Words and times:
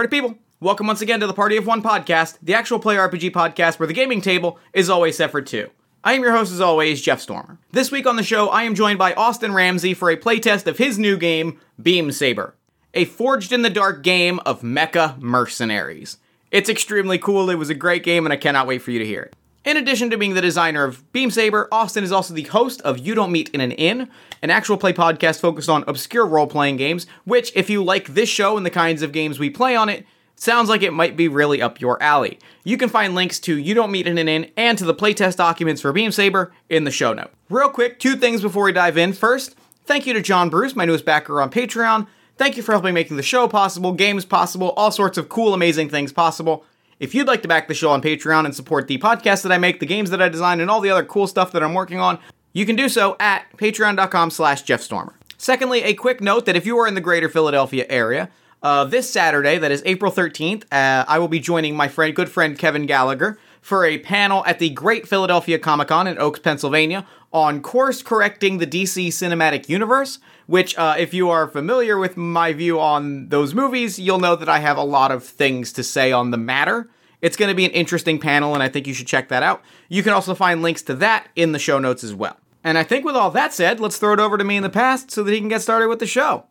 Party 0.00 0.16
people, 0.18 0.38
welcome 0.60 0.86
once 0.86 1.02
again 1.02 1.20
to 1.20 1.26
the 1.26 1.34
Party 1.34 1.58
of 1.58 1.66
One 1.66 1.82
podcast, 1.82 2.38
the 2.40 2.54
actual 2.54 2.78
play 2.78 2.96
RPG 2.96 3.32
podcast 3.32 3.78
where 3.78 3.86
the 3.86 3.92
gaming 3.92 4.22
table 4.22 4.58
is 4.72 4.88
always 4.88 5.18
set 5.18 5.30
for 5.30 5.42
two. 5.42 5.68
I 6.02 6.14
am 6.14 6.22
your 6.22 6.32
host 6.32 6.50
as 6.50 6.60
always, 6.62 7.02
Jeff 7.02 7.20
Stormer. 7.20 7.58
This 7.72 7.92
week 7.92 8.06
on 8.06 8.16
the 8.16 8.22
show, 8.22 8.48
I 8.48 8.62
am 8.62 8.74
joined 8.74 8.98
by 8.98 9.12
Austin 9.12 9.52
Ramsey 9.52 9.92
for 9.92 10.08
a 10.08 10.16
playtest 10.16 10.66
of 10.66 10.78
his 10.78 10.98
new 10.98 11.18
game, 11.18 11.60
Beam 11.82 12.12
Saber, 12.12 12.54
a 12.94 13.04
forged 13.04 13.52
in 13.52 13.60
the 13.60 13.68
dark 13.68 14.02
game 14.02 14.40
of 14.46 14.62
mecha 14.62 15.20
mercenaries. 15.20 16.16
It's 16.50 16.70
extremely 16.70 17.18
cool, 17.18 17.50
it 17.50 17.56
was 17.56 17.68
a 17.68 17.74
great 17.74 18.02
game, 18.02 18.24
and 18.24 18.32
I 18.32 18.38
cannot 18.38 18.66
wait 18.66 18.80
for 18.80 18.92
you 18.92 19.00
to 19.00 19.06
hear 19.06 19.20
it. 19.24 19.36
In 19.62 19.76
addition 19.76 20.08
to 20.08 20.16
being 20.16 20.32
the 20.32 20.40
designer 20.40 20.84
of 20.84 21.12
Beam 21.12 21.30
Saber, 21.30 21.68
Austin 21.70 22.02
is 22.02 22.12
also 22.12 22.32
the 22.32 22.44
host 22.44 22.80
of 22.80 22.98
You 22.98 23.14
Don't 23.14 23.30
Meet 23.30 23.50
in 23.50 23.60
an 23.60 23.72
Inn, 23.72 24.08
an 24.40 24.48
actual 24.48 24.78
play 24.78 24.94
podcast 24.94 25.38
focused 25.38 25.68
on 25.68 25.84
obscure 25.86 26.24
role 26.24 26.46
playing 26.46 26.78
games, 26.78 27.06
which, 27.24 27.52
if 27.54 27.68
you 27.68 27.84
like 27.84 28.06
this 28.06 28.30
show 28.30 28.56
and 28.56 28.64
the 28.64 28.70
kinds 28.70 29.02
of 29.02 29.12
games 29.12 29.38
we 29.38 29.50
play 29.50 29.76
on 29.76 29.90
it, 29.90 30.06
sounds 30.34 30.70
like 30.70 30.82
it 30.82 30.94
might 30.94 31.14
be 31.14 31.28
really 31.28 31.60
up 31.60 31.78
your 31.78 32.02
alley. 32.02 32.38
You 32.64 32.78
can 32.78 32.88
find 32.88 33.14
links 33.14 33.38
to 33.40 33.58
You 33.58 33.74
Don't 33.74 33.92
Meet 33.92 34.06
in 34.06 34.16
an 34.16 34.28
Inn 34.28 34.50
and 34.56 34.78
to 34.78 34.86
the 34.86 34.94
playtest 34.94 35.36
documents 35.36 35.82
for 35.82 35.92
Beam 35.92 36.10
Saber 36.10 36.54
in 36.70 36.84
the 36.84 36.90
show 36.90 37.12
note. 37.12 37.30
Real 37.50 37.68
quick, 37.68 37.98
two 37.98 38.16
things 38.16 38.40
before 38.40 38.64
we 38.64 38.72
dive 38.72 38.96
in. 38.96 39.12
First, 39.12 39.56
thank 39.84 40.06
you 40.06 40.14
to 40.14 40.22
John 40.22 40.48
Bruce, 40.48 40.74
my 40.74 40.86
newest 40.86 41.04
backer 41.04 41.42
on 41.42 41.50
Patreon. 41.50 42.06
Thank 42.38 42.56
you 42.56 42.62
for 42.62 42.72
helping 42.72 42.94
making 42.94 43.18
the 43.18 43.22
show 43.22 43.46
possible, 43.46 43.92
games 43.92 44.24
possible, 44.24 44.70
all 44.70 44.90
sorts 44.90 45.18
of 45.18 45.28
cool, 45.28 45.52
amazing 45.52 45.90
things 45.90 46.14
possible. 46.14 46.64
If 47.00 47.14
you'd 47.14 47.26
like 47.26 47.40
to 47.42 47.48
back 47.48 47.66
the 47.66 47.72
show 47.72 47.90
on 47.90 48.02
Patreon 48.02 48.44
and 48.44 48.54
support 48.54 48.86
the 48.86 48.98
podcast 48.98 49.42
that 49.44 49.52
I 49.52 49.56
make, 49.56 49.80
the 49.80 49.86
games 49.86 50.10
that 50.10 50.20
I 50.20 50.28
design, 50.28 50.60
and 50.60 50.70
all 50.70 50.82
the 50.82 50.90
other 50.90 51.02
cool 51.02 51.26
stuff 51.26 51.50
that 51.52 51.62
I'm 51.62 51.72
working 51.72 51.98
on, 51.98 52.18
you 52.52 52.66
can 52.66 52.76
do 52.76 52.90
so 52.90 53.16
at 53.18 53.46
patreon.com 53.56 54.30
slash 54.30 54.64
jeffstormer. 54.64 55.14
Secondly, 55.38 55.82
a 55.82 55.94
quick 55.94 56.20
note 56.20 56.44
that 56.44 56.56
if 56.56 56.66
you 56.66 56.78
are 56.78 56.86
in 56.86 56.92
the 56.92 57.00
greater 57.00 57.30
Philadelphia 57.30 57.86
area, 57.88 58.28
uh, 58.62 58.84
this 58.84 59.08
Saturday, 59.08 59.56
that 59.56 59.70
is 59.70 59.82
April 59.86 60.12
13th, 60.12 60.64
uh, 60.70 61.06
I 61.08 61.18
will 61.18 61.28
be 61.28 61.40
joining 61.40 61.74
my 61.74 61.88
friend, 61.88 62.14
good 62.14 62.28
friend 62.28 62.58
Kevin 62.58 62.84
Gallagher 62.84 63.38
for 63.62 63.86
a 63.86 63.96
panel 63.96 64.44
at 64.44 64.58
the 64.58 64.68
Great 64.68 65.08
Philadelphia 65.08 65.58
Comic 65.58 65.88
Con 65.88 66.06
in 66.06 66.18
Oaks, 66.18 66.40
Pennsylvania 66.40 67.06
on 67.32 67.62
course 67.62 68.02
correcting 68.02 68.58
the 68.58 68.66
DC 68.66 69.08
cinematic 69.08 69.68
universe, 69.68 70.18
which, 70.46 70.76
uh, 70.76 70.96
if 70.98 71.14
you 71.14 71.30
are 71.30 71.46
familiar 71.46 71.96
with 71.96 72.16
my 72.16 72.52
view 72.52 72.80
on 72.80 73.28
those 73.28 73.54
movies, 73.54 73.98
you'll 73.98 74.18
know 74.18 74.34
that 74.36 74.48
I 74.48 74.58
have 74.58 74.76
a 74.76 74.82
lot 74.82 75.12
of 75.12 75.24
things 75.24 75.72
to 75.74 75.84
say 75.84 76.10
on 76.10 76.30
the 76.30 76.36
matter. 76.36 76.90
It's 77.22 77.36
going 77.36 77.50
to 77.50 77.54
be 77.54 77.64
an 77.64 77.70
interesting 77.70 78.18
panel, 78.18 78.54
and 78.54 78.62
I 78.62 78.68
think 78.68 78.86
you 78.86 78.94
should 78.94 79.06
check 79.06 79.28
that 79.28 79.42
out. 79.42 79.62
You 79.88 80.02
can 80.02 80.12
also 80.12 80.34
find 80.34 80.62
links 80.62 80.82
to 80.82 80.94
that 80.96 81.28
in 81.36 81.52
the 81.52 81.58
show 81.58 81.78
notes 81.78 82.02
as 82.02 82.14
well. 82.14 82.36
And 82.64 82.76
I 82.76 82.82
think 82.82 83.04
with 83.04 83.16
all 83.16 83.30
that 83.30 83.52
said, 83.52 83.80
let's 83.80 83.98
throw 83.98 84.12
it 84.12 84.20
over 84.20 84.36
to 84.36 84.44
me 84.44 84.56
in 84.56 84.62
the 84.62 84.70
past 84.70 85.10
so 85.10 85.22
that 85.22 85.32
he 85.32 85.38
can 85.38 85.48
get 85.48 85.62
started 85.62 85.88
with 85.88 85.98
the 85.98 86.06
show. 86.06 86.44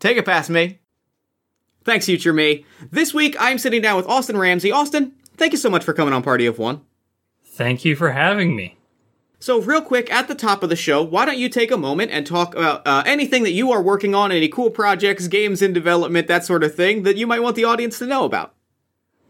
Take 0.00 0.16
it 0.16 0.24
past 0.24 0.50
me. 0.50 0.80
Thanks, 1.84 2.06
future 2.06 2.32
me. 2.32 2.66
This 2.90 3.14
week, 3.14 3.36
I'm 3.38 3.58
sitting 3.58 3.80
down 3.80 3.96
with 3.96 4.06
Austin 4.06 4.36
Ramsey. 4.36 4.72
Austin, 4.72 5.12
thank 5.36 5.52
you 5.52 5.58
so 5.58 5.70
much 5.70 5.84
for 5.84 5.94
coming 5.94 6.12
on 6.12 6.22
Party 6.22 6.44
of 6.44 6.58
One. 6.58 6.82
Thank 7.44 7.84
you 7.84 7.96
for 7.96 8.12
having 8.12 8.54
me. 8.54 8.77
So, 9.40 9.60
real 9.60 9.82
quick, 9.82 10.12
at 10.12 10.26
the 10.26 10.34
top 10.34 10.64
of 10.64 10.68
the 10.68 10.76
show, 10.76 11.00
why 11.00 11.24
don't 11.24 11.38
you 11.38 11.48
take 11.48 11.70
a 11.70 11.76
moment 11.76 12.10
and 12.10 12.26
talk 12.26 12.56
about 12.56 12.84
uh, 12.84 13.04
anything 13.06 13.44
that 13.44 13.52
you 13.52 13.70
are 13.70 13.80
working 13.80 14.14
on, 14.14 14.32
any 14.32 14.48
cool 14.48 14.70
projects, 14.70 15.28
games 15.28 15.62
in 15.62 15.72
development, 15.72 16.26
that 16.26 16.44
sort 16.44 16.64
of 16.64 16.74
thing 16.74 17.04
that 17.04 17.16
you 17.16 17.26
might 17.26 17.40
want 17.40 17.54
the 17.54 17.64
audience 17.64 18.00
to 18.00 18.06
know 18.06 18.24
about? 18.24 18.52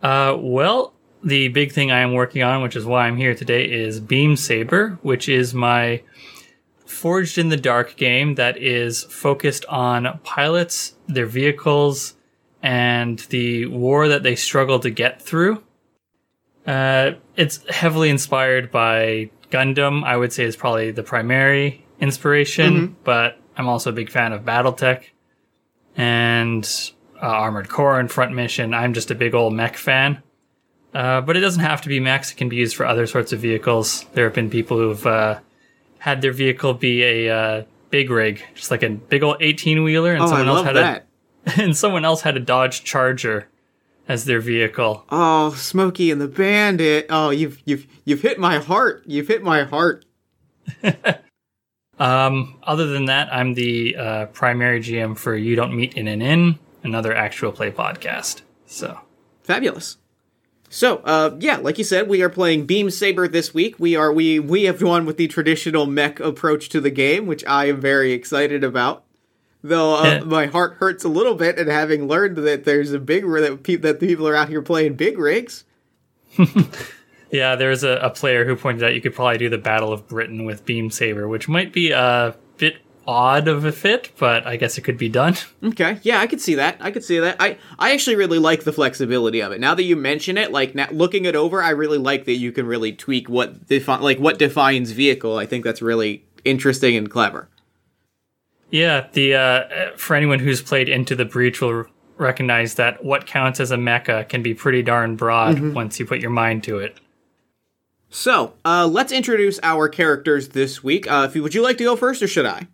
Uh, 0.02 0.34
well, 0.38 0.94
the 1.22 1.48
big 1.48 1.72
thing 1.72 1.90
I 1.90 2.00
am 2.00 2.14
working 2.14 2.42
on, 2.42 2.62
which 2.62 2.74
is 2.74 2.86
why 2.86 3.06
I'm 3.06 3.18
here 3.18 3.34
today, 3.34 3.70
is 3.70 4.00
Beam 4.00 4.34
Saber, 4.36 4.98
which 5.02 5.28
is 5.28 5.52
my 5.52 6.02
Forged 6.86 7.36
in 7.36 7.50
the 7.50 7.56
Dark 7.58 7.96
game 7.96 8.36
that 8.36 8.56
is 8.56 9.04
focused 9.04 9.66
on 9.66 10.18
pilots, 10.24 10.94
their 11.06 11.26
vehicles, 11.26 12.14
and 12.62 13.18
the 13.28 13.66
war 13.66 14.08
that 14.08 14.22
they 14.22 14.34
struggle 14.34 14.80
to 14.80 14.88
get 14.88 15.20
through. 15.20 15.62
Uh, 16.66 17.12
it's 17.36 17.62
heavily 17.68 18.08
inspired 18.08 18.70
by 18.70 19.30
Gundam, 19.50 20.04
I 20.04 20.16
would 20.16 20.32
say 20.32 20.44
is 20.44 20.56
probably 20.56 20.90
the 20.90 21.02
primary 21.02 21.84
inspiration, 22.00 22.74
Mhm. 22.74 22.94
but 23.04 23.38
I'm 23.56 23.68
also 23.68 23.90
a 23.90 23.92
big 23.92 24.10
fan 24.10 24.32
of 24.32 24.42
Battletech 24.44 25.02
and 25.96 26.68
uh, 27.20 27.26
Armored 27.26 27.68
Core 27.68 27.98
and 27.98 28.10
Front 28.10 28.32
Mission. 28.34 28.74
I'm 28.74 28.94
just 28.94 29.10
a 29.10 29.14
big 29.14 29.34
old 29.34 29.52
mech 29.54 29.76
fan. 29.76 30.22
Uh, 30.94 31.20
but 31.20 31.36
it 31.36 31.40
doesn't 31.40 31.62
have 31.62 31.82
to 31.82 31.88
be 31.88 32.00
mechs, 32.00 32.32
it 32.32 32.36
can 32.36 32.48
be 32.48 32.56
used 32.56 32.74
for 32.74 32.86
other 32.86 33.06
sorts 33.06 33.32
of 33.32 33.40
vehicles. 33.40 34.06
There 34.14 34.24
have 34.24 34.32
been 34.34 34.48
people 34.48 34.78
who've 34.78 35.06
uh, 35.06 35.40
had 35.98 36.22
their 36.22 36.32
vehicle 36.32 36.74
be 36.74 37.02
a 37.02 37.28
uh, 37.30 37.62
big 37.90 38.10
rig, 38.10 38.42
just 38.54 38.70
like 38.70 38.82
a 38.82 38.88
big 38.90 39.22
old 39.22 39.36
18 39.40 39.82
wheeler, 39.82 40.12
and 40.14 40.22
Oh, 40.22 40.26
someone 40.28 40.48
else 40.48 40.64
had 40.66 40.76
that. 40.76 41.06
a 41.46 41.60
and 41.62 41.76
someone 41.76 42.04
else 42.04 42.22
had 42.22 42.36
a 42.36 42.40
Dodge 42.40 42.84
Charger 42.84 43.48
as 44.08 44.24
their 44.24 44.40
vehicle. 44.40 45.04
Oh, 45.10 45.50
Smokey 45.52 46.10
and 46.10 46.20
the 46.20 46.28
Bandit. 46.28 47.06
Oh, 47.10 47.30
you've 47.30 47.62
you've 47.64 47.86
you've 48.04 48.22
hit 48.22 48.38
my 48.38 48.58
heart. 48.58 49.04
You've 49.06 49.28
hit 49.28 49.42
my 49.42 49.64
heart. 49.64 50.04
Um, 52.00 52.60
other 52.62 52.86
than 52.86 53.06
that, 53.06 53.28
I'm 53.34 53.54
the 53.54 53.96
uh, 53.96 54.26
primary 54.26 54.80
GM 54.80 55.18
for 55.18 55.34
You 55.34 55.56
Don't 55.56 55.74
Meet 55.74 55.94
in 55.94 56.06
an 56.06 56.22
Inn, 56.22 56.56
another 56.84 57.12
actual 57.12 57.50
play 57.50 57.72
podcast. 57.72 58.42
So, 58.66 59.00
Fabulous. 59.42 59.96
So, 60.68 60.98
uh, 60.98 61.36
yeah, 61.40 61.56
like 61.56 61.78
you 61.78 61.84
said, 61.84 62.06
we 62.06 62.22
are 62.22 62.28
playing 62.28 62.66
Beam 62.66 62.90
Saber 62.90 63.26
this 63.26 63.54
week. 63.54 63.76
We 63.78 63.96
are 63.96 64.12
we 64.12 64.38
we 64.38 64.64
have 64.64 64.78
gone 64.78 65.06
with 65.06 65.16
the 65.16 65.26
traditional 65.26 65.86
mech 65.86 66.20
approach 66.20 66.68
to 66.68 66.80
the 66.82 66.90
game, 66.90 67.26
which 67.26 67.42
I 67.46 67.64
am 67.68 67.80
very 67.80 68.12
excited 68.12 68.62
about. 68.62 69.04
Though 69.62 69.96
uh, 69.96 70.22
my 70.24 70.46
heart 70.46 70.74
hurts 70.74 71.04
a 71.04 71.08
little 71.08 71.34
bit, 71.34 71.58
and 71.58 71.68
having 71.68 72.06
learned 72.06 72.36
that 72.38 72.64
there's 72.64 72.92
a 72.92 72.98
big 73.00 73.24
that, 73.24 73.62
pe- 73.62 73.76
that 73.76 73.98
people 73.98 74.28
are 74.28 74.36
out 74.36 74.48
here 74.48 74.62
playing 74.62 74.94
big 74.94 75.18
rigs. 75.18 75.64
yeah, 77.30 77.56
there's 77.56 77.82
a, 77.82 77.96
a 77.96 78.10
player 78.10 78.44
who 78.44 78.54
pointed 78.54 78.84
out 78.84 78.94
you 78.94 79.00
could 79.00 79.14
probably 79.14 79.38
do 79.38 79.48
the 79.48 79.58
Battle 79.58 79.92
of 79.92 80.06
Britain 80.06 80.44
with 80.44 80.64
Beam 80.64 80.90
Saber, 80.90 81.26
which 81.26 81.48
might 81.48 81.72
be 81.72 81.90
a 81.90 82.36
bit 82.56 82.76
odd 83.08 83.48
of 83.48 83.64
a 83.64 83.72
fit, 83.72 84.12
but 84.18 84.46
I 84.46 84.56
guess 84.56 84.76
it 84.76 84.82
could 84.82 84.98
be 84.98 85.08
done. 85.08 85.34
Okay, 85.60 85.98
yeah, 86.02 86.20
I 86.20 86.28
could 86.28 86.40
see 86.40 86.54
that. 86.54 86.76
I 86.78 86.92
could 86.92 87.02
see 87.02 87.18
that. 87.18 87.36
I 87.40 87.58
I 87.80 87.92
actually 87.92 88.14
really 88.14 88.38
like 88.38 88.62
the 88.62 88.72
flexibility 88.72 89.40
of 89.40 89.50
it. 89.50 89.60
Now 89.60 89.74
that 89.74 89.82
you 89.82 89.96
mention 89.96 90.38
it, 90.38 90.52
like 90.52 90.76
now, 90.76 90.86
looking 90.92 91.24
it 91.24 91.34
over, 91.34 91.60
I 91.60 91.70
really 91.70 91.98
like 91.98 92.26
that 92.26 92.34
you 92.34 92.52
can 92.52 92.64
really 92.64 92.92
tweak 92.92 93.28
what 93.28 93.66
defi- 93.66 93.98
like 93.98 94.18
what 94.20 94.38
defines 94.38 94.92
vehicle. 94.92 95.36
I 95.36 95.46
think 95.46 95.64
that's 95.64 95.82
really 95.82 96.24
interesting 96.44 96.94
and 96.94 97.10
clever. 97.10 97.48
Yeah, 98.70 99.06
the 99.12 99.34
uh, 99.34 99.96
for 99.96 100.14
anyone 100.14 100.38
who's 100.38 100.60
played 100.60 100.88
Into 100.88 101.14
the 101.14 101.24
Breach 101.24 101.60
will 101.60 101.86
recognize 102.16 102.74
that 102.74 103.04
what 103.04 103.26
counts 103.26 103.60
as 103.60 103.70
a 103.70 103.76
mecha 103.76 104.28
can 104.28 104.42
be 104.42 104.54
pretty 104.54 104.82
darn 104.82 105.16
broad 105.16 105.60
once 105.74 105.98
you 105.98 106.06
put 106.06 106.20
your 106.20 106.30
mind 106.30 106.64
to 106.64 106.78
it. 106.78 106.98
So, 108.10 108.54
uh, 108.64 108.86
let's 108.86 109.12
introduce 109.12 109.60
our 109.62 109.88
characters 109.88 110.48
this 110.50 110.82
week. 110.82 111.10
Uh, 111.10 111.26
if 111.28 111.36
you, 111.36 111.42
would 111.42 111.54
you 111.54 111.62
like 111.62 111.76
to 111.78 111.84
go 111.84 111.94
first, 111.94 112.22
or 112.22 112.28
should 112.28 112.46
I? 112.46 112.66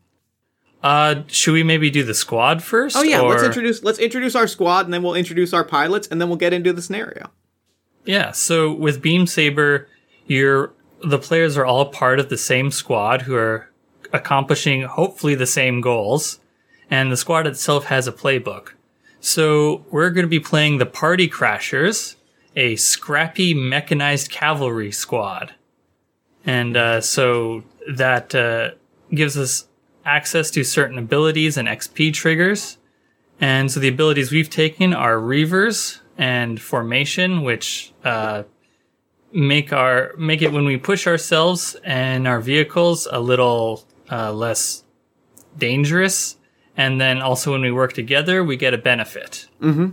Uh, 0.82 1.22
should 1.28 1.54
we 1.54 1.62
maybe 1.62 1.90
do 1.90 2.04
the 2.04 2.14
squad 2.14 2.62
first? 2.62 2.96
Oh 2.96 3.02
yeah, 3.02 3.20
let's 3.20 3.42
introduce 3.42 3.82
let's 3.82 3.98
introduce 3.98 4.34
our 4.34 4.46
squad, 4.46 4.84
and 4.84 4.92
then 4.92 5.02
we'll 5.02 5.14
introduce 5.14 5.52
our 5.54 5.64
pilots, 5.64 6.06
and 6.08 6.20
then 6.20 6.28
we'll 6.28 6.36
get 6.36 6.52
into 6.52 6.72
the 6.72 6.82
scenario. 6.82 7.30
Yeah, 8.04 8.32
so 8.32 8.72
with 8.72 9.00
Beam 9.00 9.26
Saber, 9.26 9.88
you're 10.26 10.72
the 11.02 11.18
players 11.18 11.56
are 11.56 11.64
all 11.64 11.86
part 11.86 12.20
of 12.20 12.28
the 12.28 12.36
same 12.36 12.70
squad 12.70 13.22
who 13.22 13.34
are 13.34 13.70
accomplishing 14.14 14.82
hopefully 14.82 15.34
the 15.34 15.46
same 15.46 15.80
goals, 15.80 16.38
and 16.88 17.10
the 17.10 17.16
squad 17.16 17.46
itself 17.46 17.86
has 17.86 18.06
a 18.06 18.12
playbook. 18.12 18.70
So 19.20 19.84
we're 19.90 20.10
going 20.10 20.24
to 20.24 20.30
be 20.30 20.40
playing 20.40 20.78
the 20.78 20.86
Party 20.86 21.28
Crashers, 21.28 22.14
a 22.54 22.76
scrappy 22.76 23.52
mechanized 23.52 24.30
cavalry 24.30 24.92
squad, 24.92 25.54
and 26.46 26.76
uh, 26.76 27.00
so 27.00 27.64
that 27.88 28.34
uh, 28.34 28.70
gives 29.12 29.36
us 29.36 29.66
access 30.04 30.50
to 30.52 30.62
certain 30.62 30.98
abilities 30.98 31.56
and 31.56 31.66
XP 31.66 32.12
triggers. 32.12 32.78
And 33.40 33.70
so 33.72 33.80
the 33.80 33.88
abilities 33.88 34.30
we've 34.30 34.50
taken 34.50 34.94
are 34.94 35.16
Reavers 35.16 36.00
and 36.16 36.60
Formation, 36.60 37.42
which 37.42 37.92
uh, 38.04 38.44
make 39.32 39.72
our 39.72 40.14
make 40.16 40.42
it 40.42 40.52
when 40.52 40.64
we 40.64 40.76
push 40.76 41.06
ourselves 41.06 41.76
and 41.82 42.28
our 42.28 42.40
vehicles 42.40 43.08
a 43.10 43.18
little 43.18 43.84
uh, 44.10 44.32
less 44.32 44.84
dangerous. 45.56 46.36
And 46.76 47.00
then 47.00 47.22
also 47.22 47.52
when 47.52 47.62
we 47.62 47.70
work 47.70 47.92
together, 47.92 48.42
we 48.42 48.56
get 48.56 48.74
a 48.74 48.78
benefit. 48.78 49.46
Mm-hmm. 49.60 49.90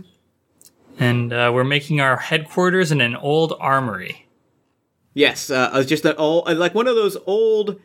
And 0.98 1.32
uh, 1.32 1.50
we're 1.54 1.64
making 1.64 2.00
our 2.00 2.16
headquarters 2.16 2.92
in 2.92 3.00
an 3.00 3.16
old 3.16 3.54
armory. 3.60 4.26
Yes, 5.14 5.50
uh, 5.50 5.70
uh, 5.72 5.82
just 5.82 6.04
an 6.04 6.16
old, 6.16 6.48
uh, 6.48 6.54
like 6.54 6.74
one 6.74 6.88
of 6.88 6.96
those 6.96 7.16
old 7.26 7.80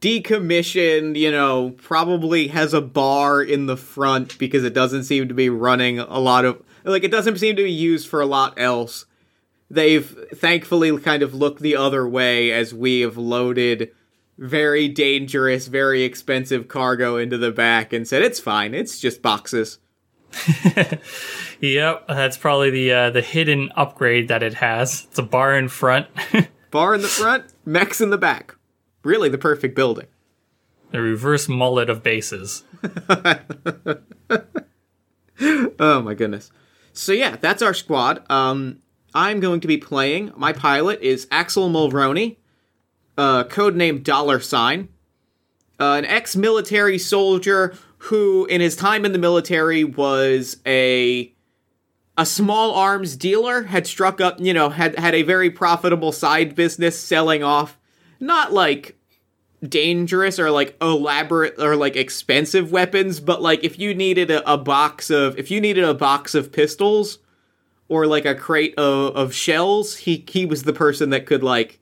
decommissioned, 0.00 1.16
you 1.16 1.30
know, 1.30 1.74
probably 1.78 2.48
has 2.48 2.74
a 2.74 2.80
bar 2.80 3.40
in 3.42 3.66
the 3.66 3.76
front 3.76 4.36
because 4.38 4.64
it 4.64 4.74
doesn't 4.74 5.04
seem 5.04 5.28
to 5.28 5.34
be 5.34 5.48
running 5.48 6.00
a 6.00 6.18
lot 6.18 6.44
of, 6.44 6.62
like, 6.84 7.04
it 7.04 7.10
doesn't 7.10 7.38
seem 7.38 7.54
to 7.56 7.62
be 7.62 7.72
used 7.72 8.08
for 8.08 8.20
a 8.20 8.26
lot 8.26 8.58
else. 8.58 9.06
They've 9.70 10.06
thankfully 10.34 10.96
kind 10.98 11.22
of 11.22 11.34
looked 11.34 11.62
the 11.62 11.76
other 11.76 12.06
way 12.06 12.52
as 12.52 12.74
we 12.74 13.00
have 13.00 13.16
loaded 13.16 13.92
very 14.38 14.88
dangerous, 14.88 15.66
very 15.68 16.02
expensive 16.02 16.68
cargo 16.68 17.16
into 17.16 17.38
the 17.38 17.50
back 17.52 17.92
and 17.92 18.06
said, 18.08 18.22
it's 18.22 18.40
fine, 18.40 18.74
it's 18.74 18.98
just 19.00 19.22
boxes. 19.22 19.78
Yep, 21.60 22.08
that's 22.08 22.36
probably 22.36 22.70
the 22.70 22.92
uh, 22.92 23.10
the 23.10 23.20
hidden 23.20 23.70
upgrade 23.76 24.26
that 24.28 24.42
it 24.42 24.54
has. 24.54 25.06
It's 25.08 25.18
a 25.18 25.22
bar 25.22 25.56
in 25.56 25.68
front, 25.68 26.08
Bar 26.72 26.94
in 26.96 27.02
the 27.02 27.06
front, 27.08 27.44
mechs 27.64 28.00
in 28.00 28.10
the 28.10 28.18
back. 28.18 28.56
Really 29.04 29.28
the 29.28 29.38
perfect 29.38 29.76
building. 29.76 30.06
the 30.90 31.00
reverse 31.00 31.48
mullet 31.48 31.88
of 31.88 32.02
bases. 32.02 32.64
Oh 35.78 36.00
my 36.02 36.14
goodness. 36.14 36.50
So 36.92 37.12
yeah, 37.12 37.36
that's 37.36 37.62
our 37.62 37.74
squad. 37.74 38.22
Um, 38.30 38.78
I'm 39.14 39.40
going 39.40 39.60
to 39.60 39.68
be 39.68 39.76
playing. 39.78 40.32
My 40.36 40.52
pilot 40.52 41.00
is 41.00 41.26
Axel 41.30 41.68
Mulroney, 41.68 42.36
uh, 43.16 43.44
codename 43.44 44.02
Dollar 44.02 44.40
Sign, 44.40 44.88
uh, 45.78 45.94
an 45.94 46.04
ex-military 46.04 46.98
soldier 46.98 47.74
who, 47.98 48.46
in 48.46 48.60
his 48.60 48.76
time 48.76 49.04
in 49.04 49.12
the 49.12 49.18
military, 49.18 49.84
was 49.84 50.56
a 50.66 51.32
a 52.18 52.26
small 52.26 52.74
arms 52.74 53.16
dealer. 53.16 53.64
Had 53.64 53.86
struck 53.86 54.20
up, 54.20 54.40
you 54.40 54.52
know, 54.52 54.70
had 54.70 54.98
had 54.98 55.14
a 55.14 55.22
very 55.22 55.50
profitable 55.50 56.12
side 56.12 56.54
business 56.54 56.98
selling 56.98 57.42
off, 57.42 57.78
not 58.20 58.52
like 58.52 58.96
dangerous 59.66 60.38
or 60.38 60.50
like 60.50 60.76
elaborate 60.82 61.54
or 61.58 61.76
like 61.76 61.96
expensive 61.96 62.72
weapons, 62.72 63.20
but 63.20 63.40
like 63.40 63.62
if 63.62 63.78
you 63.78 63.94
needed 63.94 64.30
a, 64.30 64.52
a 64.52 64.58
box 64.58 65.10
of 65.10 65.38
if 65.38 65.50
you 65.50 65.60
needed 65.60 65.84
a 65.84 65.94
box 65.94 66.34
of 66.34 66.52
pistols 66.52 67.18
or 67.88 68.06
like 68.06 68.24
a 68.24 68.34
crate 68.34 68.74
of, 68.76 69.14
of 69.14 69.34
shells, 69.34 69.96
he 69.98 70.24
he 70.28 70.44
was 70.44 70.64
the 70.64 70.72
person 70.72 71.10
that 71.10 71.26
could 71.26 71.42
like 71.42 71.78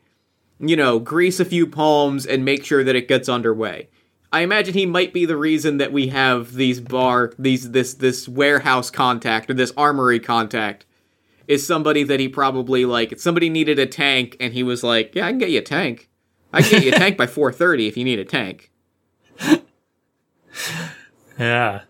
you 0.60 0.76
know 0.76 0.98
grease 0.98 1.40
a 1.40 1.44
few 1.44 1.66
palms 1.66 2.26
and 2.26 2.44
make 2.44 2.64
sure 2.64 2.84
that 2.84 2.96
it 2.96 3.08
gets 3.08 3.28
underway. 3.28 3.88
I 4.32 4.42
imagine 4.42 4.74
he 4.74 4.86
might 4.86 5.12
be 5.12 5.24
the 5.24 5.36
reason 5.36 5.78
that 5.78 5.92
we 5.92 6.08
have 6.08 6.54
these 6.54 6.80
bar 6.80 7.32
these 7.38 7.72
this 7.72 7.94
this 7.94 8.28
warehouse 8.28 8.90
contact 8.90 9.50
or 9.50 9.54
this 9.54 9.72
armory 9.76 10.20
contact 10.20 10.86
is 11.48 11.66
somebody 11.66 12.04
that 12.04 12.20
he 12.20 12.28
probably 12.28 12.84
like 12.84 13.18
somebody 13.18 13.48
needed 13.48 13.78
a 13.78 13.86
tank 13.86 14.36
and 14.38 14.52
he 14.52 14.62
was 14.62 14.84
like, 14.84 15.14
"Yeah, 15.14 15.26
I 15.26 15.30
can 15.30 15.38
get 15.38 15.50
you 15.50 15.58
a 15.58 15.62
tank. 15.62 16.08
I 16.52 16.62
can 16.62 16.70
get 16.70 16.84
you 16.84 16.92
a 16.92 16.98
tank 16.98 17.16
by 17.16 17.26
4:30 17.28 17.88
if 17.88 17.96
you 17.96 18.04
need 18.04 18.18
a 18.18 18.24
tank." 18.24 18.70
Yeah. 21.38 21.82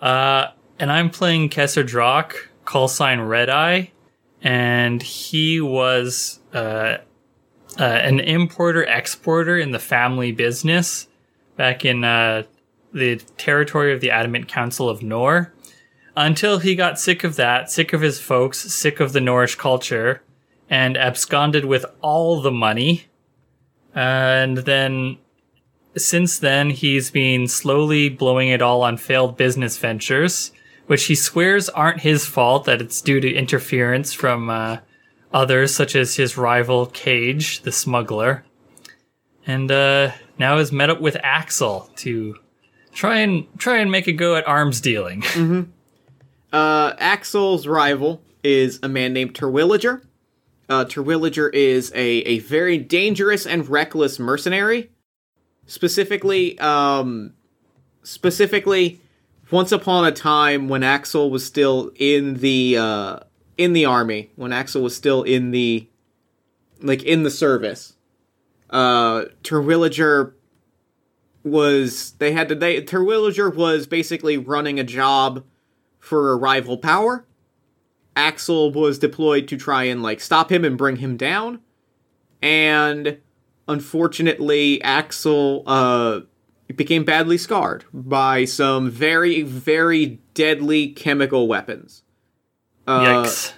Uh, 0.00 0.48
and 0.78 0.92
I'm 0.92 1.10
playing 1.10 1.48
Kesser 1.48 1.84
Drock, 1.84 2.48
call 2.64 2.86
sign 2.86 3.20
Red 3.20 3.50
Eye, 3.50 3.90
and 4.40 5.02
he 5.02 5.60
was 5.60 6.38
uh, 6.52 6.98
uh, 7.78 7.82
an 7.82 8.20
importer 8.20 8.84
exporter 8.84 9.56
in 9.58 9.70
the 9.70 9.78
family 9.78 10.32
business 10.32 11.06
back 11.56 11.84
in 11.84 12.04
uh, 12.04 12.42
the 12.92 13.16
territory 13.36 13.92
of 13.92 14.00
the 14.00 14.10
Adamant 14.10 14.48
Council 14.48 14.88
of 14.88 15.02
Nor. 15.02 15.52
Until 16.16 16.58
he 16.58 16.74
got 16.74 16.98
sick 16.98 17.22
of 17.22 17.36
that, 17.36 17.70
sick 17.70 17.92
of 17.92 18.00
his 18.00 18.18
folks, 18.18 18.58
sick 18.58 18.98
of 18.98 19.12
the 19.12 19.20
Norish 19.20 19.56
culture, 19.56 20.22
and 20.68 20.96
absconded 20.96 21.64
with 21.64 21.86
all 22.00 22.40
the 22.40 22.50
money. 22.50 23.06
And 23.94 24.58
then 24.58 25.18
since 25.96 26.38
then, 26.38 26.70
he's 26.70 27.10
been 27.10 27.46
slowly 27.46 28.08
blowing 28.08 28.48
it 28.48 28.62
all 28.62 28.82
on 28.82 28.96
failed 28.96 29.36
business 29.36 29.78
ventures, 29.78 30.52
which 30.86 31.04
he 31.04 31.14
swears 31.14 31.68
aren't 31.68 32.00
his 32.00 32.26
fault, 32.26 32.64
that 32.64 32.80
it's 32.80 33.00
due 33.00 33.20
to 33.20 33.32
interference 33.32 34.12
from 34.12 34.50
uh, 34.50 34.78
others, 35.32 35.74
such 35.74 35.94
as 35.94 36.16
his 36.16 36.36
rival 36.36 36.86
Cage, 36.86 37.62
the 37.62 37.72
smuggler. 37.72 38.44
And 39.46 39.70
uh, 39.70 40.12
now 40.38 40.58
has 40.58 40.72
met 40.72 40.90
up 40.90 41.00
with 41.00 41.16
Axel 41.22 41.90
to 41.96 42.36
try 42.92 43.20
and 43.20 43.46
try 43.58 43.78
and 43.78 43.90
make 43.90 44.06
a 44.06 44.12
go 44.12 44.36
at 44.36 44.46
arms 44.46 44.80
dealing. 44.80 45.22
Uh, 46.50 46.94
Axel's 46.98 47.66
rival 47.66 48.22
is 48.42 48.80
a 48.82 48.88
man 48.88 49.12
named 49.12 49.34
Terwilliger. 49.34 50.02
Uh, 50.68 50.84
Terwilliger 50.84 51.52
is 51.52 51.92
a, 51.94 51.98
a 51.98 52.38
very 52.38 52.78
dangerous 52.78 53.46
and 53.46 53.68
reckless 53.68 54.18
mercenary. 54.18 54.90
Specifically, 55.66 56.58
um, 56.58 57.34
specifically, 58.02 59.00
once 59.50 59.72
upon 59.72 60.06
a 60.06 60.12
time 60.12 60.68
when 60.68 60.82
Axel 60.82 61.30
was 61.30 61.44
still 61.44 61.90
in 61.96 62.34
the 62.36 62.78
uh, 62.78 63.18
in 63.58 63.72
the 63.72 63.84
army, 63.84 64.30
when 64.36 64.52
Axel 64.52 64.82
was 64.82 64.96
still 64.96 65.24
in 65.24 65.50
the 65.50 65.88
like 66.80 67.02
in 67.02 67.24
the 67.24 67.30
service, 67.30 67.94
uh, 68.70 69.24
Terwilliger 69.42 70.32
was 71.42 72.12
they 72.12 72.32
had 72.32 72.48
to 72.48 72.54
they 72.54 72.80
Terwilliger 72.80 73.54
was 73.54 73.86
basically 73.86 74.38
running 74.38 74.78
a 74.78 74.84
job 74.84 75.44
for 75.98 76.30
a 76.30 76.36
rival 76.36 76.78
power. 76.78 77.26
Axel 78.14 78.72
was 78.72 78.98
deployed 78.98 79.48
to 79.48 79.56
try 79.56 79.84
and 79.84 80.02
like 80.02 80.20
stop 80.20 80.50
him 80.50 80.64
and 80.64 80.78
bring 80.78 80.96
him 80.96 81.16
down. 81.16 81.60
And 82.40 83.18
unfortunately, 83.66 84.80
Axel 84.82 85.64
uh 85.66 86.20
became 86.76 87.04
badly 87.04 87.38
scarred 87.38 87.84
by 87.92 88.44
some 88.44 88.88
very 88.88 89.42
very 89.42 90.20
deadly 90.34 90.88
chemical 90.90 91.48
weapons. 91.48 92.04
Uh, 92.88 93.24
Yikes. 93.24 93.52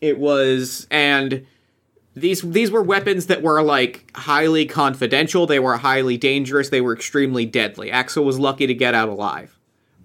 it 0.00 0.16
was 0.16 0.86
and 0.92 1.44
these 2.14 2.42
these 2.42 2.70
were 2.70 2.84
weapons 2.84 3.26
that 3.26 3.42
were 3.42 3.60
like 3.62 4.08
highly 4.14 4.64
confidential 4.64 5.44
they 5.44 5.58
were 5.58 5.76
highly 5.76 6.16
dangerous 6.16 6.68
they 6.68 6.80
were 6.80 6.94
extremely 6.94 7.44
deadly. 7.44 7.90
Axel 7.90 8.24
was 8.24 8.38
lucky 8.38 8.68
to 8.68 8.74
get 8.74 8.94
out 8.94 9.08
alive. 9.08 9.58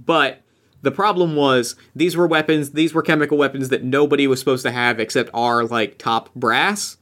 But 0.03 0.41
the 0.81 0.89
problem 0.89 1.35
was 1.35 1.75
these 1.95 2.17
were 2.17 2.25
weapons 2.25 2.71
these 2.71 2.91
were 2.91 3.03
chemical 3.03 3.37
weapons 3.37 3.69
that 3.69 3.83
nobody 3.83 4.25
was 4.25 4.39
supposed 4.39 4.63
to 4.63 4.71
have 4.71 4.99
except 4.99 5.29
our 5.31 5.63
like 5.63 5.99
top 5.99 6.33
brass. 6.33 6.97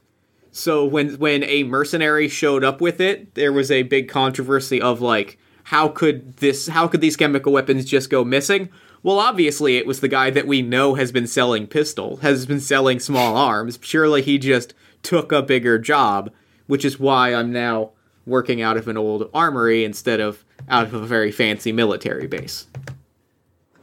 So 0.50 0.84
when 0.84 1.14
when 1.18 1.44
a 1.44 1.62
mercenary 1.62 2.28
showed 2.28 2.62
up 2.62 2.82
with 2.82 3.00
it 3.00 3.36
there 3.36 3.54
was 3.54 3.70
a 3.70 3.84
big 3.84 4.10
controversy 4.10 4.82
of 4.82 5.00
like 5.00 5.38
how 5.64 5.88
could 5.88 6.36
this 6.36 6.68
how 6.68 6.88
could 6.88 7.00
these 7.00 7.16
chemical 7.16 7.54
weapons 7.54 7.86
just 7.86 8.10
go 8.10 8.22
missing 8.22 8.68
well 9.02 9.18
obviously 9.18 9.76
it 9.76 9.86
was 9.86 10.00
the 10.00 10.08
guy 10.08 10.30
that 10.30 10.46
we 10.46 10.62
know 10.62 10.94
has 10.94 11.12
been 11.12 11.26
selling 11.26 11.66
pistol 11.66 12.16
has 12.18 12.46
been 12.46 12.60
selling 12.60 12.98
small 12.98 13.36
arms 13.36 13.78
surely 13.82 14.22
he 14.22 14.38
just 14.38 14.74
took 15.02 15.32
a 15.32 15.42
bigger 15.42 15.78
job 15.78 16.30
which 16.66 16.84
is 16.84 16.98
why 16.98 17.34
i'm 17.34 17.52
now 17.52 17.90
working 18.24 18.62
out 18.62 18.76
of 18.76 18.86
an 18.86 18.96
old 18.96 19.28
armory 19.34 19.84
instead 19.84 20.20
of 20.20 20.44
out 20.68 20.86
of 20.86 20.94
a 20.94 21.06
very 21.06 21.32
fancy 21.32 21.72
military 21.72 22.26
base 22.26 22.66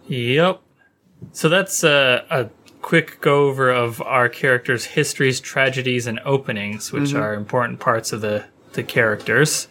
Yep. 0.09 0.61
So 1.33 1.49
that's 1.49 1.83
a, 1.83 2.25
a 2.29 2.49
quick 2.81 3.21
go 3.21 3.47
over 3.47 3.69
of 3.69 4.01
our 4.01 4.27
characters' 4.27 4.85
histories, 4.85 5.39
tragedies, 5.39 6.07
and 6.07 6.19
openings, 6.25 6.91
which 6.91 7.13
are 7.13 7.33
important 7.35 7.79
parts 7.79 8.11
of 8.11 8.21
the, 8.21 8.45
the 8.73 8.83
characters. 8.83 9.67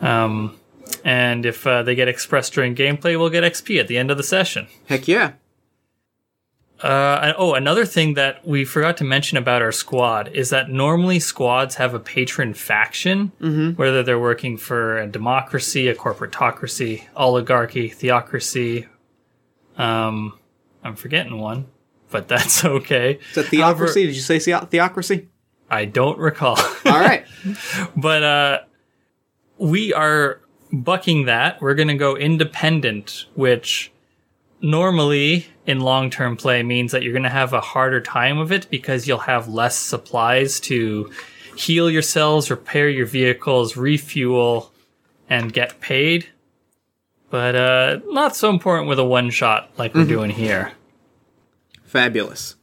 Um, 0.00 0.58
and 1.04 1.44
if 1.46 1.66
uh, 1.66 1.82
they 1.82 1.94
get 1.94 2.08
expressed 2.08 2.52
during 2.54 2.74
gameplay, 2.74 3.18
we'll 3.18 3.30
get 3.30 3.44
XP 3.44 3.78
at 3.80 3.88
the 3.88 3.96
end 3.98 4.10
of 4.10 4.16
the 4.16 4.22
session. 4.22 4.66
heck 4.86 5.06
yeah 5.08 5.32
Uh, 6.80 7.32
oh, 7.36 7.54
another 7.54 7.84
thing 7.84 8.14
that 8.14 8.46
we 8.46 8.64
forgot 8.64 8.96
to 8.96 9.04
mention 9.04 9.36
about 9.36 9.62
our 9.62 9.72
squad 9.72 10.28
is 10.28 10.50
that 10.50 10.70
normally 10.70 11.18
squads 11.18 11.74
have 11.74 11.92
a 11.92 11.98
patron 11.98 12.54
faction, 12.54 13.32
whether 13.76 14.02
they're 14.04 14.18
working 14.20 14.56
for 14.56 14.96
a 14.98 15.06
democracy, 15.08 15.88
a 15.88 15.94
corporatocracy, 15.94 17.02
oligarchy, 17.16 17.88
theocracy. 17.88 18.86
Um, 19.76 20.38
I'm 20.84 20.94
forgetting 20.94 21.38
one, 21.40 21.66
but 22.10 22.28
that's 22.32 22.64
okay. 22.64 23.18
is 23.30 23.34
that 23.34 23.46
theocracy 23.46 24.06
did 24.06 24.14
you 24.14 24.22
say 24.22 24.38
theocracy 24.38 25.26
I 25.70 25.84
don't 25.84 26.18
recall. 26.18 26.56
all 26.86 27.00
right 27.00 27.26
but 27.96 28.22
uh, 28.22 28.58
we 29.58 29.92
are 29.92 30.40
bucking 30.72 31.24
that. 31.26 31.60
We're 31.60 31.74
going 31.74 31.88
to 31.88 31.94
go 31.94 32.16
independent, 32.16 33.26
which 33.34 33.90
normally 34.60 35.46
in 35.66 35.80
long 35.80 36.10
term 36.10 36.36
play 36.36 36.62
means 36.62 36.92
that 36.92 37.02
you're 37.02 37.12
going 37.12 37.22
to 37.22 37.28
have 37.28 37.52
a 37.52 37.60
harder 37.60 38.00
time 38.00 38.38
of 38.38 38.50
it 38.52 38.68
because 38.70 39.06
you'll 39.06 39.18
have 39.18 39.48
less 39.48 39.76
supplies 39.76 40.60
to 40.60 41.10
heal 41.56 41.90
yourselves, 41.90 42.50
repair 42.50 42.88
your 42.88 43.06
vehicles, 43.06 43.76
refuel, 43.76 44.72
and 45.28 45.52
get 45.52 45.80
paid. 45.80 46.28
But 47.30 47.54
uh, 47.54 48.00
not 48.06 48.34
so 48.36 48.48
important 48.48 48.88
with 48.88 48.98
a 48.98 49.04
one 49.04 49.28
shot 49.30 49.70
like 49.76 49.94
we're 49.94 50.04
doing 50.06 50.30
here. 50.30 50.72
Fabulous. 51.84 52.56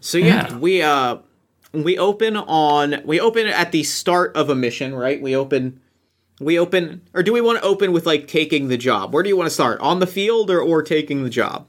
So 0.00 0.18
yeah, 0.18 0.48
Yeah. 0.48 0.56
we 0.58 0.82
uh 0.82 1.18
we 1.72 1.98
open 1.98 2.36
on 2.36 3.02
we 3.04 3.20
open 3.20 3.46
at 3.46 3.72
the 3.72 3.82
start 3.82 4.34
of 4.36 4.48
a 4.50 4.54
mission, 4.54 4.94
right? 4.94 5.20
We 5.20 5.36
open 5.36 5.80
we 6.42 6.58
open 6.58 7.02
or 7.14 7.22
do 7.22 7.32
we 7.32 7.40
want 7.40 7.58
to 7.60 7.64
open 7.64 7.92
with 7.92 8.06
like 8.06 8.26
taking 8.26 8.68
the 8.68 8.76
job? 8.76 9.12
Where 9.14 9.22
do 9.22 9.28
you 9.28 9.36
want 9.36 9.46
to 9.46 9.54
start? 9.54 9.80
On 9.80 10.00
the 10.00 10.06
field 10.06 10.50
or 10.50 10.60
or 10.60 10.82
taking 10.82 11.24
the 11.24 11.30
job? 11.30 11.66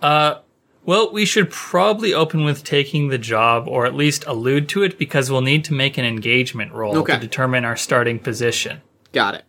Uh, 0.00 0.36
well, 0.84 1.12
we 1.12 1.24
should 1.24 1.50
probably 1.50 2.14
open 2.14 2.42
with 2.44 2.64
taking 2.64 3.08
the 3.08 3.18
job, 3.18 3.68
or 3.68 3.84
at 3.84 3.94
least 3.94 4.24
allude 4.26 4.68
to 4.70 4.82
it, 4.82 4.98
because 4.98 5.30
we'll 5.30 5.42
need 5.42 5.62
to 5.66 5.74
make 5.74 5.98
an 5.98 6.06
engagement 6.06 6.72
roll 6.72 6.96
Okay. 6.98 7.14
to 7.14 7.20
determine 7.20 7.64
our 7.66 7.76
starting 7.76 8.18
position. 8.18 8.80
Got 9.12 9.34
it. 9.34 9.44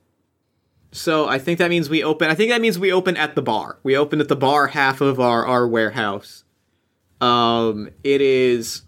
So 0.91 1.29
I 1.29 1.39
think 1.39 1.58
that 1.60 1.70
means 1.70 1.89
we 1.89 2.03
open. 2.03 2.29
I 2.29 2.36
think 2.36 2.51
that 2.51 2.60
means 2.60 2.77
we 2.77 2.91
open 2.91 3.15
at 3.15 3.36
the 3.36 3.41
bar. 3.41 3.79
We 3.81 3.96
open 3.96 4.20
at 4.20 4.27
the 4.27 4.36
bar 4.36 4.67
half 4.67 5.00
of 5.00 5.20
our 5.22 5.46
our 5.46 5.65
warehouse. 5.67 6.43
Um, 7.22 7.89
it 8.03 8.20
is 8.20 8.81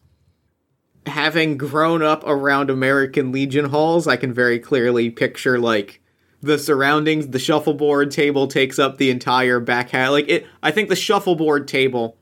having 1.06 1.58
grown 1.58 2.02
up 2.02 2.24
around 2.26 2.70
American 2.70 3.32
Legion 3.32 3.66
halls. 3.66 4.08
I 4.08 4.16
can 4.16 4.34
very 4.34 4.60
clearly 4.60 5.10
picture 5.10 5.60
like 5.60 6.02
the 6.42 6.58
surroundings. 6.58 7.30
The 7.30 7.40
shuffleboard 7.40 8.12
table 8.12 8.48
takes 8.48 8.80
up 8.80 8.98
the 8.98 9.10
entire 9.10 9.60
back 9.60 9.90
half. 9.90 10.12
Like 10.12 10.30
it, 10.30 10.46
I 10.62 10.72
think 10.72 10.90
the 10.90 10.96
shuffleboard 10.96 11.68
table 11.68 12.18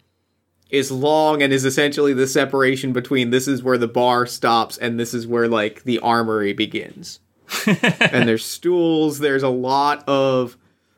is 0.70 0.92
long 0.92 1.44
and 1.44 1.52
is 1.52 1.66
essentially 1.66 2.14
the 2.14 2.28
separation 2.28 2.94
between 2.94 3.30
this 3.30 3.48
is 3.48 3.62
where 3.62 3.78
the 3.78 3.88
bar 3.88 4.26
stops 4.26 4.78
and 4.78 5.00
this 5.00 5.14
is 5.14 5.28
where 5.28 5.48
like 5.48 5.84
the 5.84 6.00
armory 6.00 6.54
begins 6.54 7.20
and 7.68 8.28
there's 8.28 8.46
stools. 8.46 9.20
There's 9.20 9.44
a 9.44 9.50
lot 9.50 10.08
of 10.08 10.58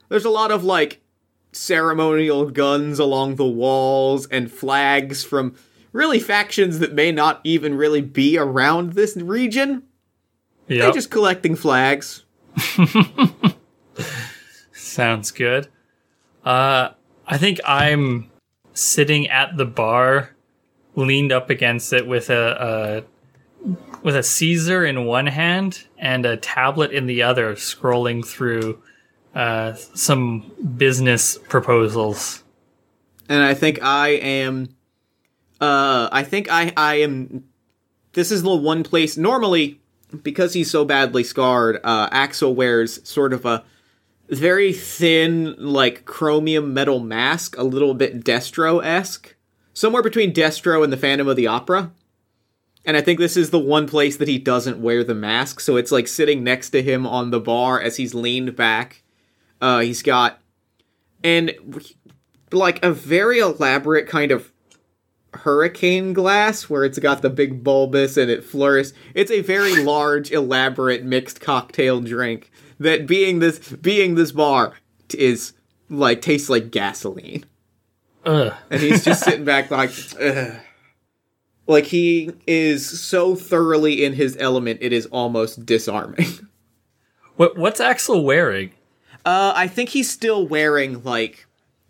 there's 0.10 0.26
a 0.26 0.30
lot 0.30 0.52
of 0.52 0.64
like 0.64 1.02
ceremonial 1.52 2.50
guns 2.50 3.00
along 3.00 3.36
the 3.36 3.46
walls 3.46 4.28
and 4.28 4.52
flags 4.52 5.24
from 5.24 5.56
really 5.94 6.20
factions 6.20 6.80
that 6.80 6.94
may 6.94 7.12
not 7.12 7.40
even 7.46 7.76
really 7.76 8.02
be 8.02 8.38
around 8.38 8.94
this 8.94 9.16
region. 9.16 9.84
They're 10.68 10.92
just 10.92 11.12
collecting 11.12 11.56
flags. 11.56 12.24
Sounds 14.74 15.32
good. 15.32 15.70
Uh, 16.44 16.90
I 17.26 17.38
think 17.38 17.60
I'm 17.66 18.30
sitting 18.74 19.30
at 19.30 19.56
the 19.56 19.66
bar, 19.66 20.36
leaned 20.96 21.32
up 21.32 21.50
against 21.50 21.94
it 21.94 22.08
with 22.08 22.30
a, 22.30 23.06
a 23.66 23.70
with 24.04 24.16
a 24.16 24.24
Caesar 24.24 24.86
in 24.86 25.06
one 25.06 25.28
hand 25.28 25.86
and 25.98 26.26
a 26.26 26.36
tablet 26.36 26.92
in 26.92 27.06
the 27.06 27.24
other, 27.24 27.56
scrolling 27.56 28.26
through 28.26 28.82
uh, 29.34 29.74
some 29.74 30.52
business 30.78 31.38
proposals. 31.38 32.44
and 33.30 33.42
I 33.42 33.54
think 33.54 33.82
I 33.82 34.10
am. 34.10 34.76
Uh, 35.64 36.10
I 36.12 36.24
think 36.24 36.52
I 36.52 36.74
I 36.76 36.96
am. 36.96 37.46
This 38.12 38.34
is 38.34 38.44
the 38.44 38.54
one 38.54 38.84
place 38.84 39.16
normally 39.16 39.80
because 40.22 40.54
he's 40.54 40.70
so 40.70 40.84
badly 40.84 41.24
scarred. 41.24 41.80
Uh, 41.86 42.10
Axel 42.12 42.54
wears 42.54 43.00
sort 43.08 43.32
of 43.32 43.46
a 43.46 43.64
very 44.28 44.74
thin, 44.74 45.56
like 45.58 46.04
chromium 46.04 46.74
metal 46.74 47.00
mask, 47.00 47.58
a 47.58 47.64
little 47.64 47.94
bit 47.94 48.26
Destro 48.26 48.84
esque, 48.84 49.36
somewhere 49.74 50.04
between 50.04 50.34
Destro 50.34 50.84
and 50.84 50.92
the 50.92 50.98
Phantom 50.98 51.30
of 51.30 51.38
the 51.38 51.48
Opera. 51.48 51.92
And 52.84 52.98
I 52.98 53.02
think 53.02 53.18
this 53.18 53.38
is 53.38 53.52
the 53.52 53.58
one 53.58 53.88
place 53.88 54.18
that 54.18 54.28
he 54.28 54.38
doesn't 54.38 54.82
wear 54.82 55.02
the 55.02 55.16
mask, 55.16 55.62
so 55.62 55.78
it's 55.78 55.94
like 55.94 56.10
sitting 56.10 56.44
next 56.44 56.72
to 56.72 56.84
him 56.84 57.08
on 57.08 57.32
the 57.32 57.40
bar 57.40 57.80
as 57.80 57.96
he's 57.96 58.14
leaned 58.14 58.58
back. 58.58 59.02
Uh, 59.62 59.80
he's 59.80 60.02
got 60.02 60.42
and 61.24 61.54
like 62.52 62.84
a 62.84 62.92
very 62.92 63.40
elaborate 63.40 64.10
kind 64.10 64.34
of 64.34 64.53
hurricane 65.38 66.14
glass 66.14 66.70
where 66.70 66.84
it's 66.84 67.00
got 67.00 67.22
the 67.22 67.30
big 67.30 67.64
bulbous 67.64 68.18
and 68.18 68.30
it 68.30 68.44
flourishes. 68.44 68.94
It's 69.14 69.32
a 69.32 69.42
very 69.42 69.84
large, 69.84 70.32
elaborate 70.32 71.04
mixed 71.04 71.42
cocktail 71.42 72.02
drink 72.02 72.52
that 72.80 73.08
being 73.08 73.40
this 73.40 73.60
being 73.60 74.16
this 74.16 74.32
bar 74.32 74.74
t- 75.08 75.20
is 75.20 75.54
like 75.90 76.22
tastes 76.22 76.50
like 76.50 76.72
gasoline. 76.72 77.46
Ugh. 78.26 78.54
And 78.70 78.82
he's 78.82 79.04
just 79.04 79.24
sitting 79.24 79.46
back 79.46 79.70
like 79.70 79.92
Ugh. 80.20 80.56
like 81.68 81.86
he 81.86 82.32
is 82.48 83.02
so 83.02 83.36
thoroughly 83.36 84.06
in 84.06 84.14
his 84.14 84.38
element 84.40 84.80
it 84.82 84.94
is 84.94 85.06
almost 85.08 85.66
disarming. 85.66 86.28
What 87.36 87.58
what's 87.58 87.80
Axel 87.80 88.24
wearing? 88.24 88.74
Uh, 89.26 89.54
I 89.56 89.68
think 89.68 89.90
he's 89.90 90.08
still 90.10 90.46
wearing 90.48 91.04
like 91.04 91.48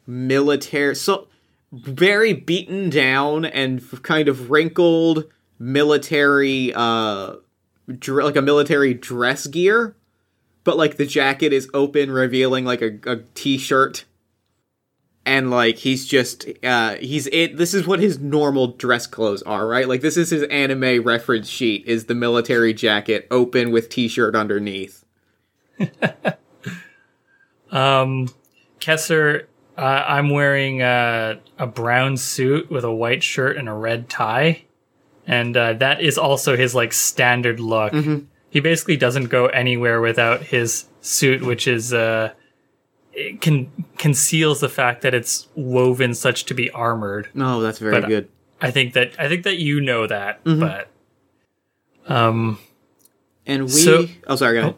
military, 0.07 0.95
so 0.95 1.27
very 1.73 2.33
beaten 2.33 2.89
down 2.89 3.45
and 3.45 3.81
kind 4.03 4.27
of 4.27 4.49
wrinkled 4.49 5.25
military, 5.59 6.71
uh, 6.73 7.35
dr- 7.99 8.23
like 8.23 8.35
a 8.35 8.41
military 8.41 8.93
dress 8.93 9.47
gear, 9.47 9.95
but 10.63 10.77
like 10.77 10.97
the 10.97 11.05
jacket 11.05 11.51
is 11.51 11.69
open, 11.73 12.11
revealing 12.11 12.63
like 12.63 12.81
a, 12.81 12.99
a 13.05 13.17
t-shirt, 13.33 14.05
and 15.25 15.49
like 15.49 15.77
he's 15.79 16.05
just, 16.05 16.47
uh, 16.63 16.95
he's 16.95 17.27
it. 17.27 17.57
This 17.57 17.73
is 17.73 17.87
what 17.87 17.99
his 17.99 18.19
normal 18.19 18.67
dress 18.67 19.07
clothes 19.07 19.41
are, 19.43 19.67
right? 19.67 19.87
Like 19.87 20.01
this 20.01 20.17
is 20.17 20.29
his 20.29 20.43
anime 20.43 21.03
reference 21.03 21.47
sheet: 21.49 21.85
is 21.85 22.05
the 22.05 22.15
military 22.15 22.73
jacket 22.73 23.27
open 23.31 23.71
with 23.71 23.89
t-shirt 23.89 24.35
underneath. 24.35 25.03
Um, 27.73 28.29
Kessler, 28.79 29.47
uh, 29.77 29.81
I'm 30.07 30.29
wearing 30.29 30.81
uh, 30.81 31.39
a 31.57 31.67
brown 31.67 32.17
suit 32.17 32.69
with 32.69 32.83
a 32.83 32.93
white 32.93 33.23
shirt 33.23 33.57
and 33.57 33.67
a 33.67 33.73
red 33.73 34.09
tie, 34.09 34.63
and 35.25 35.55
uh, 35.57 35.73
that 35.73 36.01
is 36.01 36.17
also 36.17 36.55
his 36.55 36.75
like 36.75 36.93
standard 36.93 37.59
look. 37.59 37.93
He 38.49 38.59
basically 38.59 38.97
doesn't 38.97 39.25
go 39.29 39.47
anywhere 39.47 39.99
without 39.99 40.41
his 40.43 40.85
suit, 41.01 41.41
which 41.41 41.67
is 41.67 41.91
uh, 41.93 42.33
it 43.13 43.41
can 43.41 43.71
conceals 43.97 44.59
the 44.59 44.69
fact 44.69 45.01
that 45.01 45.13
it's 45.15 45.47
woven 45.55 46.13
such 46.13 46.45
to 46.45 46.53
be 46.53 46.69
armored. 46.71 47.29
Oh, 47.35 47.61
that's 47.61 47.79
very 47.79 47.99
But, 47.99 48.07
good. 48.07 48.29
I 48.61 48.69
think 48.71 48.93
that 48.93 49.13
I 49.19 49.27
think 49.27 49.43
that 49.43 49.57
you 49.57 49.81
know 49.81 50.05
that, 50.07 50.41
but 50.43 50.87
um, 52.07 52.59
And 53.45 53.63
we. 53.63 53.69
So- 53.69 54.05
oh, 54.27 54.35
sorry. 54.35 54.55
Go 54.55 54.59
ahead. 54.61 54.75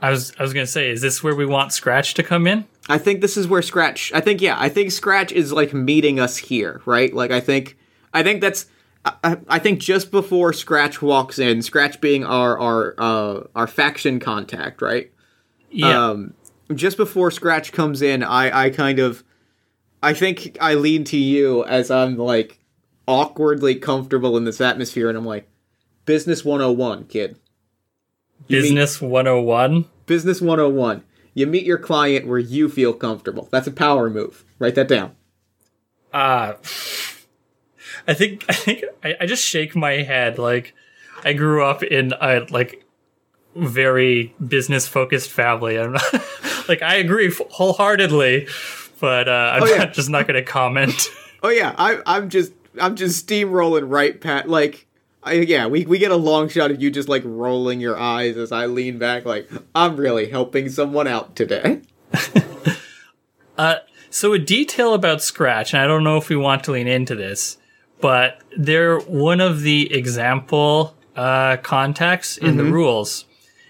I 0.00 0.10
was 0.10 0.32
I 0.38 0.42
was 0.42 0.52
gonna 0.52 0.66
say, 0.66 0.90
is 0.90 1.00
this 1.00 1.22
where 1.22 1.34
we 1.34 1.46
want 1.46 1.72
Scratch 1.72 2.14
to 2.14 2.22
come 2.22 2.46
in? 2.46 2.66
I 2.88 2.98
think 2.98 3.20
this 3.20 3.36
is 3.36 3.48
where 3.48 3.62
Scratch. 3.62 4.12
I 4.14 4.20
think 4.20 4.40
yeah. 4.40 4.56
I 4.58 4.68
think 4.68 4.92
Scratch 4.92 5.32
is 5.32 5.52
like 5.52 5.72
meeting 5.74 6.20
us 6.20 6.36
here, 6.36 6.80
right? 6.86 7.12
Like 7.12 7.30
I 7.30 7.40
think. 7.40 7.76
I 8.14 8.22
think 8.22 8.40
that's. 8.40 8.66
I, 9.04 9.38
I 9.48 9.58
think 9.60 9.78
just 9.80 10.10
before 10.10 10.52
Scratch 10.52 11.00
walks 11.00 11.38
in, 11.38 11.62
Scratch 11.62 12.00
being 12.00 12.24
our 12.24 12.58
our 12.58 12.94
uh, 12.98 13.40
our 13.54 13.66
faction 13.66 14.20
contact, 14.20 14.82
right? 14.82 15.12
Yeah. 15.70 16.10
Um, 16.10 16.34
just 16.74 16.96
before 16.96 17.30
Scratch 17.30 17.72
comes 17.72 18.02
in, 18.02 18.22
I 18.22 18.66
I 18.66 18.70
kind 18.70 18.98
of. 18.98 19.22
I 20.02 20.12
think 20.14 20.56
I 20.60 20.74
lean 20.74 21.04
to 21.04 21.16
you 21.16 21.64
as 21.64 21.90
I'm 21.90 22.16
like 22.16 22.60
awkwardly 23.08 23.74
comfortable 23.76 24.36
in 24.36 24.44
this 24.44 24.60
atmosphere, 24.60 25.08
and 25.08 25.16
I'm 25.18 25.24
like, 25.24 25.48
business 26.04 26.44
101, 26.44 27.04
kid. 27.06 27.38
you 28.46 28.56
mean- 28.62 28.74
Business 28.74 29.00
101. 29.00 29.86
Business 30.06 30.40
101. 30.40 31.02
You 31.36 31.46
meet 31.46 31.66
your 31.66 31.76
client 31.76 32.26
where 32.26 32.38
you 32.38 32.70
feel 32.70 32.94
comfortable. 32.94 33.46
That's 33.52 33.66
a 33.66 33.70
power 33.70 34.08
move. 34.08 34.42
Write 34.58 34.74
that 34.76 34.88
down. 34.88 35.12
Uh 36.12 36.54
I 38.08 38.14
think 38.14 38.44
I 38.48 38.54
think 38.54 38.84
I, 39.04 39.16
I 39.20 39.26
just 39.26 39.44
shake 39.44 39.76
my 39.76 39.92
head 40.02 40.38
like 40.38 40.74
I 41.24 41.34
grew 41.34 41.62
up 41.62 41.82
in 41.82 42.12
a 42.20 42.46
like 42.50 42.84
very 43.54 44.34
business 44.46 44.86
focused 44.88 45.30
family. 45.30 45.78
I'm 45.78 45.92
not, 45.92 46.02
like 46.68 46.80
I 46.82 46.96
agree 46.96 47.30
wholeheartedly, 47.50 48.48
but 49.00 49.28
uh, 49.28 49.52
I'm 49.54 49.62
Oh, 49.62 49.66
yeah. 49.66 49.76
not, 49.78 49.92
just 49.94 50.08
not 50.10 50.26
going 50.26 50.42
to 50.42 50.42
comment. 50.50 51.08
Oh 51.42 51.48
yeah, 51.50 51.74
I, 51.76 52.00
I'm 52.06 52.28
just 52.30 52.52
I'm 52.80 52.96
just 52.96 53.26
steamrolling 53.26 53.90
right 53.90 54.18
pat 54.20 54.48
like 54.48 54.86
I, 55.26 55.32
yeah 55.34 55.66
we 55.66 55.84
we 55.84 55.98
get 55.98 56.10
a 56.10 56.16
long 56.16 56.48
shot 56.48 56.70
of 56.70 56.80
you 56.80 56.90
just 56.90 57.08
like 57.08 57.22
rolling 57.24 57.80
your 57.80 57.98
eyes 57.98 58.36
as 58.36 58.52
I 58.52 58.66
lean 58.66 58.98
back 58.98 59.24
like 59.24 59.50
I'm 59.74 59.96
really 59.96 60.30
helping 60.30 60.68
someone 60.68 61.06
out 61.06 61.36
today. 61.36 61.82
Uh, 63.58 63.76
so 64.10 64.32
a 64.32 64.38
detail 64.38 64.94
about 64.94 65.22
Scratch, 65.22 65.72
and 65.72 65.82
I 65.82 65.86
don't 65.86 66.04
know 66.04 66.16
if 66.16 66.28
we 66.28 66.36
want 66.36 66.64
to 66.64 66.72
lean 66.72 66.86
into 66.86 67.14
this, 67.14 67.58
but 68.00 68.40
they're 68.56 68.98
one 68.98 69.40
of 69.40 69.62
the 69.62 69.92
example 69.92 70.94
uh, 71.16 71.56
contacts 71.58 72.36
in 72.36 72.56
the 72.56 72.64
rules, 72.64 73.24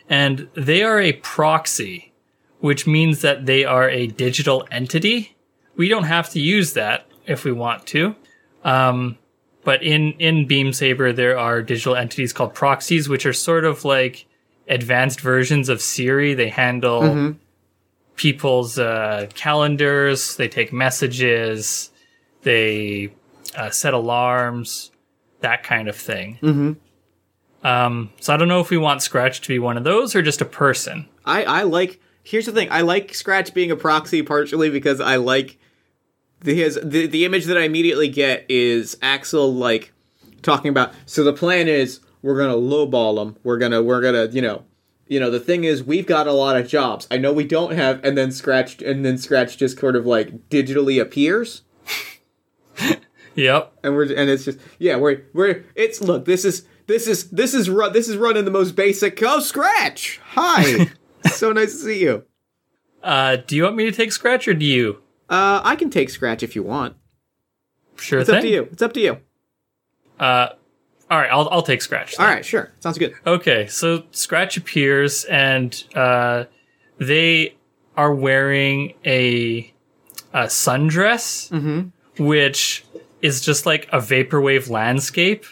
and 0.09 0.49
they 0.55 0.83
are 0.83 1.01
a 1.01 1.13
proxy, 1.13 2.13
which 2.61 2.87
means 2.87 3.21
that 3.23 3.47
they 3.47 3.65
are 3.65 3.89
a 3.89 4.09
digital 4.09 4.67
entity. 4.71 5.37
We 5.77 5.89
don't 5.89 6.05
have 6.05 6.31
to 6.31 6.41
use 6.41 6.73
that 6.73 7.07
if 7.27 7.45
we 7.45 7.53
want 7.53 7.87
to. 7.87 8.17
Um, 8.65 9.19
but 9.67 9.83
in 9.83 10.13
in 10.21 10.47
Beam 10.47 10.73
Saber, 10.73 11.13
there 11.13 11.37
are 11.37 11.61
digital 11.61 11.97
entities 11.97 12.33
called 12.33 12.55
proxies, 12.55 13.09
which 13.09 13.27
are 13.27 13.33
sort 13.33 13.65
of 13.65 13.85
like 13.85 14.25
advanced 14.69 15.21
versions 15.21 15.69
of 15.69 15.83
Siri. 15.83 16.35
They 16.35 16.51
handle 16.51 17.35
people's 18.15 18.79
uh, 18.79 19.27
calendars. 19.35 20.37
They 20.37 20.47
take 20.47 20.73
messages. 20.73 21.91
They 22.43 23.13
uh, 23.57 23.71
set 23.71 23.93
alarms, 23.93 24.93
that 25.41 25.65
kind 25.65 25.89
of 25.89 25.97
thing. 25.97 26.39
Mm-hmm. 26.41 27.67
Um, 27.67 28.13
so 28.21 28.33
I 28.33 28.37
don't 28.37 28.47
know 28.47 28.61
if 28.61 28.71
we 28.71 28.77
want 28.77 29.03
Scratch 29.03 29.41
to 29.41 29.49
be 29.49 29.59
one 29.59 29.77
of 29.77 29.83
those 29.83 30.15
or 30.15 30.23
just 30.23 30.41
a 30.41 30.45
person. 30.45 31.09
I 31.25 31.43
I 31.43 31.63
like 31.65 32.01
here's 32.23 32.47
the 32.47 32.53
thing 32.53 32.69
I 32.71 32.83
like 32.83 33.13
Scratch 33.17 33.53
being 33.53 33.73
a 33.73 33.77
proxy 33.77 34.23
partially 34.23 34.71
because 34.71 35.01
I 35.01 35.17
like 35.17 35.59
his 36.55 36.79
the 36.83 37.07
the 37.07 37.25
image 37.25 37.45
that 37.47 37.59
I 37.59 37.63
immediately 37.63 38.09
get 38.09 38.47
is 38.49 38.97
Axel 39.03 39.53
like 39.53 39.93
talking 40.43 40.69
about 40.69 40.93
so 41.07 41.25
the 41.25 41.33
plan 41.33 41.69
is 41.69 42.01
we're 42.23 42.39
gonna 42.39 42.55
lowball 42.55 43.17
them. 43.17 43.37
we're 43.43 43.59
gonna 43.59 43.83
we're 43.83 44.01
gonna 44.01 44.27
you 44.27 44.43
know 44.43 44.65
you 45.09 45.21
know, 45.21 45.31
the 45.31 45.41
thing 45.41 45.65
is, 45.65 45.85
we've 45.85 46.07
got 46.07 46.27
a 46.27 46.33
lot 46.33 46.57
of 46.57 46.67
jobs. 46.67 47.07
I 47.11 47.17
know 47.19 47.33
we 47.33 47.45
don't 47.45 47.73
have, 47.73 48.05
and 48.05 48.19
then 48.19 48.33
Scratch, 48.33 48.83
and 48.83 49.05
then 49.05 49.19
Scratch 49.19 49.57
just 49.57 49.79
sort 49.79 49.95
of 49.95 50.05
like 50.05 50.49
digitally 50.49 51.01
appears, 51.01 51.63
Yep. 53.37 53.73
and 53.85 53.95
we're, 53.95 54.05
and 54.05 54.31
it's 54.31 54.47
just, 54.47 54.59
yeah, 54.79 54.97
we're, 54.97 55.23
we're, 55.33 55.65
it's, 55.75 56.01
look, 56.01 56.25
this 56.25 56.45
is, 56.45 56.67
this 56.87 57.07
is, 57.07 57.31
this 57.31 57.55
is, 57.55 57.71
run, 57.71 57.93
this 57.93 58.09
is 58.09 58.17
running 58.17 58.45
the 58.47 58.51
most 58.51 58.75
basic. 58.75 59.23
Oh, 59.23 59.41
Scratch! 59.41 60.21
Hi! 60.31 60.91
so 61.31 61.53
nice 61.53 61.73
to 61.73 61.79
see 61.79 62.03
you. 62.03 62.25
Uh, 63.03 63.37
do 63.37 63.55
you 63.55 63.63
want 63.63 63.77
me 63.77 63.85
to 63.85 63.93
take 63.93 64.11
Scratch 64.11 64.49
or 64.49 64.55
do 64.55 64.65
you? 64.65 65.03
Uh, 65.29 65.61
I 65.65 65.77
can 65.77 65.91
take 65.91 66.11
Scratch 66.11 66.43
if 66.43 66.55
you 66.55 66.63
want. 66.63 66.97
Sure 67.97 68.21
It's 68.21 68.29
thing. 68.29 68.37
up 68.39 68.43
to 68.43 68.49
you. 68.49 68.69
It's 68.73 68.83
up 68.83 68.93
to 68.93 69.01
you. 69.01 69.19
Uh, 70.21 70.49
all 71.11 71.19
right, 71.19 71.31
I'll 71.31 71.49
I'll 71.51 71.63
take 71.63 71.83
Scratch. 71.83 72.17
then. 72.17 72.27
All 72.27 72.33
right, 72.33 72.45
sure. 72.45 72.73
Sounds 72.81 72.99
good. 72.99 73.15
Okay, 73.27 73.67
so 73.69 74.05
Scratch 74.11 74.57
appears 74.57 75.25
and 75.25 75.83
uh, 75.95 76.45
they 76.99 77.55
are 77.97 78.15
wearing 78.15 78.95
a 79.05 79.73
a 80.33 80.45
sundress, 80.47 81.51
which 82.19 82.85
is 83.23 83.41
just 83.41 83.67
like 83.67 83.89
a 83.93 83.99
vaporwave 83.99 84.69
landscape. 84.69 85.45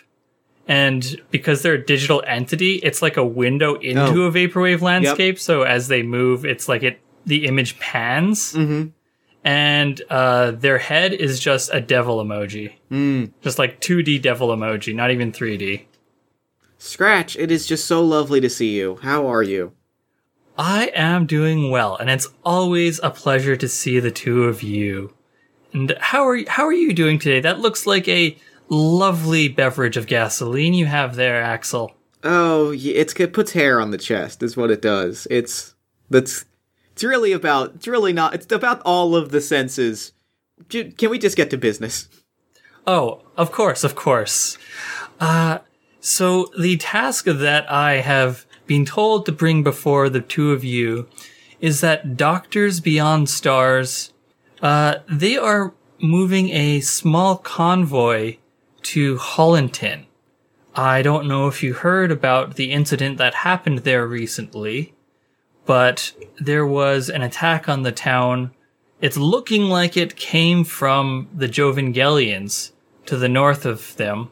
And 0.66 1.20
because 1.30 1.62
they're 1.62 1.74
a 1.74 1.84
digital 1.84 2.22
entity, 2.26 2.76
it's 2.76 3.02
like 3.02 3.16
a 3.18 3.24
window 3.24 3.74
into 3.74 4.22
Oh. 4.22 4.26
a 4.28 4.32
vaporwave 4.32 4.80
landscape. 4.80 5.38
So 5.38 5.62
as 5.62 5.88
they 5.88 6.02
move, 6.02 6.44
it's 6.46 6.68
like 6.68 6.82
it 6.82 7.00
the 7.26 7.46
image 7.46 7.78
pans. 7.78 8.54
Mm-hmm. 8.54 8.88
And 9.44 10.00
uh, 10.08 10.52
their 10.52 10.78
head 10.78 11.12
is 11.12 11.38
just 11.38 11.70
a 11.72 11.80
devil 11.80 12.24
emoji, 12.24 12.72
Mm. 12.90 13.30
just 13.42 13.58
like 13.58 13.80
2D 13.80 14.22
devil 14.22 14.48
emoji, 14.48 14.94
not 14.94 15.10
even 15.10 15.32
3D. 15.32 15.82
Scratch, 16.78 17.36
it 17.36 17.50
is 17.50 17.66
just 17.66 17.86
so 17.86 18.02
lovely 18.02 18.40
to 18.40 18.48
see 18.50 18.76
you. 18.76 18.98
How 19.02 19.26
are 19.26 19.42
you? 19.42 19.72
I 20.56 20.92
am 20.94 21.26
doing 21.26 21.70
well, 21.70 21.96
and 21.96 22.08
it's 22.08 22.28
always 22.44 23.00
a 23.02 23.10
pleasure 23.10 23.56
to 23.56 23.68
see 23.68 23.98
the 24.00 24.10
two 24.10 24.44
of 24.44 24.62
you. 24.62 25.12
And 25.72 25.94
how 26.00 26.26
are 26.28 26.38
how 26.48 26.64
are 26.66 26.72
you 26.72 26.92
doing 26.92 27.18
today? 27.18 27.40
That 27.40 27.58
looks 27.60 27.86
like 27.86 28.06
a 28.06 28.36
lovely 28.68 29.48
beverage 29.48 29.96
of 29.96 30.06
gasoline 30.06 30.72
you 30.74 30.86
have 30.86 31.16
there, 31.16 31.42
Axel. 31.42 31.94
Oh, 32.22 32.72
it's 32.76 33.12
it 33.18 33.32
puts 33.32 33.52
hair 33.52 33.80
on 33.80 33.90
the 33.90 33.98
chest. 33.98 34.42
Is 34.42 34.56
what 34.56 34.70
it 34.70 34.80
does. 34.80 35.26
It's 35.30 35.74
that's 36.08 36.44
it's 36.94 37.02
really 37.02 37.32
about. 37.32 37.74
It's 37.74 37.88
really 37.88 38.12
not. 38.12 38.34
It's 38.34 38.50
about 38.52 38.80
all 38.82 39.16
of 39.16 39.30
the 39.30 39.40
senses. 39.40 40.12
Can 40.68 41.10
we 41.10 41.18
just 41.18 41.36
get 41.36 41.50
to 41.50 41.58
business? 41.58 42.08
Oh, 42.86 43.22
of 43.36 43.50
course, 43.50 43.82
of 43.82 43.96
course. 43.96 44.56
Uh, 45.18 45.58
so 45.98 46.52
the 46.56 46.76
task 46.76 47.24
that 47.24 47.68
I 47.68 47.94
have 47.94 48.46
been 48.68 48.84
told 48.84 49.26
to 49.26 49.32
bring 49.32 49.64
before 49.64 50.08
the 50.08 50.20
two 50.20 50.52
of 50.52 50.62
you 50.62 51.08
is 51.60 51.80
that 51.80 52.16
Doctors 52.16 52.78
Beyond 52.78 53.28
Stars, 53.28 54.12
uh, 54.62 54.96
they 55.10 55.36
are 55.36 55.74
moving 56.00 56.50
a 56.50 56.80
small 56.80 57.38
convoy 57.38 58.36
to 58.82 59.18
Hollinton. 59.18 60.06
I 60.76 61.02
don't 61.02 61.26
know 61.26 61.48
if 61.48 61.60
you 61.60 61.74
heard 61.74 62.12
about 62.12 62.54
the 62.54 62.70
incident 62.70 63.18
that 63.18 63.34
happened 63.34 63.78
there 63.78 64.06
recently, 64.06 64.93
but 65.66 66.12
there 66.38 66.66
was 66.66 67.08
an 67.08 67.22
attack 67.22 67.68
on 67.68 67.82
the 67.82 67.92
town. 67.92 68.52
It's 69.00 69.16
looking 69.16 69.64
like 69.64 69.96
it 69.96 70.16
came 70.16 70.64
from 70.64 71.28
the 71.34 71.48
Jovangelians 71.48 72.72
to 73.06 73.16
the 73.16 73.28
north 73.28 73.66
of 73.66 73.96
them, 73.96 74.30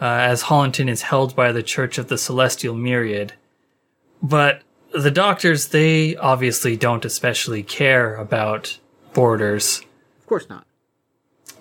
uh, 0.00 0.04
as 0.04 0.42
Hollinton 0.42 0.88
is 0.88 1.02
held 1.02 1.34
by 1.34 1.52
the 1.52 1.62
Church 1.62 1.98
of 1.98 2.08
the 2.08 2.18
Celestial 2.18 2.74
Myriad. 2.74 3.34
But 4.22 4.62
the 4.92 5.10
doctors, 5.10 5.68
they 5.68 6.16
obviously 6.16 6.76
don't 6.76 7.04
especially 7.04 7.62
care 7.62 8.14
about 8.16 8.78
borders, 9.12 9.80
Of 10.20 10.26
course 10.26 10.48
not. 10.48 10.66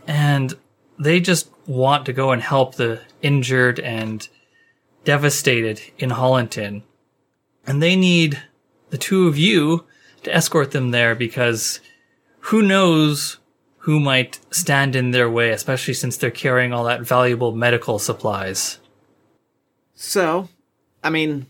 and 0.08 0.56
they 0.99 1.19
just 1.19 1.49
want 1.67 2.06
to 2.06 2.13
go 2.13 2.32
and 2.32 2.41
help 2.41 2.75
the 2.75 3.01
injured 3.21 3.80
and 3.80 4.28
devastated 5.06 5.82
in 5.97 6.12
Hollinton. 6.12 6.84
And 7.65 7.82
they 7.82 7.95
need 7.95 8.41
the 8.93 8.97
two 8.99 9.27
of 9.27 9.36
you 9.39 9.86
to 10.21 10.32
escort 10.32 10.69
them 10.69 10.91
there 10.91 11.15
because 11.15 11.79
who 12.41 12.62
knows 12.62 13.39
who 13.79 13.99
might 13.99 14.39
stand 14.51 14.95
in 14.95 15.10
their 15.10 15.27
way, 15.27 15.49
especially 15.49 15.95
since 15.95 16.15
they're 16.15 16.29
carrying 16.29 16.71
all 16.71 16.84
that 16.84 17.01
valuable 17.01 17.51
medical 17.53 17.97
supplies. 17.97 18.77
So, 19.95 20.47
I 21.03 21.10
mean, 21.10 21.47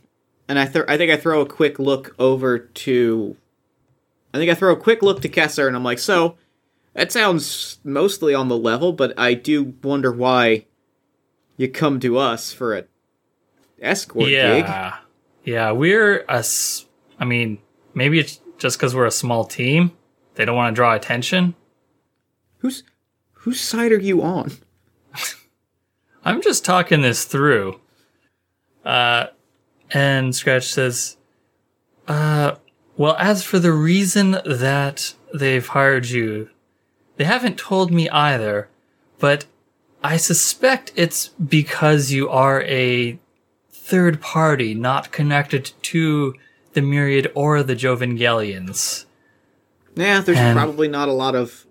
and 0.47 0.57
I 0.57 0.65
th- 0.67 0.85
I 0.87 0.95
think 0.97 1.11
I 1.11 1.17
throw 1.17 1.41
a 1.41 1.45
quick 1.45 1.79
look 1.79 2.15
over 2.17 2.57
to. 2.59 3.35
I 4.33 4.37
think 4.37 4.49
I 4.49 4.55
throw 4.55 4.71
a 4.71 4.77
quick 4.77 5.01
look 5.01 5.21
to 5.23 5.29
Kessler, 5.29 5.67
and 5.67 5.75
I'm 5.75 5.83
like, 5.83 5.99
so 5.99 6.37
that 6.93 7.11
sounds 7.11 7.79
mostly 7.83 8.33
on 8.33 8.47
the 8.47 8.57
level, 8.57 8.93
but 8.93 9.13
I 9.19 9.33
do 9.33 9.73
wonder 9.83 10.13
why 10.13 10.65
you 11.57 11.67
come 11.67 11.99
to 11.99 12.17
us 12.17 12.53
for 12.53 12.73
a 12.77 12.85
escort 13.81 14.29
gig. 14.29 14.33
yeah. 14.65 14.95
Yeah, 15.43 15.71
we're 15.71 16.19
a. 16.29 16.35
s- 16.39 16.85
I 17.23 17.25
mean, 17.25 17.59
maybe 17.93 18.19
it's 18.19 18.41
just 18.57 18.77
because 18.77 18.93
we're 18.93 19.05
a 19.05 19.11
small 19.11 19.45
team. 19.45 19.93
They 20.35 20.43
don't 20.43 20.57
want 20.57 20.73
to 20.73 20.75
draw 20.75 20.93
attention. 20.93 21.55
Whose 22.57 22.83
whose 23.31 23.61
side 23.61 23.93
are 23.93 23.97
you 23.97 24.21
on? 24.21 24.51
I'm 26.25 26.41
just 26.41 26.65
talking 26.65 27.01
this 27.01 27.23
through. 27.23 27.79
Uh, 28.83 29.27
and 29.91 30.35
Scratch 30.35 30.65
says, 30.65 31.15
uh, 32.09 32.55
well, 32.97 33.15
as 33.17 33.41
for 33.41 33.57
the 33.57 33.71
reason 33.71 34.31
that 34.45 35.15
they've 35.33 35.65
hired 35.65 36.07
you, 36.07 36.49
they 37.15 37.23
haven't 37.23 37.57
told 37.57 37.89
me 37.89 38.09
either, 38.09 38.67
but 39.17 39.45
I 40.03 40.17
suspect 40.17 40.91
it's 40.97 41.29
because 41.29 42.11
you 42.11 42.27
are 42.27 42.63
a 42.63 43.17
third 43.71 44.19
party 44.19 44.73
not 44.73 45.13
connected 45.13 45.71
to 45.83 46.33
the 46.73 46.81
Myriad 46.81 47.31
or 47.35 47.63
the 47.63 47.75
Jovangelians. 47.75 49.05
Yeah, 49.95 50.21
there's 50.21 50.37
And- 50.37 50.57
probably 50.57 50.87
not 50.87 51.07
a 51.07 51.13
lot 51.13 51.35
of 51.35 51.65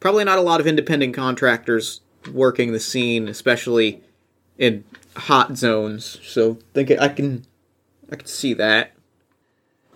probably 0.00 0.24
not 0.24 0.36
a 0.38 0.42
lot 0.42 0.60
of 0.60 0.66
independent 0.66 1.14
contractors 1.14 2.00
working 2.32 2.72
the 2.72 2.80
scene, 2.80 3.28
especially 3.28 4.02
in 4.58 4.82
hot 5.16 5.56
zones. 5.56 6.18
So 6.24 6.58
think 6.74 6.90
I 6.90 7.08
can 7.08 7.44
I 8.10 8.16
can 8.16 8.26
see 8.26 8.52
that. 8.54 8.92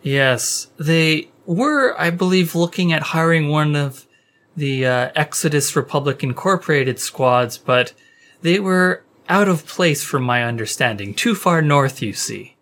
Yes, 0.03 0.69
they 0.79 1.29
were, 1.47 2.01
I 2.01 2.11
believe, 2.11 2.55
looking 2.55 2.93
at 2.93 3.03
hiring 3.03 3.49
one 3.49 3.75
of 3.75 4.07
the 4.57 4.87
uh, 4.87 5.11
Exodus 5.15 5.75
Republic 5.77 6.23
Incorporated 6.23 6.99
squads, 6.99 7.59
but 7.59 7.93
they 8.43 8.59
were 8.61 9.03
out 9.29 9.49
of 9.49 9.67
place 9.67 10.05
from 10.05 10.23
my 10.23 10.45
understanding. 10.45 11.13
Too 11.13 11.35
far 11.35 11.61
north, 11.61 12.01
you 12.01 12.13
see. 12.13 12.57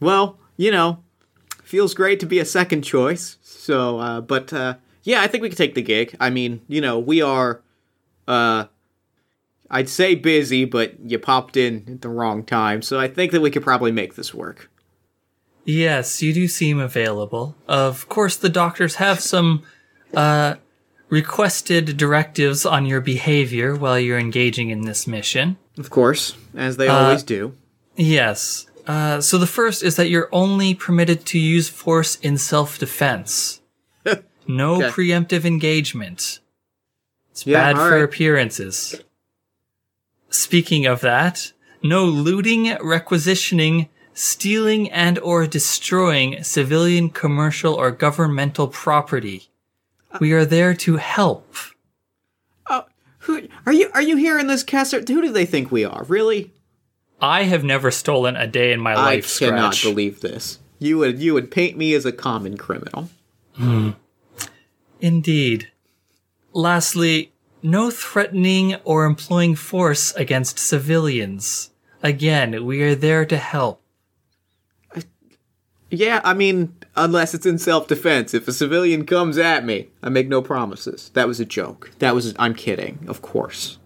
Well, 0.00 0.38
you 0.56 0.70
know, 0.70 1.02
feels 1.62 1.94
great 1.94 2.20
to 2.20 2.26
be 2.26 2.38
a 2.38 2.44
second 2.44 2.82
choice. 2.82 3.36
So, 3.42 3.98
uh, 3.98 4.20
but 4.20 4.52
uh, 4.52 4.74
yeah, 5.02 5.20
I 5.20 5.26
think 5.26 5.42
we 5.42 5.48
can 5.48 5.58
take 5.58 5.74
the 5.74 5.82
gig. 5.82 6.16
I 6.20 6.30
mean, 6.30 6.62
you 6.68 6.80
know, 6.80 6.98
we 6.98 7.22
are, 7.22 7.62
uh, 8.26 8.66
I'd 9.70 9.88
say 9.88 10.14
busy, 10.14 10.64
but 10.64 10.98
you 11.00 11.18
popped 11.18 11.56
in 11.56 11.84
at 11.88 12.00
the 12.00 12.08
wrong 12.08 12.44
time. 12.44 12.82
So 12.82 12.98
I 12.98 13.08
think 13.08 13.32
that 13.32 13.40
we 13.40 13.50
could 13.50 13.62
probably 13.62 13.92
make 13.92 14.14
this 14.14 14.32
work. 14.32 14.70
Yes, 15.64 16.22
you 16.22 16.32
do 16.32 16.48
seem 16.48 16.78
available. 16.78 17.54
Of 17.66 18.08
course, 18.08 18.36
the 18.36 18.48
doctors 18.48 18.94
have 18.94 19.20
some 19.20 19.62
uh, 20.14 20.54
requested 21.10 21.98
directives 21.98 22.64
on 22.64 22.86
your 22.86 23.02
behavior 23.02 23.76
while 23.76 23.98
you're 23.98 24.18
engaging 24.18 24.70
in 24.70 24.82
this 24.82 25.06
mission. 25.06 25.58
Of 25.76 25.90
course, 25.90 26.34
as 26.54 26.78
they 26.78 26.88
always 26.88 27.22
do. 27.22 27.54
Yes. 27.96 28.66
Uh, 28.88 29.20
so 29.20 29.36
the 29.38 29.46
first 29.46 29.82
is 29.82 29.96
that 29.96 30.08
you're 30.08 30.30
only 30.32 30.74
permitted 30.74 31.26
to 31.26 31.38
use 31.38 31.68
force 31.68 32.16
in 32.16 32.38
self-defense. 32.38 33.60
No 34.50 34.76
Okay. 34.76 34.88
preemptive 34.88 35.44
engagement. 35.44 36.40
It's 37.30 37.46
Yeah, 37.46 37.58
bad 37.74 37.76
for 37.76 37.90
right. 37.96 38.02
appearances. 38.02 38.94
Speaking 40.30 40.86
of 40.86 41.02
that, 41.02 41.52
no 41.82 42.06
looting, 42.06 42.74
requisitioning, 42.80 43.90
stealing 44.14 44.90
and 44.90 45.18
or 45.18 45.46
destroying 45.46 46.42
civilian, 46.42 47.10
commercial 47.10 47.74
or 47.74 47.90
governmental 47.90 48.68
property. 48.68 49.50
We 50.18 50.32
are 50.32 50.46
there 50.46 50.72
to 50.74 50.96
help. 50.96 51.54
Oh, 52.70 52.86
who 53.20 53.48
are 53.66 53.72
you? 53.74 53.90
Are 53.92 54.00
you 54.02 54.16
hearing 54.16 54.46
this, 54.46 54.62
Kessler? 54.62 55.00
Who 55.00 55.20
do 55.20 55.30
they 55.30 55.44
think 55.44 55.70
we 55.70 55.84
are? 55.84 56.04
Really? 56.08 56.52
I 57.20 57.44
have 57.44 57.64
never 57.64 57.90
stolen 57.90 58.36
a 58.36 58.46
day 58.46 58.72
in 58.72 58.80
my 58.80 58.92
I 58.92 58.96
life, 58.96 59.36
I 59.36 59.46
cannot 59.46 59.74
Scratch. 59.74 59.92
believe 59.92 60.20
this. 60.20 60.58
You 60.78 60.98
would 60.98 61.18
you 61.18 61.34
would 61.34 61.50
paint 61.50 61.76
me 61.76 61.94
as 61.94 62.04
a 62.06 62.12
common 62.12 62.56
criminal. 62.56 63.10
Hmm. 63.54 63.90
Indeed. 65.00 65.70
Lastly, 66.52 67.32
no 67.62 67.90
threatening 67.90 68.76
or 68.84 69.04
employing 69.04 69.56
force 69.56 70.14
against 70.14 70.58
civilians. 70.58 71.70
Again, 72.02 72.64
we 72.64 72.82
are 72.82 72.94
there 72.94 73.24
to 73.26 73.36
help. 73.36 73.82
Yeah, 75.90 76.20
I 76.22 76.34
mean, 76.34 76.74
unless 76.96 77.32
it's 77.34 77.46
in 77.46 77.58
self 77.58 77.88
defense. 77.88 78.34
If 78.34 78.46
a 78.46 78.52
civilian 78.52 79.06
comes 79.06 79.38
at 79.38 79.64
me, 79.64 79.88
I 80.02 80.10
make 80.10 80.28
no 80.28 80.42
promises. 80.42 81.10
That 81.14 81.26
was 81.26 81.40
a 81.40 81.44
joke. 81.44 81.90
That 81.98 82.14
was. 82.14 82.34
I'm 82.38 82.54
kidding, 82.54 83.04
of 83.08 83.22
course. 83.22 83.78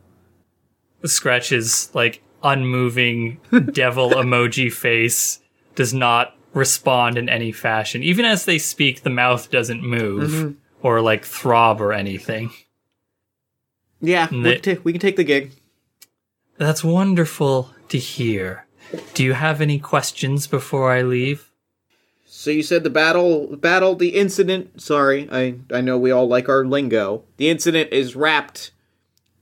Scratch's 1.04 1.94
like 1.94 2.22
unmoving 2.42 3.40
devil 3.72 4.10
emoji 4.10 4.72
face 4.72 5.40
does 5.74 5.94
not 5.94 6.36
respond 6.54 7.16
in 7.18 7.28
any 7.28 7.52
fashion. 7.52 8.02
Even 8.02 8.24
as 8.24 8.44
they 8.44 8.58
speak, 8.58 9.02
the 9.02 9.10
mouth 9.10 9.50
doesn't 9.50 9.82
move 9.82 10.30
mm-hmm. 10.30 10.86
or 10.86 11.00
like 11.00 11.24
throb 11.24 11.80
or 11.80 11.92
anything. 11.92 12.50
Yeah, 14.00 14.28
we 14.30 14.42
can, 14.42 14.60
ta- 14.60 14.82
we 14.82 14.92
can 14.92 15.00
take 15.00 15.16
the 15.16 15.24
gig. 15.24 15.52
That's 16.58 16.84
wonderful 16.84 17.70
to 17.88 17.98
hear. 17.98 18.66
Do 19.14 19.24
you 19.24 19.32
have 19.32 19.60
any 19.60 19.78
questions 19.78 20.46
before 20.46 20.92
I 20.92 21.02
leave? 21.02 21.50
So 22.26 22.50
you 22.50 22.62
said 22.62 22.82
the 22.82 22.90
battle, 22.90 23.56
battle, 23.56 23.94
the 23.94 24.16
incident. 24.16 24.82
Sorry, 24.82 25.28
I 25.30 25.56
I 25.72 25.80
know 25.80 25.96
we 25.96 26.10
all 26.10 26.26
like 26.26 26.48
our 26.48 26.64
lingo. 26.64 27.22
The 27.36 27.48
incident 27.48 27.92
is 27.92 28.16
wrapped. 28.16 28.72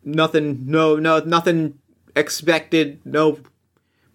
Nothing, 0.04 0.64
no, 0.66 0.96
no, 0.96 1.20
nothing 1.20 1.78
expected. 2.16 3.00
No 3.04 3.38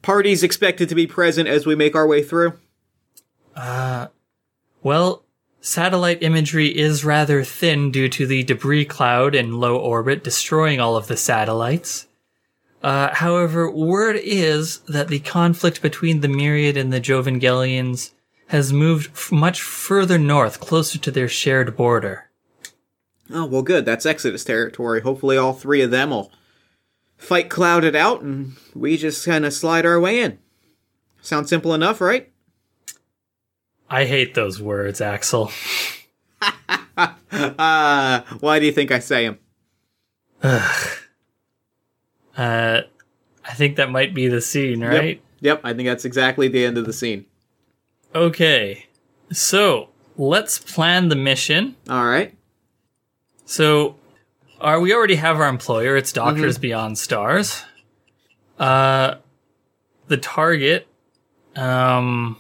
parties 0.02 0.44
expected 0.44 0.90
to 0.90 0.96
be 0.96 1.08
present 1.08 1.48
as 1.48 1.66
we 1.66 1.76
make 1.76 1.96
our 1.96 2.08
way 2.08 2.24
through. 2.24 2.54
Uh, 3.56 4.08
well, 4.84 5.24
satellite 5.62 6.22
imagery 6.22 6.68
is 6.68 7.04
rather 7.04 7.44
thin 7.44 7.92
due 7.92 8.10
to 8.10 8.28
the 8.28 8.44
debris 8.44 8.86
cloud 8.86 9.34
in 9.34 9.60
low 9.60 9.78
orbit 9.78 10.24
destroying 10.24 10.80
all 10.80 10.96
of 10.96 11.08
the 11.08 11.18
satellites. 11.18 12.08
Uh, 12.84 13.12
however, 13.16 13.70
word 13.72 14.16
is 14.22 14.78
that 14.88 15.08
the 15.08 15.20
conflict 15.20 15.82
between 15.82 16.22
the 16.22 16.28
Myriad 16.28 16.78
and 16.78 16.94
the 16.94 17.02
Jovangelians 17.02 18.12
has 18.50 18.72
moved 18.72 19.10
f- 19.12 19.32
much 19.32 19.62
further 19.62 20.20
north, 20.20 20.60
closer 20.60 21.00
to 21.00 21.10
their 21.10 21.28
shared 21.28 21.76
border. 21.76 22.30
Oh 23.32 23.46
well, 23.46 23.64
good. 23.64 23.86
That's 23.86 24.06
Exodus 24.06 24.44
territory. 24.44 25.02
Hopefully, 25.02 25.36
all 25.36 25.54
three 25.54 25.82
of 25.82 25.90
them 25.90 26.12
will 26.12 26.32
fight 27.26 27.50
clouded 27.50 27.96
out, 27.96 28.22
and 28.22 28.54
we 28.74 28.98
just 28.98 29.26
kind 29.26 29.46
of 29.46 29.54
slide 29.54 29.86
our 29.86 30.00
way 30.00 30.22
in. 30.22 30.38
Sounds 31.22 31.50
simple 31.50 31.74
enough, 31.74 32.00
right? 32.02 32.32
I 33.90 34.06
hate 34.06 34.34
those 34.34 34.62
words, 34.62 35.02
Axel. 35.02 35.52
Uh, 36.98 38.22
why 38.40 38.60
do 38.60 38.66
you 38.66 38.72
think 38.72 38.90
I 38.90 39.00
say 39.00 39.26
them? 39.26 39.40
Ugh. 40.42 40.88
Uh, 42.38 42.82
I 43.46 43.54
think 43.54 43.78
that 43.78 43.90
might 43.90 44.14
be 44.14 44.28
the 44.28 44.42
scene, 44.42 44.84
right? 44.84 45.22
Yep, 45.40 45.62
I 45.64 45.74
think 45.74 45.88
that's 45.88 46.04
exactly 46.04 46.50
the 46.50 46.66
end 46.66 46.78
of 46.78 46.86
the 46.86 46.92
scene. 46.92 47.26
Okay. 48.14 48.88
So, 49.32 49.88
let's 50.18 50.60
plan 50.60 51.08
the 51.08 51.16
mission. 51.16 51.78
All 51.90 52.06
right. 52.06 52.36
So, 53.46 53.96
our, 54.62 54.80
we 54.80 54.94
already 54.94 55.16
have 55.16 55.40
our 55.40 55.48
employer. 55.48 55.96
It's 55.98 56.12
Doctors 56.12 56.58
Beyond 56.58 56.98
Stars. 56.98 57.64
Uh, 58.58 59.16
the 60.08 60.18
target. 60.18 60.88
Um, 61.56 62.38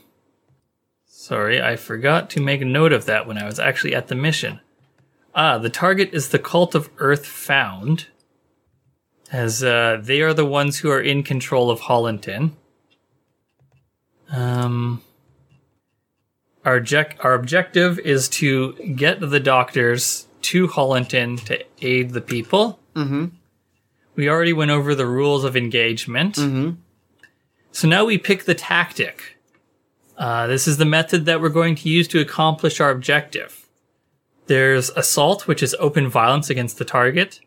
sorry, 1.06 1.62
I 1.62 1.76
forgot 1.76 2.30
to 2.32 2.42
make 2.42 2.62
a 2.62 2.66
note 2.66 2.94
of 2.94 3.06
that 3.06 3.28
when 3.28 3.38
I 3.38 3.46
was 3.46 3.60
actually 3.60 3.96
at 3.96 4.08
the 4.08 4.16
mission. 4.16 4.60
Ah, 5.34 5.58
the 5.58 5.70
target 5.70 6.14
is 6.14 6.30
the 6.30 6.40
Cult 6.40 6.76
of 6.76 6.90
Earth 6.98 7.26
Found, 7.26 8.08
as 9.32 9.64
uh, 9.64 10.00
they 10.02 10.22
are 10.22 10.34
the 10.34 10.46
ones 10.46 10.80
who 10.80 10.90
are 10.90 11.02
in 11.02 11.24
control 11.24 11.70
of 11.70 11.82
Hollinton. 11.82 12.56
Um, 14.32 15.02
our 16.64 16.78
object 16.78 17.20
our 17.24 17.34
objective 17.34 18.00
is 18.00 18.28
to 18.30 18.74
get 18.96 19.20
the 19.20 19.40
doctors 19.40 20.25
to 20.46 20.68
Hollinton 20.68 21.38
to 21.38 21.64
aid 21.82 22.12
the 22.12 22.22
people. 22.22 22.80
Mm-hmm. 22.96 23.26
We 24.16 24.30
already 24.30 24.54
went 24.54 24.72
over 24.72 24.94
the 24.94 25.08
rules 25.08 25.44
of 25.44 25.58
engagement. 25.58 26.36
Mm-hmm. 26.36 26.72
So 27.72 27.88
now 27.88 28.06
we 28.06 28.18
pick 28.18 28.46
the 28.46 28.56
tactic. 28.56 29.38
Uh, 30.18 30.48
this 30.48 30.68
is 30.68 30.78
the 30.78 30.86
method 30.86 31.26
that 31.26 31.42
we're 31.42 31.50
going 31.50 31.76
to 31.76 31.90
use 31.90 32.08
to 32.10 32.22
accomplish 32.22 32.80
our 32.80 32.92
objective. 32.92 33.68
There's 34.48 34.92
assault, 34.92 35.48
which 35.48 35.64
is 35.64 35.76
open 35.80 36.08
violence 36.08 36.50
against 36.50 36.78
the 36.78 36.86
target. 36.86 37.40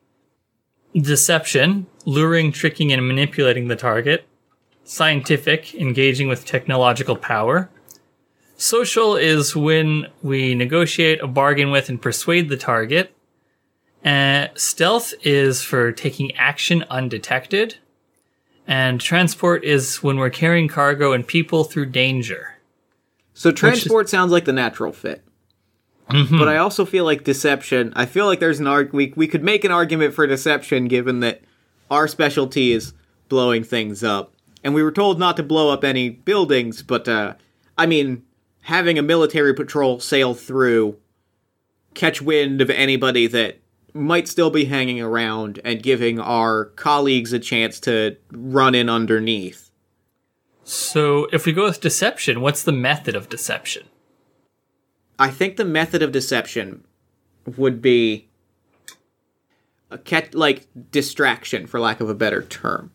Deception, 0.94 1.86
luring, 2.04 2.50
tricking, 2.50 2.92
and 2.92 3.06
manipulating 3.06 3.68
the 3.68 3.76
target. 3.76 4.26
Scientific, 4.84 5.74
engaging 5.74 6.28
with 6.28 6.44
technological 6.44 7.16
power. 7.16 7.70
Social 8.58 9.14
is 9.14 9.54
when 9.54 10.08
we 10.20 10.52
negotiate 10.56 11.22
a 11.22 11.28
bargain 11.28 11.70
with 11.70 11.88
and 11.88 12.02
persuade 12.02 12.48
the 12.48 12.56
target. 12.56 13.14
Uh, 14.04 14.48
stealth 14.54 15.14
is 15.22 15.62
for 15.62 15.92
taking 15.92 16.34
action 16.34 16.84
undetected. 16.90 17.76
And 18.66 19.00
transport 19.00 19.64
is 19.64 20.02
when 20.02 20.18
we're 20.18 20.28
carrying 20.28 20.66
cargo 20.66 21.12
and 21.12 21.26
people 21.26 21.62
through 21.62 21.86
danger. 21.86 22.56
So 23.32 23.52
transport 23.52 24.08
sounds 24.08 24.32
like 24.32 24.44
the 24.44 24.52
natural 24.52 24.92
fit. 24.92 25.22
But 26.08 26.48
I 26.48 26.56
also 26.56 26.84
feel 26.84 27.04
like 27.04 27.22
deception. 27.22 27.92
I 27.94 28.06
feel 28.06 28.26
like 28.26 28.40
there's 28.40 28.60
an 28.60 28.66
arg- 28.66 28.92
we 28.92 29.12
we 29.14 29.28
could 29.28 29.44
make 29.44 29.62
an 29.62 29.70
argument 29.70 30.14
for 30.14 30.26
deception 30.26 30.88
given 30.88 31.20
that 31.20 31.42
our 31.90 32.08
specialty 32.08 32.72
is 32.72 32.92
blowing 33.28 33.62
things 33.62 34.02
up. 34.02 34.32
And 34.64 34.74
we 34.74 34.82
were 34.82 34.90
told 34.90 35.18
not 35.18 35.36
to 35.36 35.42
blow 35.42 35.70
up 35.70 35.84
any 35.84 36.08
buildings, 36.10 36.82
but 36.82 37.06
uh 37.06 37.34
I 37.76 37.86
mean 37.86 38.22
having 38.68 38.98
a 38.98 39.02
military 39.02 39.54
patrol 39.54 39.98
sail 39.98 40.34
through 40.34 40.94
catch 41.94 42.20
wind 42.20 42.60
of 42.60 42.68
anybody 42.68 43.26
that 43.26 43.58
might 43.94 44.28
still 44.28 44.50
be 44.50 44.66
hanging 44.66 45.00
around 45.00 45.58
and 45.64 45.82
giving 45.82 46.20
our 46.20 46.66
colleagues 46.76 47.32
a 47.32 47.38
chance 47.38 47.80
to 47.80 48.14
run 48.30 48.74
in 48.74 48.90
underneath. 48.90 49.70
So 50.64 51.28
if 51.32 51.46
we 51.46 51.52
go 51.54 51.64
with 51.64 51.80
deception, 51.80 52.42
what's 52.42 52.62
the 52.62 52.72
method 52.72 53.16
of 53.16 53.30
deception? 53.30 53.86
I 55.18 55.30
think 55.30 55.56
the 55.56 55.64
method 55.64 56.02
of 56.02 56.12
deception 56.12 56.84
would 57.56 57.80
be 57.80 58.28
a 59.90 59.96
cat 59.96 60.34
like 60.34 60.66
distraction, 60.90 61.66
for 61.66 61.80
lack 61.80 62.02
of 62.02 62.10
a 62.10 62.14
better 62.14 62.42
term. 62.42 62.90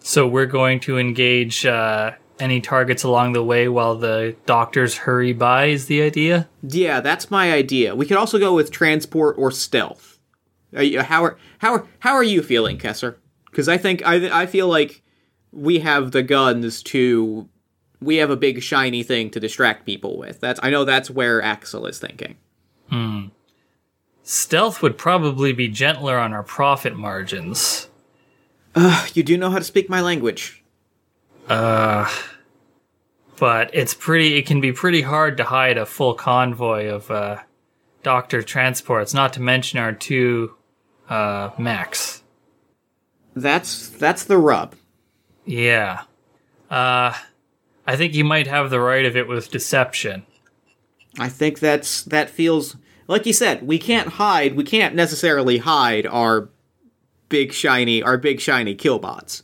So 0.00 0.26
we're 0.26 0.46
going 0.46 0.80
to 0.80 0.98
engage 0.98 1.64
uh, 1.64 2.14
any 2.42 2.60
targets 2.60 3.04
along 3.04 3.32
the 3.32 3.42
way 3.42 3.68
while 3.68 3.94
the 3.94 4.36
doctors 4.44 4.96
hurry 4.96 5.32
by, 5.32 5.66
is 5.66 5.86
the 5.86 6.02
idea? 6.02 6.48
Yeah, 6.62 7.00
that's 7.00 7.30
my 7.30 7.52
idea. 7.52 7.94
We 7.94 8.04
could 8.04 8.16
also 8.16 8.38
go 8.38 8.52
with 8.54 8.70
transport 8.70 9.36
or 9.38 9.50
stealth. 9.50 10.18
Are 10.74 10.82
you, 10.82 11.02
how 11.02 11.24
are 11.24 11.38
how 11.58 11.74
are 11.74 11.86
how 12.00 12.14
are 12.14 12.24
you 12.24 12.42
feeling, 12.42 12.78
Kesser? 12.78 13.16
Because 13.46 13.68
I 13.68 13.78
think 13.78 14.02
I 14.04 14.42
I 14.42 14.46
feel 14.46 14.68
like 14.68 15.02
we 15.52 15.78
have 15.80 16.10
the 16.10 16.22
guns 16.22 16.82
to 16.84 17.48
we 18.00 18.16
have 18.16 18.30
a 18.30 18.36
big 18.36 18.62
shiny 18.62 19.02
thing 19.02 19.30
to 19.30 19.40
distract 19.40 19.86
people 19.86 20.18
with. 20.18 20.40
That's 20.40 20.58
I 20.62 20.70
know 20.70 20.84
that's 20.84 21.10
where 21.10 21.40
Axel 21.40 21.86
is 21.86 21.98
thinking. 21.98 22.36
Hmm. 22.90 23.26
Stealth 24.24 24.82
would 24.82 24.98
probably 24.98 25.52
be 25.52 25.68
gentler 25.68 26.18
on 26.18 26.32
our 26.32 26.42
profit 26.42 26.96
margins. 26.96 27.88
You 29.12 29.22
do 29.22 29.36
know 29.36 29.50
how 29.50 29.58
to 29.58 29.64
speak 29.64 29.90
my 29.90 30.00
language. 30.00 30.64
Uh, 31.48 32.10
but 33.38 33.70
it's 33.74 33.94
pretty 33.94 34.36
it 34.36 34.46
can 34.46 34.60
be 34.60 34.72
pretty 34.72 35.02
hard 35.02 35.36
to 35.36 35.44
hide 35.44 35.78
a 35.78 35.86
full 35.86 36.14
convoy 36.14 36.86
of 36.88 37.10
uh, 37.10 37.38
doctor 38.02 38.42
transports 38.42 39.14
not 39.14 39.32
to 39.32 39.40
mention 39.40 39.78
our 39.78 39.92
two 39.92 40.54
uh, 41.08 41.50
mechs 41.58 42.22
That's 43.34 43.88
that's 43.88 44.24
the 44.24 44.38
rub. 44.38 44.74
yeah 45.44 46.02
uh, 46.70 47.12
i 47.86 47.96
think 47.96 48.14
you 48.14 48.24
might 48.24 48.46
have 48.46 48.70
the 48.70 48.80
right 48.80 49.04
of 49.04 49.16
it 49.16 49.28
with 49.28 49.50
deception 49.50 50.24
I 51.18 51.28
think 51.28 51.58
that's 51.58 52.02
that 52.04 52.30
feels 52.30 52.74
like 53.06 53.26
you 53.26 53.34
said. 53.34 53.66
We 53.66 53.78
can't 53.78 54.08
hide. 54.08 54.56
We 54.56 54.64
can't 54.64 54.94
necessarily 54.94 55.58
hide 55.58 56.06
our 56.06 56.48
big 57.28 57.52
shiny 57.52 58.02
our 58.02 58.16
big 58.16 58.40
shiny 58.40 58.74
killbots, 58.74 59.42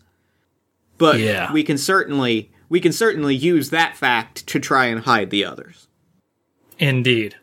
but 0.96 1.18
Yeah. 1.20 1.53
we 1.53 1.62
can 1.62 1.77
certainly 1.77 2.51
we 2.68 2.81
can 2.81 2.92
certainly 2.92 3.35
use 3.35 3.70
that 3.70 3.96
fact 3.96 4.46
to 4.46 4.61
try 4.61 4.87
and 4.87 5.00
hide 5.00 5.31
the 5.31 5.44
others. 5.44 5.88
indeed 6.78 7.37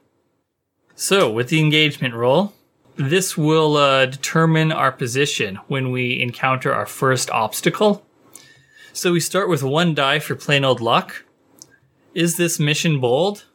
so 0.95 1.29
with 1.31 1.49
the 1.49 1.59
engagement 1.59 2.13
roll 2.13 2.53
this 2.97 3.37
will 3.37 3.75
uh, 3.75 4.05
determine 4.05 4.71
our 4.71 4.91
position 4.91 5.57
when 5.67 5.91
we 5.91 6.21
encounter 6.21 6.73
our 6.73 6.85
first 6.85 7.29
obstacle 7.31 8.05
so 8.93 9.11
we 9.11 9.19
start 9.19 9.49
with 9.49 9.61
one 9.63 9.93
die 9.93 10.19
for 10.19 10.35
plain 10.35 10.63
old 10.63 10.79
luck 10.79 11.25
is 12.13 12.37
this 12.37 12.59
mission 12.59 12.99
bold 12.99 13.45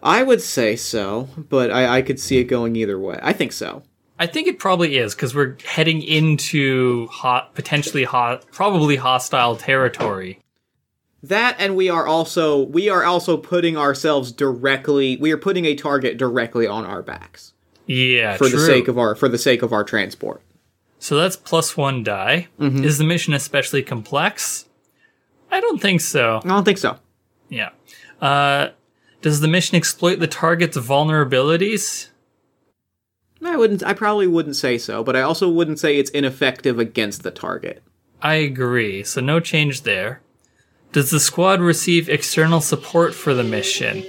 I 0.00 0.22
would 0.22 0.40
say 0.40 0.76
so, 0.76 1.28
but 1.36 1.70
I, 1.72 1.98
I 1.98 2.02
could 2.02 2.20
see 2.20 2.38
it 2.38 2.44
going 2.44 2.76
either 2.76 2.98
way. 2.98 3.18
I 3.20 3.32
think 3.32 3.52
so. 3.52 3.82
I 4.18 4.26
think 4.26 4.48
it 4.48 4.58
probably 4.58 4.98
is 4.98 5.14
because 5.14 5.34
we're 5.34 5.56
heading 5.64 6.02
into 6.02 7.06
hot, 7.08 7.54
potentially 7.54 8.04
hot, 8.04 8.44
probably 8.50 8.96
hostile 8.96 9.56
territory. 9.56 10.40
That 11.22 11.56
and 11.58 11.76
we 11.76 11.88
are 11.88 12.06
also 12.06 12.62
we 12.64 12.88
are 12.88 13.04
also 13.04 13.36
putting 13.36 13.76
ourselves 13.76 14.30
directly 14.32 15.16
we 15.16 15.32
are 15.32 15.36
putting 15.36 15.64
a 15.64 15.74
target 15.74 16.16
directly 16.16 16.66
on 16.66 16.84
our 16.84 17.02
backs 17.02 17.54
Yeah, 17.86 18.36
for 18.36 18.48
true. 18.48 18.58
the 18.60 18.64
sake 18.66 18.86
of 18.88 18.98
our 18.98 19.14
for 19.16 19.28
the 19.28 19.38
sake 19.38 19.62
of 19.62 19.72
our 19.72 19.82
transport. 19.82 20.42
so 21.00 21.16
that's 21.16 21.34
plus 21.36 21.76
one 21.76 22.04
die. 22.04 22.46
Mm-hmm. 22.60 22.84
Is 22.84 22.98
the 22.98 23.04
mission 23.04 23.34
especially 23.34 23.82
complex? 23.82 24.66
I 25.50 25.60
don't 25.60 25.80
think 25.82 26.00
so. 26.00 26.40
I 26.44 26.48
don't 26.48 26.64
think 26.64 26.78
so. 26.78 26.98
Yeah. 27.48 27.70
Uh, 28.20 28.68
does 29.22 29.40
the 29.40 29.48
mission 29.48 29.76
exploit 29.76 30.20
the 30.20 30.26
target's 30.28 30.76
vulnerabilities? 30.76 32.08
I 33.42 33.56
wouldn't 33.56 33.84
I 33.84 33.92
probably 33.92 34.26
wouldn't 34.26 34.56
say 34.56 34.78
so, 34.78 35.02
but 35.04 35.16
I 35.16 35.22
also 35.22 35.48
wouldn't 35.48 35.78
say 35.78 35.98
it's 35.98 36.10
ineffective 36.10 36.78
against 36.78 37.22
the 37.22 37.30
target. 37.30 37.82
I 38.20 38.34
agree, 38.34 39.04
so 39.04 39.20
no 39.20 39.38
change 39.40 39.82
there. 39.82 40.20
Does 40.92 41.10
the 41.10 41.20
squad 41.20 41.60
receive 41.60 42.08
external 42.08 42.60
support 42.60 43.14
for 43.14 43.34
the 43.34 43.44
mission? 43.44 44.04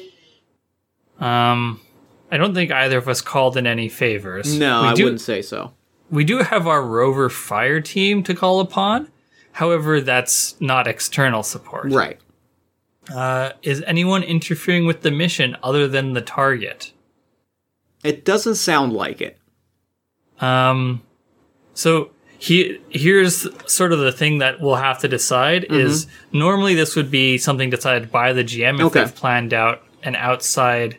Um, 1.20 1.82
I 2.32 2.38
don't 2.38 2.54
think 2.54 2.72
either 2.72 2.98
of 2.98 3.08
us 3.08 3.22
called 3.22 3.58
in 3.58 3.68
any 3.68 3.90
favors. 3.90 4.58
No, 4.58 4.84
we 4.84 4.88
I 4.88 4.94
do, 4.94 5.04
wouldn't 5.04 5.22
say 5.22 5.42
so. 5.42 5.74
We 6.10 6.24
do 6.24 6.40
have 6.40 6.68
our 6.68 6.84
rover 6.84 7.30
fire 7.30 7.82
team 7.82 8.24
to 8.24 8.34
call 8.34 8.62
upon. 8.62 9.10
However, 9.52 10.00
that's 10.00 10.60
not 10.62 10.88
external 10.88 11.44
support. 11.44 11.92
Right. 11.92 12.20
Uh, 13.14 13.52
is 13.62 13.84
anyone 13.86 14.24
interfering 14.24 14.86
with 14.86 15.02
the 15.02 15.12
mission 15.12 15.58
other 15.64 15.88
than 15.88 16.14
the 16.14 16.22
target? 16.22 16.94
It 18.04 18.26
doesn't 18.26 18.56
sound 18.56 18.94
like 18.94 19.22
it. 19.22 19.38
Um, 20.40 21.02
so 21.74 22.12
he, 22.38 22.80
here's 22.90 23.46
sort 23.72 23.92
of 23.92 24.00
the 24.00 24.12
thing 24.12 24.38
that 24.38 24.62
we'll 24.62 24.76
have 24.76 25.00
to 25.00 25.08
decide 25.08 25.66
is 25.70 26.08
normally 26.32 26.76
this 26.76 26.96
would 26.96 27.12
be 27.12 27.38
something 27.38 27.70
decided 27.70 28.10
by 28.12 28.32
the 28.34 28.44
GM 28.44 28.76
if 28.76 28.76
Mm-hmm. 28.76 28.86
Okay. 28.86 29.00
they've 29.02 29.16
planned 29.16 29.54
out 29.54 29.84
an 30.04 30.16
outside 30.16 30.98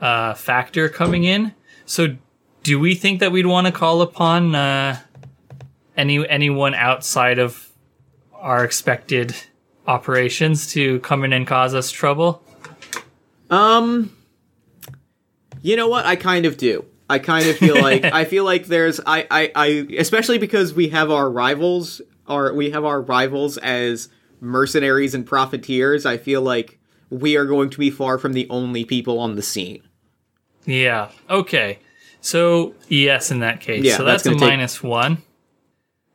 uh, 0.00 0.34
factor 0.34 0.88
coming 0.88 1.22
in. 1.24 1.54
So 1.86 2.16
do 2.64 2.80
we 2.80 2.94
think 2.96 3.20
that 3.20 3.30
we'd 3.30 3.46
want 3.46 3.68
to 3.68 3.72
call 3.72 4.02
upon 4.02 4.54
uh, 4.56 4.98
any 5.96 6.26
anyone 6.28 6.74
outside 6.74 7.38
of 7.38 7.68
our 8.34 8.64
expected 8.64 9.34
operations 9.86 10.72
to 10.72 10.98
come 11.00 11.22
in 11.24 11.32
and 11.32 11.46
cause 11.46 11.74
us 11.74 11.90
trouble? 11.92 12.42
Um 13.50 14.16
You 15.62 15.76
know 15.76 15.88
what? 15.88 16.04
I 16.04 16.16
kind 16.16 16.44
of 16.44 16.56
do. 16.56 16.84
I 17.08 17.18
kind 17.18 17.48
of 17.48 17.56
feel 17.56 17.80
like 17.80 18.04
I 18.04 18.24
feel 18.24 18.44
like 18.44 18.66
there's 18.66 19.00
I, 19.06 19.26
I 19.30 19.52
I 19.54 19.66
especially 19.98 20.38
because 20.38 20.74
we 20.74 20.88
have 20.88 21.10
our 21.10 21.30
rivals 21.30 22.02
our 22.26 22.52
we 22.52 22.70
have 22.70 22.84
our 22.84 23.00
rivals 23.00 23.58
as 23.58 24.08
mercenaries 24.40 25.14
and 25.14 25.24
profiteers, 25.24 26.04
I 26.04 26.18
feel 26.18 26.42
like 26.42 26.78
we 27.08 27.36
are 27.36 27.46
going 27.46 27.70
to 27.70 27.78
be 27.78 27.90
far 27.90 28.18
from 28.18 28.32
the 28.32 28.48
only 28.50 28.84
people 28.84 29.18
on 29.18 29.36
the 29.36 29.42
scene. 29.42 29.82
Yeah. 30.66 31.10
Okay. 31.30 31.78
So 32.20 32.74
yes, 32.88 33.30
in 33.30 33.40
that 33.40 33.60
case. 33.60 33.84
Yeah, 33.84 33.96
so 33.96 34.04
that's 34.04 34.24
that's, 34.24 34.36
a 34.36 34.38
take- 34.38 34.48
minus 34.48 34.82
one. 34.82 35.22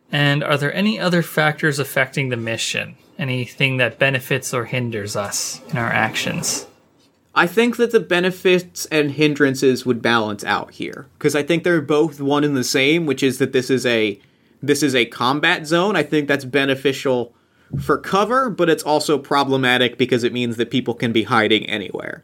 And 0.09 0.43
are 0.43 0.57
there 0.57 0.73
any 0.73 0.99
other 0.99 1.21
factors 1.21 1.79
affecting 1.79 2.29
the 2.29 2.37
mission? 2.37 2.95
Anything 3.19 3.77
that 3.77 3.99
benefits 3.99 4.53
or 4.53 4.65
hinders 4.65 5.15
us 5.15 5.61
in 5.69 5.77
our 5.77 5.91
actions? 5.91 6.66
I 7.37 7.45
think 7.45 7.77
that 7.77 7.91
the 7.91 7.99
benefits 7.99 8.87
and 8.87 9.11
hindrances 9.11 9.85
would 9.85 10.01
balance 10.01 10.43
out 10.43 10.71
here 10.71 11.05
because 11.17 11.35
I 11.35 11.43
think 11.43 11.63
they're 11.63 11.81
both 11.81 12.19
one 12.19 12.43
and 12.43 12.57
the 12.57 12.63
same, 12.63 13.05
which 13.05 13.21
is 13.21 13.37
that 13.37 13.53
this 13.53 13.69
is 13.69 13.85
a 13.85 14.19
this 14.61 14.81
is 14.81 14.95
a 14.95 15.05
combat 15.05 15.67
zone. 15.67 15.95
I 15.95 16.01
think 16.01 16.27
that's 16.27 16.45
beneficial 16.45 17.35
for 17.79 17.99
cover, 17.99 18.49
but 18.49 18.71
it's 18.71 18.81
also 18.81 19.19
problematic 19.19 19.99
because 19.99 20.23
it 20.23 20.33
means 20.33 20.57
that 20.57 20.71
people 20.71 20.95
can 20.95 21.11
be 21.11 21.23
hiding 21.23 21.65
anywhere. 21.67 22.23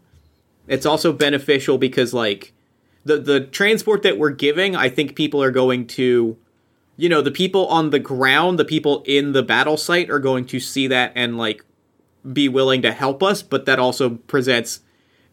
It's 0.68 0.86
also 0.86 1.14
beneficial 1.14 1.78
because 1.78 2.16
like 2.16 2.52
the 3.06 3.20
the 3.20 3.42
transport 3.42 4.02
that 4.02 4.18
we're 4.18 4.32
giving, 4.32 4.76
I 4.76 4.90
think 4.90 5.16
people 5.16 5.44
are 5.44 5.52
going 5.52 5.86
to 5.88 6.38
you 6.98 7.10
know, 7.10 7.22
the 7.22 7.32
people 7.32 7.68
on 7.68 7.90
the 7.90 8.00
ground, 8.00 8.58
the 8.58 8.66
people 8.66 9.04
in 9.06 9.34
the 9.34 9.44
battle 9.44 9.78
site 9.78 10.10
are 10.10 10.20
going 10.20 10.46
to 10.46 10.60
see 10.60 10.88
that 10.88 11.12
and 11.16 11.38
like 11.38 11.64
be 12.32 12.50
willing 12.50 12.82
to 12.82 12.92
help 12.92 13.22
us, 13.22 13.44
but 13.44 13.66
that 13.66 13.78
also 13.78 14.12
presents 14.12 14.80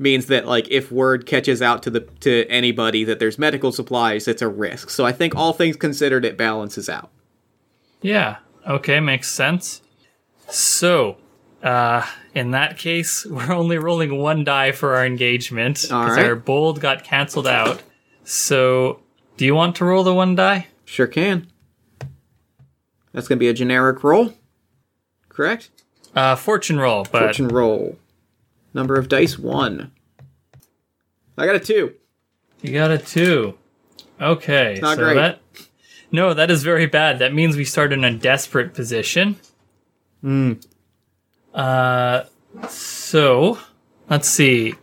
means 0.00 0.26
that 0.26 0.46
like 0.46 0.68
if 0.70 0.90
word 0.90 1.26
catches 1.26 1.60
out 1.60 1.82
to 1.84 1.90
the 1.90 2.00
to 2.20 2.46
anybody 2.48 3.04
that 3.04 3.18
there's 3.18 3.38
medical 3.38 3.70
supplies, 3.70 4.26
it's 4.26 4.42
a 4.42 4.48
risk. 4.48 4.90
So 4.90 5.04
I 5.04 5.12
think 5.12 5.36
all 5.36 5.52
things 5.52 5.76
considered 5.76 6.24
it 6.24 6.36
balances 6.36 6.88
out. 6.88 7.10
Yeah. 8.00 8.38
Okay, 8.66 9.00
makes 9.00 9.28
sense. 9.28 9.82
So, 10.48 11.16
uh, 11.62 12.06
in 12.34 12.50
that 12.52 12.78
case, 12.78 13.24
we're 13.30 13.52
only 13.52 13.78
rolling 13.78 14.18
one 14.18 14.44
die 14.44 14.72
for 14.72 14.96
our 14.96 15.06
engagement 15.06 15.82
because 15.82 16.16
right. 16.16 16.26
our 16.26 16.34
bold 16.34 16.80
got 16.80 17.04
canceled 17.04 17.46
out. 17.46 17.82
So, 18.24 19.00
do 19.36 19.44
you 19.44 19.54
want 19.54 19.76
to 19.76 19.84
roll 19.84 20.04
the 20.04 20.14
one 20.14 20.34
die? 20.34 20.68
Sure 20.84 21.06
can. 21.06 21.46
That's 23.12 23.28
going 23.28 23.38
to 23.38 23.40
be 23.40 23.48
a 23.48 23.54
generic 23.54 24.04
roll. 24.04 24.34
Correct? 25.28 25.70
Uh, 26.14 26.36
fortune 26.36 26.78
roll, 26.78 27.06
but 27.10 27.22
Fortune 27.22 27.48
roll. 27.48 27.96
Number 28.74 28.96
of 28.98 29.08
dice 29.08 29.38
1. 29.38 29.90
I 31.38 31.46
got 31.46 31.56
a 31.56 31.60
2. 31.60 31.94
You 32.62 32.72
got 32.74 32.90
a 32.90 32.98
two. 32.98 33.56
Okay, 34.20 34.78
not 34.82 34.96
so 34.98 35.04
great. 35.04 35.14
that 35.14 35.40
no, 36.12 36.34
that 36.34 36.50
is 36.50 36.62
very 36.62 36.84
bad. 36.86 37.20
That 37.20 37.32
means 37.32 37.56
we 37.56 37.64
start 37.64 37.90
in 37.92 38.04
a 38.04 38.12
desperate 38.14 38.74
position. 38.74 39.36
Hmm. 40.20 40.54
Uh, 41.54 42.24
so 42.68 43.58
let's 44.10 44.28
see. 44.28 44.74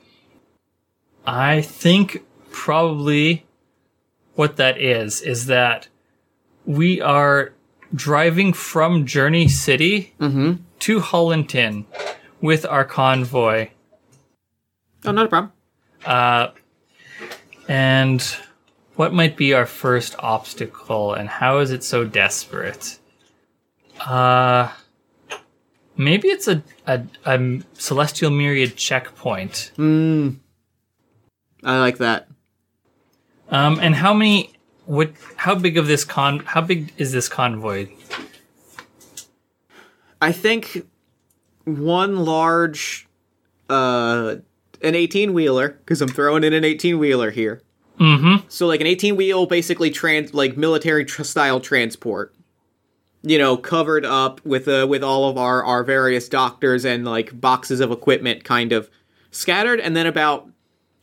I 1.28 1.62
think 1.62 2.24
probably 2.52 3.46
what 4.34 4.56
that 4.58 4.80
is 4.82 5.22
is 5.22 5.46
that 5.46 5.88
we 6.66 7.00
are 7.00 7.54
driving 7.94 8.54
from 8.54 9.06
Journey 9.06 9.48
City 9.48 10.16
Mm-hmm. 10.20 10.64
to 10.80 11.00
Hollinton 11.00 11.86
with 12.42 12.66
our 12.66 12.84
convoy. 12.86 13.70
Oh, 15.06 15.12
not 15.12 15.26
a 15.26 15.30
problem. 15.30 15.54
Uh, 16.06 16.50
and 17.68 18.22
what 18.96 19.14
might 19.14 19.38
be 19.38 19.54
our 19.54 19.66
first 19.66 20.16
obstacle, 20.20 21.14
and 21.14 21.30
how 21.30 21.60
is 21.60 21.72
it 21.72 21.84
so 21.84 22.04
desperate? 22.04 23.00
Uh, 24.00 24.72
maybe 25.96 26.28
it's 26.30 26.48
a, 26.48 26.64
a, 26.86 27.04
a 27.26 27.60
celestial 27.74 28.32
myriad 28.32 28.76
checkpoint. 28.76 29.72
Hmm. 29.76 30.30
I 31.64 31.80
like 31.80 31.98
that. 31.98 32.28
Um, 33.50 33.80
and 33.82 33.96
how 33.96 34.14
many? 34.14 34.54
What? 34.86 35.12
How 35.36 35.56
big 35.56 35.78
of 35.78 35.88
this 35.88 36.04
con? 36.04 36.40
How 36.40 36.62
big 36.62 36.94
is 36.98 37.12
this 37.12 37.28
convoy? 37.28 37.90
I 40.22 40.32
think 40.32 40.86
one 41.66 42.18
large, 42.26 43.08
uh, 43.70 44.38
an 44.82 44.96
18 44.96 45.34
wheeler, 45.34 45.70
because 45.70 46.02
I'm 46.02 46.10
throwing 46.10 46.44
in 46.44 46.54
an 46.54 46.64
18 46.64 47.00
wheeler 47.00 47.32
here. 47.32 47.62
Mm-hmm. 48.00 48.46
So, 48.48 48.68
like 48.68 48.82
an 48.82 48.88
18 48.88 49.16
wheel, 49.16 49.46
basically 49.46 49.90
trans, 49.90 50.34
like 50.34 50.56
military 50.58 51.06
tr- 51.06 51.24
style 51.24 51.60
transport. 51.60 52.34
You 53.24 53.38
know, 53.40 53.58
covered 53.58 54.06
up 54.06 54.46
with 54.46 54.68
uh, 54.68 54.86
with 54.88 55.04
all 55.04 55.28
of 55.30 55.38
our 55.38 55.64
our 55.64 55.84
various 55.84 56.30
doctors 56.30 56.86
and 56.86 57.04
like 57.04 57.42
boxes 57.42 57.80
of 57.80 57.92
equipment, 57.92 58.44
kind 58.44 58.72
of 58.72 58.90
scattered, 59.32 59.80
and 59.80 59.98
then 59.98 60.06
about 60.06 60.48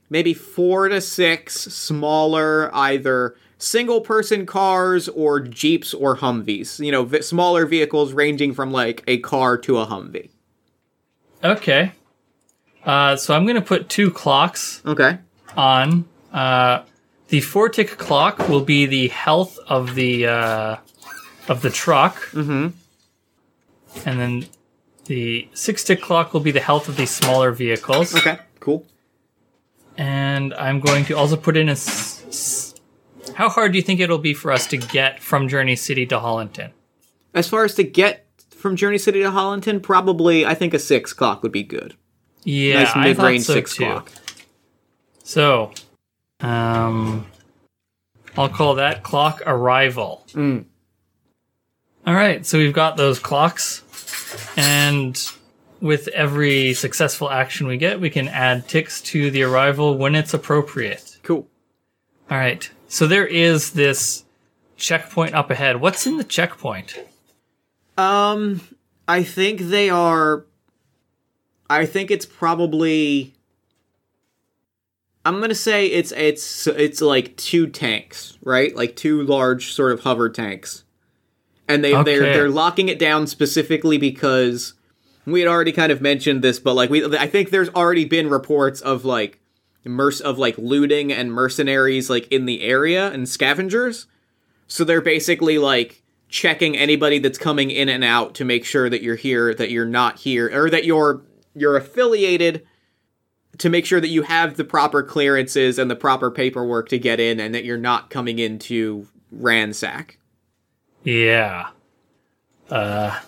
maybe 0.08 0.32
four 0.32 0.88
to 0.88 1.00
six 1.00 1.54
smaller 1.60 2.72
either 2.74 3.37
single 3.58 4.00
person 4.00 4.46
cars 4.46 5.08
or 5.08 5.40
jeeps 5.40 5.94
or 5.94 6.16
humvees 6.16 6.84
you 6.84 6.92
know 6.92 7.04
v- 7.04 7.22
smaller 7.22 7.64
vehicles 7.64 8.12
ranging 8.12 8.52
from 8.52 8.70
like 8.70 9.02
a 9.06 9.18
car 9.18 9.56
to 9.56 9.78
a 9.78 9.87
humvee 9.87 10.28
Okay. 11.42 11.92
Uh, 12.84 13.16
so 13.16 13.34
I'm 13.34 13.46
gonna 13.46 13.62
put 13.62 13.88
two 13.88 14.10
clocks 14.10 14.82
okay 14.84 15.18
on. 15.56 16.04
Uh, 16.32 16.82
the 17.28 17.40
four 17.40 17.68
tick 17.68 17.96
clock 17.96 18.48
will 18.48 18.60
be 18.64 18.86
the 18.86 19.08
health 19.08 19.58
of 19.68 19.94
the 19.94 20.26
uh, 20.26 20.76
of 21.48 21.62
the 21.62 21.70
truck, 21.70 22.16
mm-hmm 22.32 22.68
and 24.06 24.18
then 24.20 24.46
the 25.06 25.48
six 25.54 25.84
tick 25.84 26.02
clock 26.02 26.32
will 26.34 26.40
be 26.40 26.50
the 26.50 26.60
health 26.60 26.88
of 26.88 26.96
these 26.96 27.10
smaller 27.10 27.52
vehicles. 27.52 28.14
okay 28.14 28.38
cool 28.60 28.84
And 29.96 30.52
I'm 30.54 30.80
going 30.80 31.04
to 31.06 31.14
also 31.16 31.36
put 31.36 31.56
in 31.56 31.68
a. 31.68 31.72
s- 31.72 32.24
s- 32.28 32.74
How 33.34 33.48
hard 33.48 33.72
do 33.72 33.78
you 33.78 33.82
think 33.82 34.00
it'll 34.00 34.18
be 34.18 34.34
for 34.34 34.50
us 34.50 34.66
to 34.68 34.76
get 34.76 35.22
from 35.22 35.48
Journey 35.48 35.76
City 35.76 36.06
to 36.06 36.18
Hollinton? 36.18 36.72
as 37.34 37.48
far 37.48 37.64
as 37.64 37.74
to 37.76 37.82
get 37.84 38.26
from 38.50 38.76
journey 38.76 38.96
city 38.98 39.20
to 39.20 39.30
hollinton 39.30 39.80
probably 39.80 40.46
i 40.46 40.54
think 40.54 40.72
a 40.72 40.78
six 40.78 41.12
clock 41.12 41.42
would 41.42 41.50
be 41.52 41.64
good 41.64 41.94
Yeah, 42.44 42.74
nice 42.74 42.88
I 42.88 42.92
thought 42.92 43.04
mid-range 43.04 43.44
so 43.44 43.54
six 43.54 43.74
too. 43.76 43.85
clock 43.85 44.11
So, 45.22 45.72
um, 46.40 47.26
I'll 48.37 48.48
call 48.48 48.74
that 48.76 49.02
clock 49.02 49.42
arrival. 49.46 50.26
Mm. 50.33 50.66
All 52.07 52.14
right, 52.14 52.44
so 52.44 52.59
we've 52.59 52.74
got 52.74 52.96
those 52.98 53.18
clocks, 53.18 53.83
and 54.57 55.18
with 55.80 56.09
every 56.09 56.74
successful 56.74 57.30
action 57.30 57.66
we 57.66 57.76
get, 57.76 58.00
we 58.00 58.11
can 58.11 58.28
add 58.28 58.68
ticks 58.68 59.00
to 59.02 59.30
the 59.30 59.42
arrival 59.42 59.96
when 59.96 60.14
it's 60.14 60.35
appropriate. 60.35 61.18
Cool. 61.22 61.46
All 62.30 62.38
right. 62.38 62.70
So 62.88 63.07
there 63.07 63.26
is 63.26 63.72
this 63.72 64.24
checkpoint 64.76 65.35
up 65.35 65.50
ahead. 65.50 65.80
What's 65.80 66.07
in 66.07 66.16
the 66.16 66.24
checkpoint? 66.24 67.04
Um, 67.98 68.61
I 69.07 69.22
think 69.22 69.61
they 69.61 69.90
are. 69.90 70.46
I 71.68 71.87
think 71.87 72.11
it's 72.11 72.27
probably. 72.27 73.35
I'm 75.24 75.40
gonna 75.40 75.55
say 75.55 75.87
it's 75.87 76.12
it's 76.12 76.66
it's 76.66 77.00
like 77.00 77.37
two 77.37 77.66
tanks, 77.66 78.37
right? 78.42 78.74
Like 78.77 78.96
two 78.96 79.22
large 79.22 79.72
sort 79.72 79.92
of 79.92 80.00
hover 80.00 80.29
tanks, 80.29 80.85
and 81.66 81.83
they 81.83 81.92
they're 82.03 82.20
they're 82.20 82.50
locking 82.50 82.88
it 82.88 82.98
down 82.98 83.27
specifically 83.27 83.96
because 83.96 84.74
we 85.27 85.40
had 85.40 85.48
already 85.48 85.72
kind 85.72 85.90
of 85.90 86.00
mentioned 86.00 86.42
this, 86.42 86.59
but 86.59 86.74
like 86.74 86.90
we 86.90 87.05
I 87.16 87.27
think 87.27 87.50
there's 87.50 87.70
already 87.70 88.05
been 88.05 88.29
reports 88.29 88.81
of 88.83 89.05
like 89.05 89.40
merc 89.85 90.20
of 90.20 90.38
like 90.38 90.57
looting 90.59 91.12
and 91.12 91.33
mercenaries 91.33 92.11
like 92.11 92.31
in 92.31 92.44
the 92.44 92.62
area 92.62 93.11
and 93.11 93.29
scavengers. 93.29 94.07
So 94.66 94.85
they're 94.85 95.00
basically 95.00 95.59
like 95.59 96.03
checking 96.29 96.77
anybody 96.77 97.18
that's 97.18 97.38
coming 97.38 97.70
in 97.70 97.88
and 97.88 98.03
out 98.03 98.35
to 98.35 98.44
make 98.44 98.64
sure 98.64 98.90
that 98.90 99.03
you're 99.03 99.16
here, 99.16 99.55
that 99.55 99.70
you're 99.70 99.87
not 99.87 100.18
here, 100.18 100.50
or 100.53 100.68
that 100.70 100.85
you're 100.85 101.22
you're 101.54 101.76
affiliated 101.76 102.66
to 103.58 103.68
make 103.68 103.86
sure 103.86 104.00
that 104.00 104.08
you 104.08 104.22
have 104.22 104.56
the 104.56 104.64
proper 104.64 105.02
clearances 105.02 105.78
and 105.78 105.90
the 105.90 105.96
proper 105.96 106.30
paperwork 106.30 106.88
to 106.88 106.98
get 106.98 107.20
in 107.20 107.38
and 107.38 107.54
that 107.54 107.64
you're 107.64 107.76
not 107.76 108.10
coming 108.10 108.38
in 108.38 108.58
to 108.58 109.06
ransack. 109.30 110.18
Yeah. 111.04 111.68
Uh, 112.70 113.20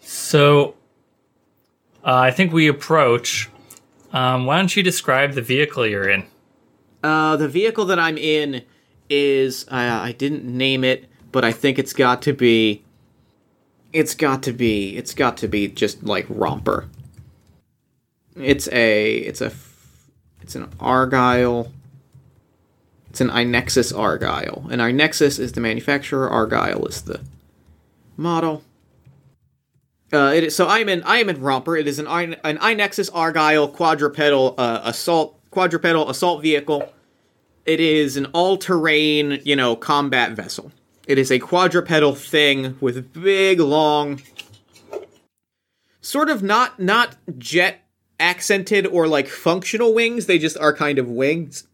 so 0.00 0.74
uh, 2.04 2.14
I 2.14 2.30
think 2.30 2.52
we 2.52 2.68
approach. 2.68 3.48
Um, 4.12 4.46
why 4.46 4.58
don't 4.58 4.74
you 4.76 4.82
describe 4.82 5.32
the 5.32 5.42
vehicle 5.42 5.86
you're 5.86 6.08
in? 6.08 6.24
Uh, 7.02 7.36
the 7.36 7.48
vehicle 7.48 7.86
that 7.86 7.98
I'm 7.98 8.18
in 8.18 8.62
is 9.08 9.64
uh, 9.68 10.00
I 10.02 10.12
didn't 10.12 10.44
name 10.44 10.84
it, 10.84 11.08
but 11.32 11.44
I 11.44 11.52
think 11.52 11.78
it's 11.78 11.92
got 11.92 12.22
to 12.22 12.32
be. 12.32 12.84
It's 13.92 14.14
got 14.14 14.42
to 14.44 14.52
be. 14.52 14.96
It's 14.96 15.14
got 15.14 15.36
to 15.38 15.48
be 15.48 15.68
just 15.68 16.04
like 16.04 16.26
romper. 16.28 16.88
It's 18.36 18.68
a. 18.72 19.16
It's 19.16 19.40
a. 19.40 19.52
It's 20.40 20.54
an 20.54 20.68
Argyle. 20.80 21.70
It's 23.10 23.20
an 23.20 23.28
iNexus 23.28 23.96
Argyle, 23.96 24.66
and 24.70 24.80
iNexus 24.80 25.38
is 25.38 25.52
the 25.52 25.60
manufacturer. 25.60 26.30
Argyle 26.30 26.86
is 26.86 27.02
the 27.02 27.20
model. 28.16 28.62
Uh, 30.10 30.48
so 30.48 30.66
I'm 30.66 30.88
in 30.88 31.02
I 31.02 31.18
am 31.18 31.28
in 31.28 31.40
Romper. 31.40 31.76
It 31.76 31.86
is 31.86 31.98
an 31.98 32.06
I, 32.06 32.22
an 32.22 32.58
iNexus 32.58 33.10
Argyle 33.12 33.68
quadrupedal 33.68 34.54
uh, 34.56 34.80
assault 34.84 35.38
quadrupedal 35.50 36.08
assault 36.08 36.42
vehicle. 36.42 36.90
It 37.66 37.80
is 37.80 38.16
an 38.16 38.26
all-terrain, 38.32 39.40
you 39.44 39.54
know, 39.54 39.76
combat 39.76 40.32
vessel. 40.32 40.72
It 41.06 41.18
is 41.18 41.30
a 41.30 41.38
quadrupedal 41.38 42.16
thing 42.16 42.76
with 42.80 43.12
big, 43.12 43.60
long, 43.60 44.22
sort 46.00 46.30
of 46.30 46.42
not 46.42 46.80
not 46.80 47.16
jet 47.38 47.81
accented 48.22 48.86
or 48.86 49.08
like 49.08 49.28
functional 49.28 49.92
wings. 49.92 50.26
They 50.26 50.38
just 50.38 50.56
are 50.56 50.72
kind 50.72 50.98
of 50.98 51.08
wings 51.08 51.64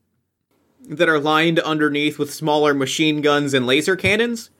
that 0.88 1.08
are 1.08 1.20
lined 1.20 1.58
underneath 1.60 2.18
with 2.18 2.32
smaller 2.32 2.72
machine 2.72 3.20
guns 3.20 3.52
and 3.52 3.66
laser 3.66 3.94
cannons. 3.94 4.50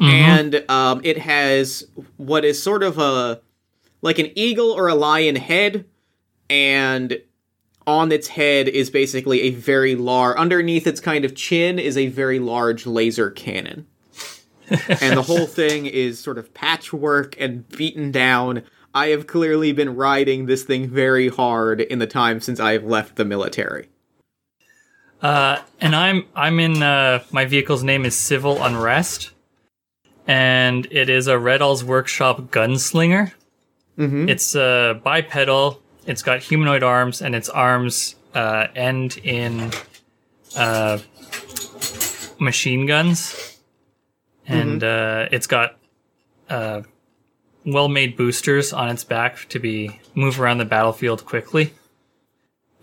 And 0.00 0.64
um, 0.70 1.02
it 1.04 1.18
has 1.18 1.86
what 2.16 2.44
is 2.44 2.62
sort 2.62 2.82
of 2.82 2.98
a 2.98 3.42
like 4.00 4.18
an 4.18 4.30
eagle 4.34 4.70
or 4.70 4.88
a 4.88 4.94
lion 4.94 5.36
head, 5.36 5.84
and 6.48 7.20
on 7.86 8.10
its 8.12 8.28
head 8.28 8.68
is 8.68 8.88
basically 8.88 9.42
a 9.42 9.50
very 9.50 9.94
large 9.94 10.36
underneath 10.38 10.86
its 10.86 11.00
kind 11.00 11.24
of 11.24 11.34
chin 11.34 11.78
is 11.78 11.96
a 11.96 12.06
very 12.06 12.38
large 12.38 12.86
laser 12.86 13.30
cannon 13.30 13.86
and 15.00 15.16
the 15.16 15.22
whole 15.22 15.46
thing 15.46 15.86
is 15.86 16.18
sort 16.18 16.38
of 16.38 16.54
patchwork 16.54 17.34
and 17.40 17.68
beaten 17.70 18.12
down 18.12 18.62
i 18.94 19.08
have 19.08 19.26
clearly 19.26 19.72
been 19.72 19.94
riding 19.96 20.46
this 20.46 20.62
thing 20.64 20.88
very 20.88 21.28
hard 21.28 21.80
in 21.80 21.98
the 21.98 22.06
time 22.06 22.40
since 22.40 22.60
i 22.60 22.72
have 22.72 22.84
left 22.84 23.16
the 23.16 23.24
military 23.24 23.88
Uh, 25.22 25.62
and 25.80 25.94
I'm 25.94 26.24
I'm 26.34 26.58
in. 26.58 26.82
Uh, 26.82 27.22
my 27.30 27.44
vehicle's 27.44 27.84
name 27.84 28.04
is 28.04 28.16
Civil 28.16 28.60
Unrest, 28.60 29.30
and 30.26 30.84
it 30.90 31.08
is 31.08 31.28
a 31.28 31.38
Red 31.38 31.62
All's 31.62 31.84
Workshop 31.84 32.50
gunslinger. 32.50 33.30
Mm-hmm. 33.96 34.28
It's 34.28 34.56
uh, 34.56 34.98
bipedal. 35.04 35.80
It's 36.06 36.22
got 36.24 36.40
humanoid 36.40 36.82
arms, 36.82 37.22
and 37.22 37.36
its 37.36 37.48
arms 37.48 38.16
uh, 38.34 38.66
end 38.74 39.18
in 39.22 39.70
uh, 40.56 40.98
machine 42.40 42.86
guns, 42.86 43.58
and 44.48 44.82
uh, 44.82 45.28
it's 45.30 45.46
got 45.46 45.76
uh, 46.50 46.82
well-made 47.64 48.16
boosters 48.16 48.72
on 48.72 48.88
its 48.88 49.04
back 49.04 49.48
to 49.48 49.58
be 49.58 50.00
move 50.14 50.40
around 50.40 50.58
the 50.58 50.64
battlefield 50.64 51.24
quickly 51.24 51.72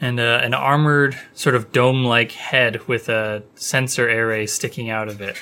and 0.02 0.20
uh, 0.20 0.40
an 0.42 0.54
armored 0.54 1.18
sort 1.34 1.56
of 1.56 1.72
dome-like 1.72 2.32
head 2.32 2.88
with 2.88 3.10
a 3.10 3.44
sensor 3.56 4.10
array 4.10 4.46
sticking 4.46 4.90
out 4.90 5.10
of 5.10 5.22
it. 5.22 5.38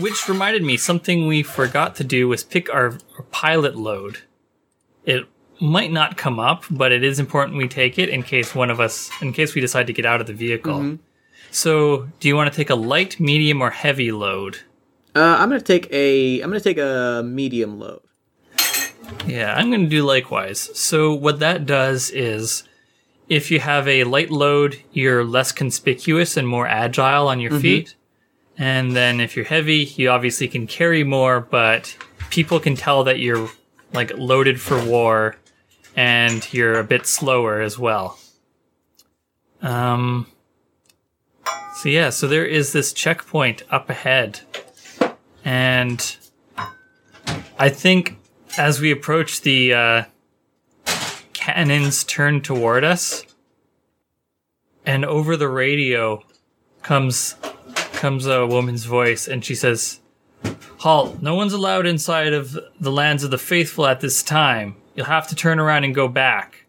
Which 0.00 0.28
reminded 0.28 0.62
me, 0.62 0.76
something 0.76 1.26
we 1.26 1.42
forgot 1.42 1.94
to 1.96 2.04
do 2.04 2.28
was 2.28 2.44
pick 2.44 2.68
our, 2.72 2.98
our 3.16 3.22
pilot 3.30 3.76
load. 3.76 4.18
It 5.04 5.24
might 5.60 5.92
not 5.92 6.16
come 6.16 6.38
up, 6.38 6.64
but 6.70 6.92
it 6.92 7.02
is 7.04 7.18
important 7.18 7.56
we 7.56 7.68
take 7.68 7.98
it 7.98 8.08
in 8.08 8.22
case 8.22 8.54
one 8.54 8.70
of 8.70 8.80
us, 8.80 9.10
in 9.22 9.32
case 9.32 9.54
we 9.54 9.60
decide 9.60 9.86
to 9.86 9.92
get 9.92 10.04
out 10.04 10.20
of 10.20 10.26
the 10.26 10.34
vehicle. 10.34 10.78
So, 11.50 12.08
do 12.20 12.28
you 12.28 12.36
want 12.36 12.52
to 12.52 12.56
take 12.56 12.68
a 12.68 12.74
light, 12.74 13.18
medium, 13.18 13.62
or 13.62 13.70
heavy 13.70 14.12
load? 14.12 14.58
Uh, 15.16 15.36
i'm 15.40 15.48
gonna 15.48 15.60
take 15.60 15.88
a 15.90 16.40
i'm 16.42 16.50
gonna 16.50 16.60
take 16.60 16.78
a 16.78 17.22
medium 17.24 17.78
load 17.80 18.00
Yeah, 19.26 19.54
I'm 19.54 19.70
going 19.70 19.84
to 19.84 19.88
do 19.88 20.02
likewise. 20.04 20.60
So, 20.78 21.14
what 21.14 21.38
that 21.38 21.64
does 21.66 22.10
is 22.10 22.64
if 23.28 23.50
you 23.50 23.60
have 23.60 23.86
a 23.86 24.02
light 24.04 24.30
load, 24.30 24.82
you're 24.92 25.24
less 25.24 25.52
conspicuous 25.52 26.36
and 26.36 26.46
more 26.46 26.66
agile 26.66 27.28
on 27.28 27.38
your 27.40 27.52
feet. 27.60 27.94
And 28.58 28.96
then 28.96 29.20
if 29.20 29.36
you're 29.36 29.44
heavy, 29.44 29.84
you 29.96 30.10
obviously 30.10 30.48
can 30.48 30.66
carry 30.66 31.04
more, 31.04 31.40
but 31.40 31.96
people 32.30 32.58
can 32.58 32.74
tell 32.74 33.04
that 33.04 33.20
you're 33.20 33.48
like 33.92 34.10
loaded 34.16 34.60
for 34.60 34.84
war 34.84 35.36
and 35.94 36.52
you're 36.52 36.78
a 36.80 36.84
bit 36.84 37.06
slower 37.06 37.60
as 37.60 37.78
well. 37.78 38.18
Um, 39.62 40.26
so, 41.76 41.88
yeah, 41.88 42.10
so 42.10 42.26
there 42.26 42.46
is 42.46 42.72
this 42.72 42.92
checkpoint 42.92 43.62
up 43.70 43.88
ahead. 43.90 44.40
And 45.46 46.16
I 47.56 47.68
think 47.68 48.18
as 48.58 48.80
we 48.80 48.90
approach 48.90 49.42
the 49.42 49.72
uh, 49.72 50.04
cannons 51.32 52.02
turn 52.02 52.40
toward 52.40 52.82
us, 52.82 53.24
and 54.84 55.04
over 55.04 55.36
the 55.36 55.48
radio 55.48 56.24
comes 56.82 57.36
comes 57.92 58.26
a 58.26 58.44
woman's 58.44 58.86
voice, 58.86 59.28
and 59.28 59.44
she 59.44 59.54
says, 59.54 60.00
"Halt! 60.78 61.22
No 61.22 61.36
one's 61.36 61.52
allowed 61.52 61.86
inside 61.86 62.32
of 62.32 62.58
the 62.80 62.90
lands 62.90 63.22
of 63.22 63.30
the 63.30 63.38
faithful 63.38 63.86
at 63.86 64.00
this 64.00 64.24
time. 64.24 64.74
You'll 64.96 65.06
have 65.06 65.28
to 65.28 65.36
turn 65.36 65.60
around 65.60 65.84
and 65.84 65.94
go 65.94 66.08
back." 66.08 66.66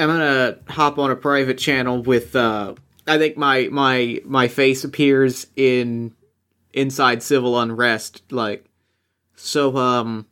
i'm 0.00 0.08
gonna 0.08 0.58
hop 0.70 0.98
on 0.98 1.12
a 1.12 1.14
private 1.14 1.56
channel 1.56 2.02
with 2.02 2.34
uh 2.34 2.74
i 3.06 3.16
think 3.16 3.36
my 3.36 3.68
my 3.70 4.20
my 4.24 4.48
face 4.48 4.82
appears 4.82 5.46
in 5.54 6.12
inside 6.74 7.22
civil 7.22 7.58
unrest 7.58 8.22
like 8.30 8.66
so 9.34 9.74
um 9.78 10.26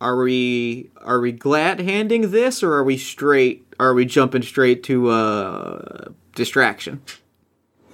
are 0.00 0.16
we 0.22 0.90
are 1.00 1.18
we 1.20 1.32
glad 1.32 1.80
handing 1.80 2.30
this 2.30 2.62
or 2.62 2.72
are 2.74 2.84
we 2.84 2.96
straight 2.96 3.66
are 3.80 3.94
we 3.94 4.04
jumping 4.04 4.42
straight 4.42 4.82
to 4.84 5.08
uh 5.08 6.08
distraction 6.36 7.02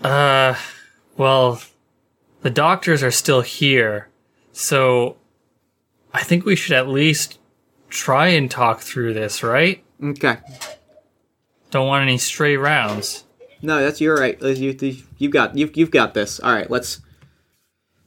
Uh, 0.02 0.54
well, 1.16 1.60
the 2.42 2.50
doctors 2.50 3.02
are 3.02 3.10
still 3.10 3.40
here, 3.40 4.08
so 4.52 5.16
I 6.14 6.22
think 6.22 6.44
we 6.44 6.54
should 6.54 6.76
at 6.76 6.86
least 6.88 7.38
try 7.88 8.28
and 8.28 8.48
talk 8.48 8.80
through 8.80 9.14
this, 9.14 9.42
right? 9.42 9.82
okay 10.00 10.36
Don't 11.72 11.88
want 11.88 12.02
any 12.02 12.18
stray 12.18 12.56
rounds. 12.56 13.24
no 13.60 13.80
that's 13.80 14.00
you're 14.00 14.16
right 14.16 14.40
you, 14.40 14.76
you 14.80 14.96
you've 15.18 15.32
got 15.32 15.56
you've, 15.56 15.76
you've 15.76 15.90
got 15.90 16.14
this 16.14 16.38
all 16.38 16.52
right 16.52 16.70
let's 16.70 17.00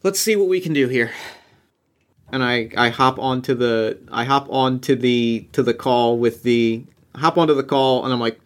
let's 0.03 0.19
see 0.19 0.35
what 0.35 0.47
we 0.47 0.59
can 0.59 0.73
do 0.73 0.87
here 0.87 1.11
and 2.31 2.43
i 2.43 2.69
i 2.77 2.89
hop 2.89 3.19
onto 3.19 3.53
the 3.53 3.97
i 4.11 4.23
hop 4.23 4.47
onto 4.49 4.95
the 4.95 5.47
to 5.51 5.63
the 5.63 5.73
call 5.73 6.17
with 6.17 6.43
the 6.43 6.83
hop 7.15 7.37
onto 7.37 7.53
the 7.53 7.63
call 7.63 8.03
and 8.03 8.13
i'm 8.13 8.19
like 8.19 8.39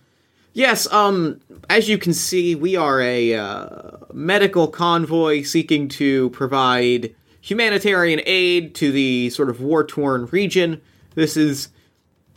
yes 0.54 0.92
um 0.92 1.40
as 1.70 1.90
you 1.90 1.98
can 1.98 2.14
see 2.14 2.56
we 2.56 2.76
are 2.76 3.02
a 3.02 3.36
uh, 3.36 3.92
medical 4.14 4.68
convoy 4.68 5.42
seeking 5.42 5.88
to 5.88 6.30
provide 6.32 7.14
humanitarian 7.42 8.22
aid 8.26 8.74
to 8.74 8.92
the 8.92 9.30
sort 9.30 9.50
of 9.50 9.62
war 9.62 9.84
torn 9.84 10.26
region 10.28 10.82
This 11.16 11.38
is. 11.38 11.70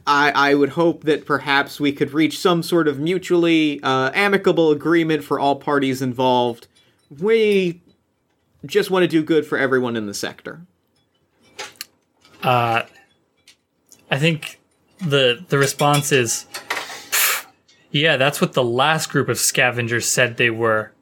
I, 0.06 0.30
I 0.34 0.54
would 0.54 0.70
hope 0.70 1.04
that 1.04 1.26
perhaps 1.26 1.78
we 1.78 1.92
could 1.92 2.14
reach 2.14 2.38
some 2.38 2.62
sort 2.62 2.88
of 2.88 2.98
mutually 2.98 3.78
uh, 3.82 4.10
amicable 4.14 4.70
agreement 4.70 5.22
for 5.22 5.38
all 5.38 5.56
parties 5.56 6.00
involved. 6.00 6.66
We 7.10 7.82
just 8.66 8.90
want 8.90 9.04
to 9.04 9.08
do 9.08 9.22
good 9.22 9.46
for 9.46 9.56
everyone 9.56 9.96
in 9.96 10.06
the 10.06 10.14
sector. 10.14 10.62
Uh, 12.42 12.82
I 14.10 14.18
think 14.18 14.60
the 14.98 15.44
the 15.48 15.58
response 15.58 16.12
is, 16.12 16.46
yeah, 17.90 18.16
that's 18.16 18.40
what 18.40 18.52
the 18.52 18.64
last 18.64 19.10
group 19.10 19.28
of 19.28 19.38
scavengers 19.38 20.06
said 20.06 20.36
they 20.36 20.50
were. 20.50 20.92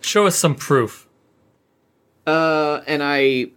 Show 0.00 0.26
us 0.26 0.36
some 0.36 0.54
proof. 0.54 1.06
Uh, 2.26 2.82
and 2.86 3.02
I, 3.02 3.48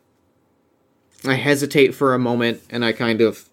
I 1.25 1.35
hesitate 1.35 1.93
for 1.93 2.13
a 2.13 2.19
moment, 2.19 2.63
and 2.69 2.83
I 2.83 2.91
kind 2.93 3.21
of 3.21 3.49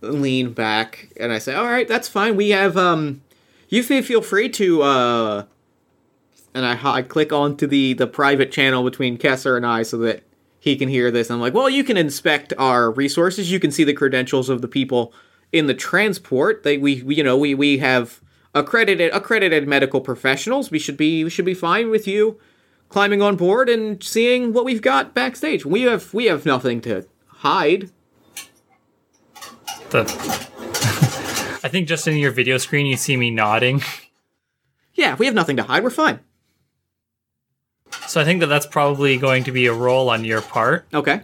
lean 0.00 0.52
back, 0.52 1.08
and 1.18 1.32
I 1.32 1.38
say, 1.38 1.54
"All 1.54 1.66
right, 1.66 1.86
that's 1.86 2.08
fine. 2.08 2.36
We 2.36 2.50
have 2.50 2.76
um, 2.76 3.22
you 3.68 3.82
feel 3.82 4.02
feel 4.02 4.22
free 4.22 4.48
to 4.50 4.82
uh." 4.82 5.44
And 6.54 6.64
I, 6.64 6.78
I 6.82 7.02
click 7.02 7.32
onto 7.32 7.66
the 7.66 7.94
the 7.94 8.06
private 8.06 8.52
channel 8.52 8.84
between 8.84 9.18
Kesser 9.18 9.56
and 9.56 9.66
I 9.66 9.82
so 9.82 9.98
that 9.98 10.22
he 10.58 10.76
can 10.76 10.88
hear 10.88 11.10
this. 11.10 11.30
I'm 11.30 11.40
like, 11.40 11.52
well, 11.52 11.68
you 11.68 11.84
can 11.84 11.96
inspect 11.96 12.52
our 12.56 12.90
resources. 12.90 13.50
You 13.50 13.60
can 13.60 13.70
see 13.70 13.84
the 13.84 13.92
credentials 13.92 14.48
of 14.48 14.62
the 14.62 14.68
people 14.68 15.12
in 15.52 15.66
the 15.66 15.74
transport. 15.74 16.62
They 16.62 16.78
we, 16.78 17.02
we 17.02 17.16
you 17.16 17.22
know 17.22 17.36
we 17.36 17.54
we 17.54 17.78
have 17.78 18.20
accredited 18.54 19.12
accredited 19.12 19.66
medical 19.66 20.00
professionals. 20.00 20.70
We 20.70 20.78
should 20.78 20.96
be 20.96 21.24
we 21.24 21.30
should 21.30 21.44
be 21.44 21.54
fine 21.54 21.90
with 21.90 22.06
you 22.06 22.38
climbing 22.88 23.20
on 23.20 23.34
board 23.34 23.68
and 23.68 24.00
seeing 24.02 24.52
what 24.52 24.64
we've 24.64 24.80
got 24.80 25.14
backstage. 25.14 25.66
We 25.66 25.82
have 25.82 26.14
we 26.14 26.26
have 26.26 26.46
nothing 26.46 26.80
to 26.82 27.06
hide. 27.26 27.90
The 29.90 30.02
I 31.64 31.68
think 31.68 31.88
just 31.88 32.06
in 32.06 32.16
your 32.16 32.30
video 32.30 32.56
screen 32.58 32.86
you 32.86 32.96
see 32.96 33.16
me 33.16 33.30
nodding. 33.30 33.82
Yeah, 34.94 35.16
we 35.16 35.26
have 35.26 35.34
nothing 35.34 35.56
to 35.56 35.64
hide. 35.64 35.82
We're 35.82 35.90
fine. 35.90 36.20
So 38.06 38.20
I 38.20 38.24
think 38.24 38.40
that 38.40 38.46
that's 38.46 38.66
probably 38.66 39.16
going 39.16 39.44
to 39.44 39.52
be 39.52 39.66
a 39.66 39.72
roll 39.72 40.10
on 40.10 40.24
your 40.24 40.40
part. 40.42 40.86
Okay. 40.92 41.22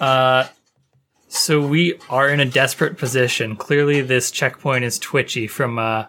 Uh, 0.00 0.46
so 1.28 1.66
we 1.66 1.98
are 2.08 2.28
in 2.28 2.40
a 2.40 2.44
desperate 2.44 2.96
position. 2.98 3.56
Clearly, 3.56 4.00
this 4.00 4.30
checkpoint 4.30 4.84
is 4.84 4.98
twitchy 4.98 5.46
from 5.46 5.78
uh, 5.78 6.06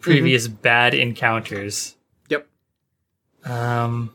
previous 0.00 0.48
bad 0.48 0.94
encounters. 0.94 1.96
Yep. 2.28 2.46
Um, 3.44 4.14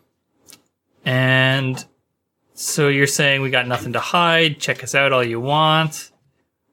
and 1.06 1.84
so 2.54 2.88
you're 2.88 3.08
saying 3.08 3.42
we 3.42 3.50
got 3.50 3.68
nothing 3.68 3.94
to 3.94 4.00
hide. 4.00 4.60
Check 4.60 4.84
us 4.84 4.96
out 4.96 5.14
all 5.14 5.24
you 5.24 5.40
want. 5.40 6.12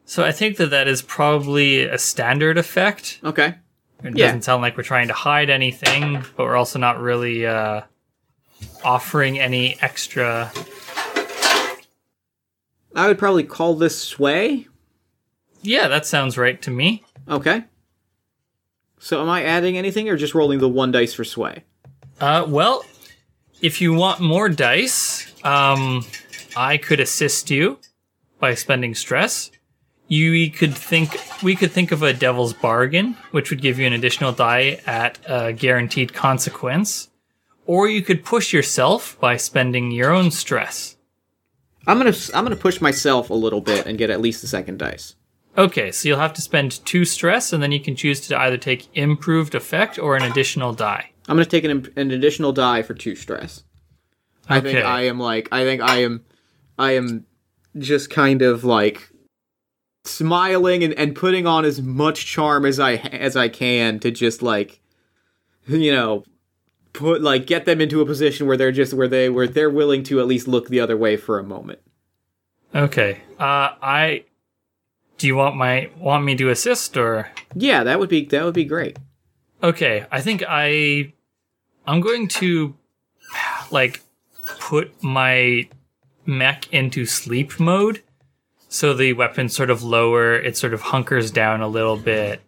So 0.06 0.24
I 0.24 0.32
think 0.32 0.56
that 0.58 0.70
that 0.70 0.86
is 0.88 1.02
probably 1.02 1.82
a 1.84 1.98
standard 1.98 2.58
effect. 2.58 3.20
Okay. 3.24 3.54
It 4.02 4.16
Yeah. 4.16 4.26
doesn't 4.26 4.42
sound 4.42 4.60
like 4.62 4.76
we're 4.76 4.82
trying 4.82 5.08
to 5.08 5.14
hide 5.14 5.48
anything, 5.50 6.22
but 6.36 6.44
we're 6.44 6.56
also 6.56 6.78
not 6.78 7.00
really 7.00 7.46
uh, 7.46 7.82
offering 8.84 9.38
any 9.38 9.76
extra. 9.80 10.52
I 12.94 13.08
would 13.08 13.18
probably 13.18 13.44
call 13.44 13.74
this 13.74 13.98
sway. 14.00 14.68
Yeah, 15.62 15.88
that 15.88 16.06
sounds 16.06 16.38
right 16.38 16.60
to 16.62 16.70
me. 16.70 17.04
Okay. 17.28 17.64
So 18.98 19.20
am 19.20 19.28
I 19.28 19.44
adding 19.44 19.76
anything 19.76 20.08
or 20.08 20.16
just 20.16 20.34
rolling 20.34 20.60
the 20.60 20.68
one 20.68 20.90
dice 20.92 21.14
for 21.14 21.24
sway? 21.24 21.64
Uh, 22.20 22.46
well, 22.48 22.84
if 23.60 23.80
you 23.80 23.92
want 23.92 24.20
more 24.20 24.48
dice, 24.48 25.32
um, 25.44 26.04
I 26.56 26.76
could 26.76 27.00
assist 27.00 27.50
you 27.50 27.78
by 28.38 28.54
spending 28.54 28.94
stress. 28.94 29.50
You 30.06 30.50
could 30.50 30.74
think 30.74 31.18
we 31.42 31.56
could 31.56 31.72
think 31.72 31.90
of 31.90 32.02
a 32.02 32.12
devil's 32.12 32.52
bargain, 32.52 33.16
which 33.30 33.50
would 33.50 33.62
give 33.62 33.78
you 33.78 33.86
an 33.86 33.94
additional 33.94 34.32
die 34.32 34.80
at 34.86 35.18
a 35.26 35.52
guaranteed 35.52 36.12
consequence, 36.12 37.08
or 37.66 37.88
you 37.88 38.02
could 38.02 38.24
push 38.24 38.52
yourself 38.52 39.18
by 39.20 39.36
spending 39.36 39.90
your 39.90 40.12
own 40.12 40.30
stress. 40.30 40.96
I'm 41.86 41.98
gonna 41.98 42.14
I'm 42.34 42.44
gonna 42.44 42.56
push 42.56 42.80
myself 42.80 43.30
a 43.30 43.34
little 43.34 43.60
bit 43.60 43.86
and 43.86 43.98
get 43.98 44.10
at 44.10 44.20
least 44.20 44.40
the 44.40 44.48
second 44.48 44.78
dice. 44.78 45.14
Okay, 45.56 45.92
so 45.92 46.08
you'll 46.08 46.18
have 46.18 46.32
to 46.34 46.42
spend 46.42 46.84
two 46.84 47.04
stress, 47.04 47.52
and 47.52 47.62
then 47.62 47.70
you 47.70 47.78
can 47.78 47.94
choose 47.94 48.20
to 48.22 48.38
either 48.38 48.56
take 48.56 48.88
improved 48.96 49.54
effect 49.54 49.98
or 49.98 50.16
an 50.16 50.24
additional 50.24 50.72
die. 50.72 51.10
I'm 51.28 51.36
gonna 51.36 51.46
take 51.46 51.64
an, 51.64 51.92
an 51.96 52.10
additional 52.10 52.52
die 52.52 52.82
for 52.82 52.94
two 52.94 53.14
stress. 53.14 53.62
I 54.48 54.60
think 54.60 54.78
I 54.78 55.02
am 55.02 55.18
like 55.18 55.48
I 55.52 55.64
think 55.64 55.82
I 55.82 55.98
am 55.98 56.24
I 56.78 56.92
am 56.92 57.26
just 57.78 58.10
kind 58.10 58.42
of 58.42 58.64
like 58.64 59.10
smiling 60.04 60.84
and, 60.84 60.92
and 60.94 61.16
putting 61.16 61.46
on 61.46 61.64
as 61.64 61.80
much 61.80 62.26
charm 62.26 62.64
as 62.66 62.78
I 62.78 62.94
as 62.96 63.36
I 63.36 63.48
can 63.48 64.00
to 64.00 64.10
just 64.10 64.42
like 64.42 64.80
you 65.66 65.92
know 65.92 66.24
put 66.94 67.20
like 67.20 67.46
get 67.46 67.66
them 67.66 67.82
into 67.82 68.00
a 68.00 68.06
position 68.06 68.46
where 68.46 68.56
they're 68.56 68.72
just 68.72 68.94
where 68.94 69.08
they 69.08 69.28
where 69.28 69.46
they're 69.46 69.68
willing 69.68 70.02
to 70.04 70.20
at 70.20 70.26
least 70.26 70.48
look 70.48 70.68
the 70.68 70.80
other 70.80 70.96
way 70.96 71.18
for 71.18 71.38
a 71.38 71.44
moment. 71.44 71.80
Okay. 72.74 73.20
Uh, 73.38 73.76
I. 73.82 74.24
Do 75.16 75.28
you 75.28 75.36
want 75.36 75.54
my 75.54 75.90
want 75.98 76.24
me 76.24 76.34
to 76.36 76.48
assist 76.50 76.96
or? 76.96 77.30
Yeah, 77.54 77.84
that 77.84 78.00
would 78.00 78.08
be 78.08 78.24
that 78.24 78.44
would 78.44 78.54
be 78.54 78.64
great. 78.64 78.98
Okay, 79.62 80.06
I 80.10 80.20
think 80.20 80.42
I. 80.48 81.12
I'm 81.86 82.00
going 82.00 82.28
to, 82.28 82.74
like, 83.70 84.00
put 84.58 85.02
my 85.02 85.68
mech 86.24 86.72
into 86.72 87.04
sleep 87.04 87.60
mode, 87.60 88.02
so 88.68 88.94
the 88.94 89.12
weapon 89.12 89.48
sort 89.48 89.70
of 89.70 89.82
lower. 89.82 90.34
It 90.34 90.56
sort 90.56 90.74
of 90.74 90.80
hunkers 90.80 91.30
down 91.30 91.60
a 91.60 91.68
little 91.68 91.96
bit. 91.96 92.40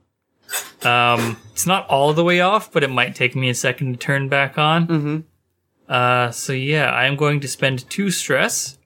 Um, 0.82 1.38
it's 1.52 1.66
not 1.66 1.86
all 1.88 2.12
the 2.12 2.24
way 2.24 2.40
off, 2.40 2.70
but 2.72 2.84
it 2.84 2.90
might 2.90 3.14
take 3.14 3.34
me 3.34 3.48
a 3.48 3.54
second 3.54 3.92
to 3.92 3.98
turn 3.98 4.28
back 4.28 4.58
on. 4.58 4.86
Mm-hmm. 4.86 5.18
Uh, 5.88 6.30
so 6.30 6.52
yeah, 6.52 6.90
I 6.90 7.06
am 7.06 7.16
going 7.16 7.40
to 7.40 7.48
spend 7.48 7.88
two 7.90 8.10
stress 8.10 8.78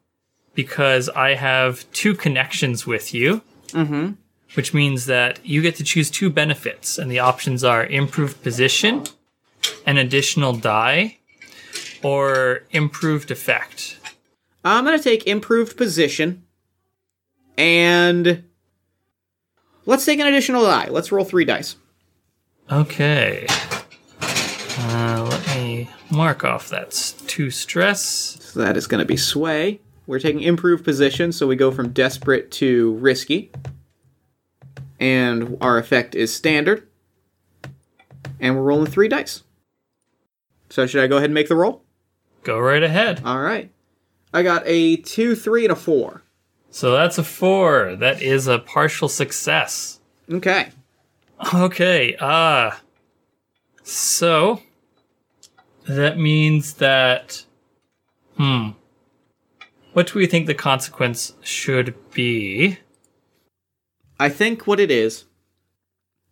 because 0.54 1.08
I 1.11 1.34
have 1.34 1.90
two 1.92 2.14
connections 2.14 2.86
with 2.86 3.12
you. 3.14 3.42
Mm-hmm. 3.68 4.12
Which 4.54 4.74
means 4.74 5.06
that 5.06 5.38
you 5.46 5.62
get 5.62 5.76
to 5.76 5.84
choose 5.84 6.11
two 6.11 6.28
benefits, 6.28 6.98
and 6.98 7.08
the 7.08 7.20
options 7.20 7.62
are 7.62 7.86
improved 7.86 8.42
position, 8.42 9.04
an 9.86 9.96
additional 9.96 10.54
die, 10.54 11.18
or 12.02 12.64
improved 12.72 13.30
effect. 13.30 14.00
I'm 14.64 14.84
gonna 14.84 14.98
take 14.98 15.24
improved 15.24 15.76
position, 15.76 16.42
and 17.56 18.42
let's 19.91 20.05
take 20.05 20.20
an 20.20 20.26
additional 20.26 20.62
die. 20.62 20.86
Let's 20.88 21.11
roll 21.11 21.24
three 21.24 21.45
dice. 21.45 21.74
Okay. 22.70 23.47
Uh, 24.22 25.26
let 25.28 25.47
me 25.49 25.91
mark 26.11 26.45
off 26.45 26.68
that's 26.68 27.12
two 27.12 27.51
stress. 27.51 28.01
So 28.41 28.61
that 28.61 28.76
is 28.76 28.86
gonna 28.86 29.05
be 29.05 29.16
sway. 29.16 29.80
We're 30.07 30.20
taking 30.20 30.43
improved 30.43 30.84
position, 30.84 31.32
so 31.32 31.47
we 31.47 31.57
go 31.57 31.70
from 31.70 31.91
desperate 31.91 32.51
to 32.53 32.95
risky, 32.95 33.51
and 34.99 35.59
our 35.61 35.78
effect 35.78 36.14
is 36.14 36.34
standard. 36.34 36.86
And 38.38 38.57
we're 38.57 38.62
rolling 38.62 38.86
three 38.86 39.09
dice. 39.09 39.43
So 40.70 40.86
should 40.86 41.03
I 41.03 41.09
go 41.09 41.16
ahead 41.16 41.26
and 41.26 41.34
make 41.34 41.49
the 41.49 41.57
roll? 41.57 41.82
Go 42.45 42.59
right 42.59 42.82
ahead. 42.82 43.22
All 43.24 43.41
right. 43.41 43.70
I 44.32 44.43
got 44.43 44.62
a 44.66 44.97
two, 44.97 45.34
three, 45.34 45.64
and 45.64 45.72
a 45.72 45.76
four. 45.76 46.22
So 46.70 46.92
that's 46.92 47.18
a 47.18 47.24
four. 47.24 47.96
That 47.96 48.22
is 48.22 48.46
a 48.46 48.58
partial 48.58 49.08
success. 49.08 50.00
Okay. 50.30 50.70
Okay, 51.54 52.16
uh 52.20 52.72
so 53.82 54.62
that 55.86 56.18
means 56.18 56.74
that 56.74 57.44
hmm 58.36 58.70
what 59.92 60.06
do 60.06 60.18
we 60.18 60.26
think 60.26 60.46
the 60.46 60.54
consequence 60.54 61.32
should 61.42 61.94
be? 62.12 62.78
I 64.20 64.28
think 64.28 64.66
what 64.66 64.78
it 64.78 64.90
is, 64.90 65.24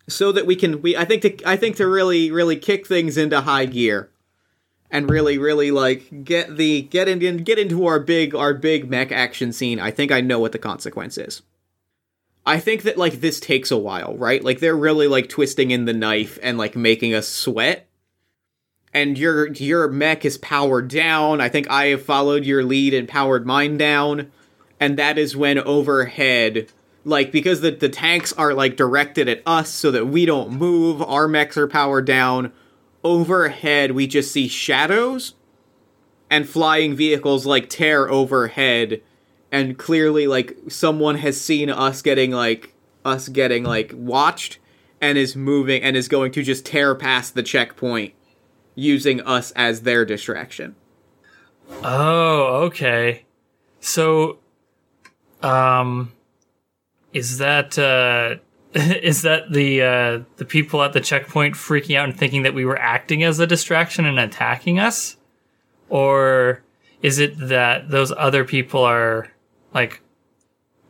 so 0.09 0.31
that 0.31 0.47
we 0.47 0.55
can 0.55 0.81
we 0.83 0.97
I 0.97 1.05
think 1.05 1.23
to 1.23 1.49
I 1.49 1.57
think 1.57 1.77
to 1.77 1.89
really 1.89 2.31
really 2.31 2.57
kick 2.57 2.87
things 2.87 3.17
into 3.17 3.41
high 3.41 3.65
gear, 3.65 4.11
and 4.91 5.11
really 5.11 5.39
really 5.39 5.71
like 5.71 6.25
get 6.25 6.57
the 6.57 6.83
get 6.83 7.09
in 7.09 7.39
get 7.39 7.59
into 7.59 7.87
our 7.87 8.01
big 8.01 8.35
our 8.35 8.55
big 8.55 8.89
mech 8.89 9.13
action 9.13 9.53
scene. 9.53 9.81
I 9.81 9.91
think 9.91 10.11
I 10.11 10.21
know 10.21 10.39
what 10.39 10.53
the 10.53 10.59
consequence 10.59 11.19
is. 11.19 11.43
I 12.47 12.59
think 12.59 12.83
that 12.83 12.97
like 12.97 13.21
this 13.21 13.41
takes 13.41 13.71
a 13.71 13.77
while, 13.77 14.17
right? 14.17 14.43
Like 14.43 14.61
they're 14.61 14.77
really 14.77 15.07
like 15.07 15.29
twisting 15.29 15.71
in 15.71 15.85
the 15.85 15.93
knife 15.93 16.39
and 16.43 16.57
like 16.57 16.77
making 16.77 17.15
us 17.15 17.29
sweat. 17.29 17.87
And 18.95 19.19
your 19.19 19.53
your 19.53 19.89
mech 19.89 20.25
is 20.25 20.39
powered 20.39 20.89
down. 20.89 21.43
I 21.43 21.51
think 21.51 21.69
I 21.71 21.87
have 21.87 22.03
followed 22.03 22.47
your 22.47 22.65
lead 22.65 22.95
and 22.95 23.07
powered 23.07 23.47
mine 23.47 23.77
down. 23.77 24.33
And 24.81 24.99
that 24.99 25.19
is 25.19 25.37
when 25.37 25.59
overhead 25.59 26.69
like 27.05 27.33
because 27.33 27.61
the, 27.61 27.71
the 27.71 27.89
tanks 27.89 28.33
are 28.35 28.55
like 28.55 28.77
directed 28.77 29.29
at 29.29 29.43
us 29.47 29.71
so 29.71 29.91
that 29.91 30.07
we 30.07 30.27
don't 30.27 30.53
move, 30.53 31.03
our 31.03 31.29
mechs 31.29 31.57
are 31.57 31.69
powered 31.69 32.07
down. 32.07 32.53
Overhead 33.09 33.93
we 33.93 34.07
just 34.07 34.31
see 34.31 34.49
shadows 34.49 35.33
and 36.29 36.47
flying 36.47 36.95
vehicles 36.95 37.47
like 37.47 37.71
tear 37.71 38.07
overhead 38.11 39.01
and 39.51 39.79
clearly 39.79 40.27
like 40.27 40.55
someone 40.69 41.17
has 41.17 41.41
seen 41.41 41.71
us 41.71 42.03
getting 42.03 42.33
like 42.33 42.75
us 43.07 43.31
getting 43.31 43.65
like 43.65 43.93
watched 43.95 44.59
and 45.01 45.17
is 45.17 45.35
moving 45.35 45.83
and 45.83 45.97
is 45.97 46.07
going 46.07 46.33
to 46.33 46.43
just 46.43 46.67
tear 46.67 46.95
past 46.95 47.35
the 47.35 47.43
checkpoint 47.43 48.13
using 48.75 49.23
us 49.23 49.53
as 49.53 49.83
their 49.83 50.05
distraction. 50.05 50.77
Oh, 51.83 52.65
okay. 52.67 53.25
So, 53.81 54.39
um, 55.43 56.13
is 57.15 57.39
that 57.39 57.79
uh, 57.79 58.37
is 58.75 59.23
that 59.23 59.51
the 59.51 59.83
uh, 59.83 60.21
the 60.37 60.45
people 60.45 60.83
at 60.83 60.93
the 60.93 61.01
checkpoint 61.01 61.55
freaking 61.55 61.97
out 61.97 62.09
and 62.09 62.17
thinking 62.17 62.43
that 62.43 62.55
we 62.55 62.65
were 62.65 62.79
acting 62.79 63.23
as 63.23 63.39
a 63.39 63.47
distraction 63.47 64.05
and 64.05 64.19
attacking 64.19 64.79
us, 64.79 65.17
or 65.89 66.63
is 67.03 67.19
it 67.19 67.39
that 67.49 67.89
those 67.89 68.13
other 68.13 68.45
people 68.45 68.83
are 68.83 69.29
like 69.73 70.03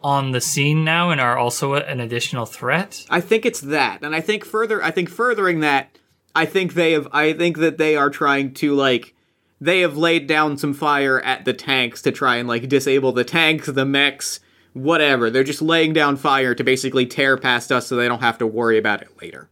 on 0.02 0.30
the 0.32 0.40
scene 0.40 0.84
now 0.84 1.10
and 1.10 1.20
are 1.20 1.36
also 1.36 1.74
an 1.74 2.00
additional 2.00 2.46
threat? 2.46 3.04
I 3.10 3.20
think 3.20 3.44
it's 3.44 3.60
that. 3.60 4.02
And 4.02 4.14
I 4.14 4.20
think 4.20 4.44
further 4.44 4.82
I 4.82 4.90
think 4.90 5.08
furthering 5.08 5.60
that, 5.60 5.98
I 6.34 6.46
think 6.46 6.74
they 6.74 6.92
have 6.92 7.08
I 7.12 7.32
think 7.32 7.58
that 7.58 7.78
they 7.78 7.96
are 7.96 8.10
trying 8.10 8.54
to 8.54 8.74
like 8.74 9.14
they 9.60 9.80
have 9.80 9.96
laid 9.96 10.26
down 10.26 10.56
some 10.56 10.72
fire 10.72 11.20
at 11.20 11.44
the 11.44 11.52
tanks 11.52 12.00
to 12.02 12.12
try 12.12 12.36
and 12.36 12.48
like 12.48 12.68
disable 12.68 13.12
the 13.12 13.24
tanks, 13.24 13.66
the 13.66 13.84
mechs, 13.84 14.40
whatever. 14.82 15.30
They're 15.30 15.44
just 15.44 15.62
laying 15.62 15.92
down 15.92 16.16
fire 16.16 16.54
to 16.54 16.64
basically 16.64 17.06
tear 17.06 17.36
past 17.36 17.70
us 17.72 17.86
so 17.86 17.96
they 17.96 18.08
don't 18.08 18.20
have 18.20 18.38
to 18.38 18.46
worry 18.46 18.78
about 18.78 19.02
it 19.02 19.08
later. 19.20 19.50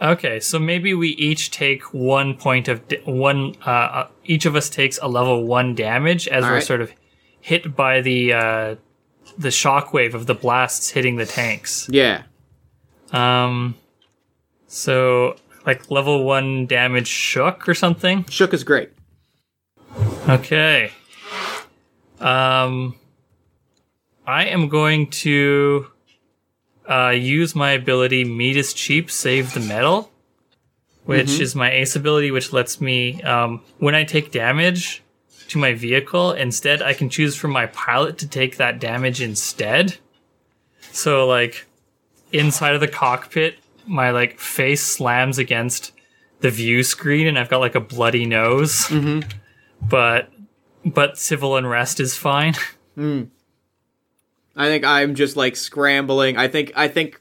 Okay, 0.00 0.40
so 0.40 0.58
maybe 0.58 0.94
we 0.94 1.10
each 1.10 1.50
take 1.52 1.94
one 1.94 2.34
point 2.36 2.66
of 2.68 2.86
da- 2.88 3.02
one. 3.04 3.54
Uh, 3.64 3.70
uh, 3.70 4.08
each 4.24 4.46
of 4.46 4.56
us 4.56 4.68
takes 4.68 4.98
a 5.00 5.06
level 5.06 5.44
one 5.46 5.74
damage 5.74 6.26
as 6.26 6.42
All 6.42 6.50
we're 6.50 6.54
right. 6.56 6.62
sort 6.62 6.80
of 6.80 6.92
hit 7.40 7.76
by 7.76 8.00
the 8.00 8.32
uh, 8.32 8.74
the 9.38 9.48
shockwave 9.50 10.14
of 10.14 10.26
the 10.26 10.34
blasts 10.34 10.90
hitting 10.90 11.16
the 11.16 11.26
tanks. 11.26 11.88
Yeah. 11.88 12.22
Um, 13.12 13.76
so 14.66 15.36
like 15.66 15.90
level 15.90 16.24
one 16.24 16.66
damage 16.66 17.06
shook 17.06 17.68
or 17.68 17.74
something. 17.74 18.24
Shook 18.28 18.52
is 18.52 18.64
great. 18.64 18.90
Okay. 20.28 20.90
Um, 22.20 22.96
I 24.26 24.44
am 24.46 24.68
going 24.68 25.08
to 25.10 25.88
uh, 26.88 27.10
use 27.10 27.54
my 27.54 27.72
ability 27.72 28.24
Meat 28.24 28.56
is 28.56 28.72
Cheap, 28.72 29.10
Save 29.10 29.54
the 29.54 29.60
Metal, 29.60 30.10
which 31.04 31.40
is 31.40 31.54
my 31.54 31.70
ace 31.70 31.96
ability, 31.96 32.30
which 32.30 32.52
lets 32.52 32.80
me, 32.80 33.20
um, 33.22 33.62
when 33.78 33.94
I 33.94 34.04
take 34.04 34.30
damage 34.30 35.02
to 35.48 35.58
my 35.58 35.74
vehicle, 35.74 36.32
instead 36.32 36.80
I 36.82 36.94
can 36.94 37.08
choose 37.10 37.34
for 37.34 37.48
my 37.48 37.66
pilot 37.66 38.18
to 38.18 38.28
take 38.28 38.56
that 38.58 38.78
damage 38.78 39.20
instead. 39.20 39.98
So, 40.92 41.26
like, 41.26 41.66
inside 42.32 42.74
of 42.74 42.80
the 42.80 42.88
cockpit, 42.88 43.58
my 43.86 44.10
like 44.10 44.38
face 44.38 44.82
slams 44.82 45.38
against 45.38 45.92
the 46.40 46.50
view 46.50 46.82
screen, 46.84 47.26
and 47.26 47.38
I've 47.38 47.48
got 47.48 47.58
like 47.58 47.74
a 47.74 47.80
bloody 47.80 48.26
nose 48.26 48.86
but 49.80 50.30
but 50.84 51.18
civil 51.18 51.56
unrest 51.56 51.98
is 52.00 52.16
fine. 52.16 52.54
I 54.56 54.66
think 54.66 54.84
I'm 54.84 55.14
just 55.14 55.36
like 55.36 55.56
scrambling. 55.56 56.36
I 56.36 56.48
think 56.48 56.72
I 56.76 56.88
think 56.88 57.20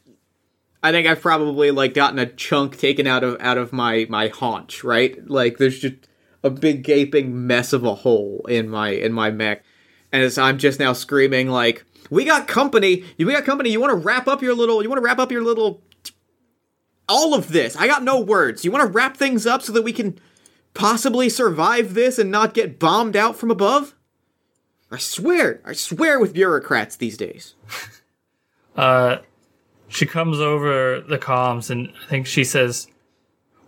I 0.84 0.92
think 0.92 1.08
I've 1.08 1.22
probably 1.22 1.72
like 1.72 1.94
gotten 1.94 2.20
a 2.20 2.26
chunk 2.26 2.78
taken 2.78 3.08
out 3.08 3.24
of 3.24 3.38
out 3.40 3.58
of 3.58 3.72
my 3.72 4.06
my 4.10 4.28
haunch, 4.28 4.84
right? 4.84 5.18
Like 5.30 5.58
there's 5.58 5.80
just 5.80 5.96
a 6.44 6.50
big 6.50 6.84
gaping 6.84 7.46
mess 7.48 7.72
of 7.72 7.84
a 7.84 7.96
hole 7.96 8.46
in 8.50 8.70
my 8.70 8.90
in 8.90 9.14
my 9.14 9.32
mech. 9.32 9.64
And 10.12 10.24
as 10.24 10.38
I'm 10.38 10.58
just 10.58 10.80
now 10.80 10.94
screaming 10.94 11.50
like, 11.50 11.86
"We 12.10 12.26
got 12.26 12.48
company. 12.48 13.06
We 13.18 13.26
got 13.26 13.46
company. 13.46 13.70
You 13.70 13.80
want 13.80 13.92
to 13.92 14.06
wrap 14.06 14.28
up 14.28 14.42
your 14.42 14.56
little 14.56 14.82
you 14.82 14.90
want 14.90 14.98
to 14.98 15.06
wrap 15.06 15.20
up 15.20 15.32
your 15.32 15.44
little 15.44 15.82
all 17.08 17.34
of 17.34 17.52
this. 17.52 17.76
I 17.76 17.88
got 17.88 18.04
no 18.04 18.20
words. 18.20 18.66
You 18.66 18.72
want 18.72 18.86
to 18.86 18.92
wrap 18.92 19.16
things 19.16 19.46
up 19.46 19.62
so 19.62 19.72
that 19.74 19.84
we 19.84 19.94
can 19.94 20.20
possibly 20.74 21.30
survive 21.30 21.94
this 21.94 22.18
and 22.18 22.32
not 22.32 22.54
get 22.54 22.80
bombed 22.80 23.16
out 23.16 23.38
from 23.38 23.52
above?" 23.52 23.96
I 24.92 24.98
swear, 24.98 25.62
I 25.64 25.74
swear 25.74 26.20
with 26.20 26.34
bureaucrats 26.34 26.98
these 26.98 27.18
days. 27.18 27.56
Uh, 28.76 29.18
she 29.88 30.06
comes 30.06 30.39
over 30.39 31.02
the 31.02 31.18
comms 31.18 31.70
and 31.70 31.92
I 32.04 32.10
think 32.10 32.26
she 32.26 32.44
says, 32.44 32.88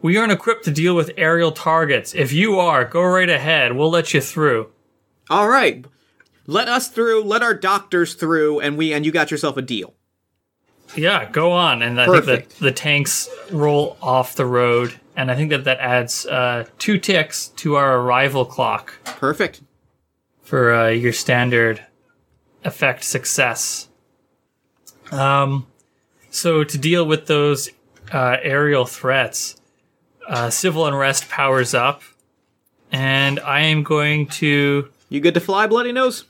"We 0.02 0.18
aren't 0.18 0.32
equipped 0.32 0.64
to 0.66 0.72
deal 0.72 0.96
with 0.96 1.12
aerial 1.18 1.52
targets. 1.52 2.14
If 2.14 2.32
you 2.32 2.60
are, 2.60 2.86
go 2.86 3.04
right 3.04 3.30
ahead. 3.30 3.74
We'll 3.74 3.90
let 3.90 4.14
you 4.14 4.22
through." 4.22 4.72
All 5.30 5.50
right. 5.50 5.86
Let 6.46 6.68
us 6.68 6.90
through, 6.90 7.24
let 7.24 7.42
our 7.42 7.54
doctors 7.54 8.16
through, 8.16 8.60
and 8.60 8.78
we 8.78 8.94
and 8.94 9.06
you 9.06 9.12
got 9.12 9.32
yourself 9.32 9.56
a 9.58 9.62
deal. 9.62 9.94
Yeah, 10.96 11.30
go 11.30 11.52
on. 11.52 11.82
And 11.82 12.00
I 12.00 12.06
think 12.06 12.26
that 12.26 12.50
the 12.60 12.72
tanks 12.72 13.30
roll 13.52 13.98
off 14.02 14.36
the 14.36 14.46
road, 14.46 15.00
and 15.16 15.32
I 15.32 15.36
think 15.36 15.50
that 15.52 15.64
that 15.64 15.80
adds 15.80 16.26
uh, 16.26 16.66
two 16.80 16.98
ticks 16.98 17.48
to 17.58 17.76
our 17.76 18.00
arrival 18.00 18.46
clock 18.46 18.94
Perfect. 19.06 19.62
For 20.54 20.72
uh, 20.72 20.90
your 20.90 21.12
standard 21.12 21.84
effect 22.64 23.04
success. 23.04 23.90
Um, 25.12 25.66
so 26.30 26.64
to 26.64 26.78
deal 26.78 27.08
with 27.08 27.26
those 27.26 27.72
uh, 28.12 28.38
aerial 28.40 28.86
threats, 28.86 29.60
uh, 30.30 30.52
civil 30.52 30.86
unrest 30.86 31.28
powers 31.28 31.74
up, 31.74 32.04
and 32.92 33.40
I 33.40 33.62
am 33.62 33.82
going 33.82 34.28
to. 34.28 34.92
You 35.10 35.22
good 35.22 35.34
to 35.34 35.40
fly, 35.40 35.66
Bloody 35.66 35.92
Nose? 35.92 36.26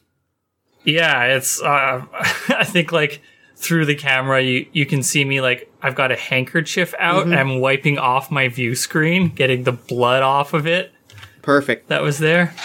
Yeah, 0.86 1.26
it's. 1.26 1.61
Uh, 1.61 2.05
I 2.47 2.63
think 2.63 2.93
like 2.93 3.21
through 3.57 3.88
the 3.88 3.95
camera, 3.95 4.41
you 4.41 4.67
you 4.71 4.86
can 4.86 5.03
see 5.03 5.26
me 5.26 5.41
like 5.41 5.69
I've 5.82 5.95
got 5.95 6.13
a 6.13 6.15
handkerchief 6.15 6.93
out. 6.97 7.24
and 7.24 7.36
I'm 7.36 7.59
wiping 7.59 7.97
off 7.97 8.32
my 8.32 8.47
view 8.47 8.74
screen, 8.74 9.28
getting 9.28 9.63
the 9.63 9.74
blood 9.74 10.24
off 10.24 10.53
of 10.53 10.65
it 10.65 10.93
Perfect. 11.41 11.89
that 11.89 12.01
was 12.01 12.19
there. 12.19 12.55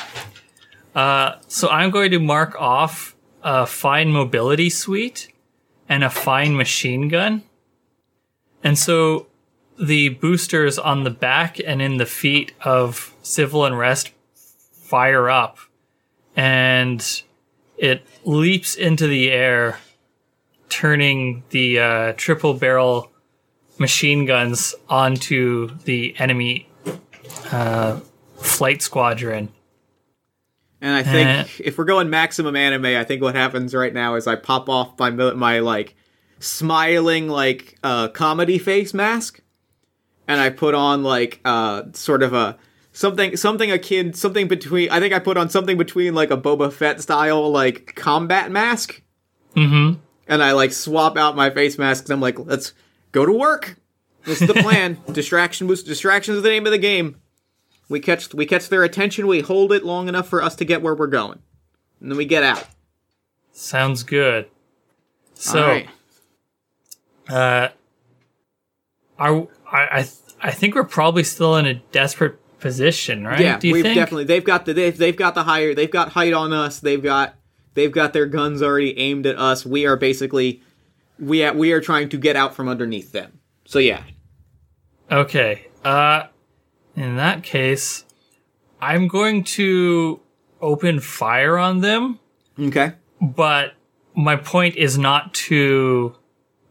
Uh, 0.98 1.38
so 1.46 1.68
I'm 1.68 1.92
going 1.92 2.10
to 2.10 2.18
mark 2.18 2.60
off 2.60 3.14
a 3.44 3.66
fine 3.66 4.10
mobility 4.10 4.68
suite 4.68 5.28
and 5.88 6.02
a 6.02 6.10
fine 6.10 6.56
machine 6.56 7.06
gun. 7.06 7.44
And 8.64 8.76
so 8.76 9.28
the 9.80 10.08
boosters 10.08 10.76
on 10.76 11.04
the 11.04 11.10
back 11.10 11.60
and 11.64 11.80
in 11.80 11.98
the 11.98 12.04
feet 12.04 12.50
of 12.62 13.14
Civil 13.22 13.64
Unrest 13.64 14.10
fire 14.72 15.30
up 15.30 15.58
and 16.34 17.22
it 17.76 18.04
leaps 18.24 18.74
into 18.74 19.06
the 19.06 19.30
air, 19.30 19.78
turning 20.68 21.44
the 21.50 21.78
uh, 21.78 22.12
triple 22.16 22.54
barrel 22.54 23.12
machine 23.78 24.24
guns 24.24 24.74
onto 24.88 25.78
the 25.84 26.16
enemy 26.18 26.68
uh, 27.52 28.00
flight 28.40 28.82
squadron. 28.82 29.52
And 30.80 30.94
I 30.94 31.02
think 31.02 31.60
if 31.60 31.76
we're 31.76 31.84
going 31.84 32.08
maximum 32.08 32.54
anime, 32.54 32.86
I 32.86 33.04
think 33.04 33.20
what 33.20 33.34
happens 33.34 33.74
right 33.74 33.92
now 33.92 34.14
is 34.14 34.26
I 34.26 34.36
pop 34.36 34.68
off 34.68 34.98
my 34.98 35.10
my 35.10 35.58
like 35.58 35.96
smiling 36.38 37.28
like 37.28 37.76
uh, 37.82 38.08
comedy 38.08 38.58
face 38.58 38.94
mask, 38.94 39.40
and 40.28 40.40
I 40.40 40.50
put 40.50 40.74
on 40.74 41.02
like 41.02 41.40
uh 41.44 41.82
sort 41.94 42.22
of 42.22 42.32
a 42.32 42.56
something 42.92 43.36
something 43.36 43.72
akin 43.72 44.12
something 44.12 44.46
between. 44.46 44.90
I 44.90 45.00
think 45.00 45.12
I 45.12 45.18
put 45.18 45.36
on 45.36 45.50
something 45.50 45.76
between 45.76 46.14
like 46.14 46.30
a 46.30 46.36
Boba 46.36 46.72
Fett 46.72 47.00
style 47.00 47.50
like 47.50 47.94
combat 47.96 48.50
mask. 48.50 49.02
Mm-hmm. 49.56 49.98
and 50.28 50.42
I 50.42 50.52
like 50.52 50.70
swap 50.70 51.16
out 51.16 51.34
my 51.34 51.50
face 51.50 51.78
mask 51.78 52.04
and 52.04 52.12
I'm 52.12 52.20
like, 52.20 52.38
let's 52.38 52.74
go 53.10 53.26
to 53.26 53.32
work. 53.32 53.76
This 54.24 54.40
is 54.40 54.46
the 54.46 54.54
plan. 54.62 54.98
Distraction 55.10 55.66
was 55.66 55.82
distraction 55.82 56.36
is 56.36 56.42
the 56.42 56.48
name 56.48 56.66
of 56.66 56.70
the 56.70 56.78
game. 56.78 57.16
We 57.88 58.00
catch 58.00 58.32
we 58.34 58.46
catch 58.46 58.68
their 58.68 58.84
attention, 58.84 59.26
we 59.26 59.40
hold 59.40 59.72
it 59.72 59.84
long 59.84 60.08
enough 60.08 60.28
for 60.28 60.42
us 60.42 60.54
to 60.56 60.64
get 60.64 60.82
where 60.82 60.94
we're 60.94 61.06
going. 61.06 61.38
And 62.00 62.10
then 62.10 62.18
we 62.18 62.24
get 62.26 62.42
out. 62.42 62.66
Sounds 63.52 64.02
good. 64.02 64.46
So, 65.34 65.66
right. 65.66 65.88
uh, 67.28 67.68
are 69.18 69.48
I 69.72 69.88
I 69.90 70.02
th- 70.02 70.12
I 70.40 70.50
think 70.52 70.74
we're 70.74 70.84
probably 70.84 71.24
still 71.24 71.56
in 71.56 71.66
a 71.66 71.74
desperate 71.74 72.38
position, 72.60 73.24
right? 73.24 73.40
Yeah, 73.40 73.58
Do 73.58 73.68
you 73.68 73.74
we've 73.74 73.82
think? 73.84 73.96
definitely 73.96 74.24
they've 74.24 74.44
got 74.44 74.66
the 74.66 74.72
they've, 74.74 74.96
they've 74.96 75.16
got 75.16 75.34
the 75.34 75.44
higher 75.44 75.74
they've 75.74 75.90
got 75.90 76.10
height 76.10 76.32
on 76.32 76.52
us. 76.52 76.80
They've 76.80 77.02
got 77.02 77.34
they've 77.74 77.92
got 77.92 78.12
their 78.12 78.26
guns 78.26 78.62
already 78.62 78.98
aimed 78.98 79.26
at 79.26 79.36
us. 79.38 79.64
We 79.64 79.86
are 79.86 79.96
basically 79.96 80.62
we 81.18 81.42
are, 81.42 81.52
we 81.54 81.72
are 81.72 81.80
trying 81.80 82.08
to 82.10 82.18
get 82.18 82.36
out 82.36 82.54
from 82.54 82.68
underneath 82.68 83.12
them. 83.12 83.40
So 83.64 83.78
yeah. 83.78 84.02
Okay. 85.10 85.66
Uh, 85.84 86.24
in 87.02 87.16
that 87.16 87.42
case, 87.42 88.04
I'm 88.80 89.08
going 89.08 89.44
to 89.44 90.20
open 90.60 91.00
fire 91.00 91.56
on 91.58 91.80
them, 91.80 92.18
Okay. 92.58 92.92
but 93.20 93.74
my 94.14 94.36
point 94.36 94.76
is 94.76 94.98
not 94.98 95.32
to 95.34 96.14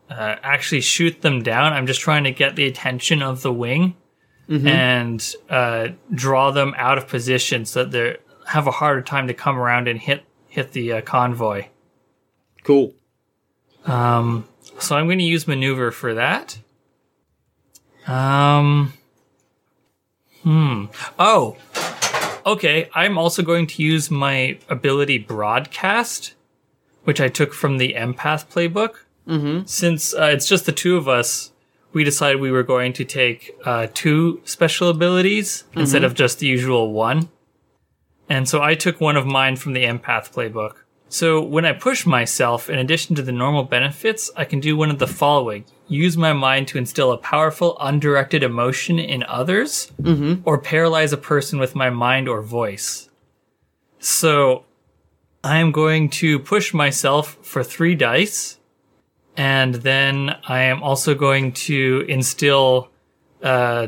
uh, 0.09 0.35
actually 0.43 0.81
shoot 0.81 1.21
them 1.21 1.43
down. 1.43 1.73
I'm 1.73 1.87
just 1.87 2.01
trying 2.01 2.23
to 2.25 2.31
get 2.31 2.55
the 2.55 2.65
attention 2.65 3.21
of 3.21 3.41
the 3.41 3.51
wing 3.53 3.95
and 4.49 5.35
uh, 5.49 5.89
draw 6.13 6.51
them 6.51 6.73
out 6.77 6.97
of 6.97 7.07
position 7.09 7.65
so 7.65 7.83
that 7.83 7.91
they 7.91 8.15
have 8.47 8.65
a 8.65 8.71
harder 8.71 9.01
time 9.01 9.27
to 9.27 9.33
come 9.33 9.57
around 9.59 9.89
and 9.89 9.99
hit 9.99 10.23
hit 10.47 10.71
the 10.71 10.93
uh, 10.93 11.01
convoy. 11.01 11.65
Cool. 12.63 12.93
Um, 13.85 14.47
so 14.79 14.95
I'm 14.95 15.05
going 15.07 15.17
to 15.19 15.25
use 15.25 15.47
maneuver 15.49 15.91
for 15.91 16.13
that. 16.13 16.59
Um, 18.07 18.93
hmm. 20.47 20.85
Oh, 21.19 21.57
okay. 22.45 22.89
I'm 22.95 23.17
also 23.17 23.43
going 23.43 23.67
to 23.67 23.83
use 23.83 24.09
my 24.09 24.57
ability 24.69 25.17
broadcast, 25.17 26.35
which 27.03 27.19
I 27.19 27.27
took 27.27 27.53
from 27.53 27.77
the 27.77 27.93
empath 27.93 28.47
playbook. 28.47 28.95
Mm-hmm. 29.27 29.65
Since 29.65 30.13
uh, 30.13 30.25
it's 30.25 30.47
just 30.47 30.65
the 30.65 30.71
two 30.71 30.95
of 30.95 31.07
us, 31.07 31.51
we 31.91 32.03
decided 32.03 32.39
we 32.39 32.51
were 32.51 32.63
going 32.63 32.93
to 32.93 33.03
take 33.03 33.55
uh, 33.65 33.87
two 33.93 34.41
special 34.45 34.89
abilities 34.89 35.65
instead 35.75 36.03
of 36.03 36.13
just 36.13 36.39
the 36.39 36.47
usual 36.47 36.93
one. 36.93 37.29
And 38.29 38.47
so 38.47 38.61
I 38.61 38.75
took 38.75 39.01
one 39.01 39.17
of 39.17 39.25
mine 39.25 39.55
from 39.55 39.73
the 39.73 39.83
empath 39.83 40.33
playbook. 40.33 40.83
So 41.09 41.41
when 41.41 41.65
I 41.65 41.71
push 41.73 42.05
myself, 42.05 42.69
in 42.69 42.79
addition 42.79 43.15
to 43.15 43.21
the 43.21 43.31
normal 43.31 43.63
benefits, 43.63 44.29
I 44.35 44.43
can 44.45 44.59
do 44.59 44.75
one 44.75 44.89
of 44.89 44.99
the 44.99 45.07
following. 45.07 45.63
Use 45.87 46.17
my 46.17 46.33
mind 46.33 46.67
to 46.69 46.77
instill 46.77 47.13
a 47.13 47.17
powerful, 47.17 47.77
undirected 47.79 48.43
emotion 48.43 48.99
in 48.99 49.23
others, 49.23 49.91
or 50.43 50.57
paralyze 50.57 51.13
a 51.13 51.17
person 51.17 51.59
with 51.59 51.75
my 51.75 51.89
mind 51.89 52.27
or 52.27 52.41
voice. 52.41 53.09
So 53.99 54.65
I 55.43 55.59
am 55.59 55.71
going 55.71 56.09
to 56.09 56.39
push 56.39 56.73
myself 56.73 57.37
for 57.41 57.63
three 57.63 57.95
dice, 57.95 58.59
and 59.37 59.75
then 59.75 60.35
I 60.47 60.61
am 60.63 60.83
also 60.83 61.15
going 61.15 61.53
to 61.53 62.03
instill 62.09 62.89
uh, 63.41 63.87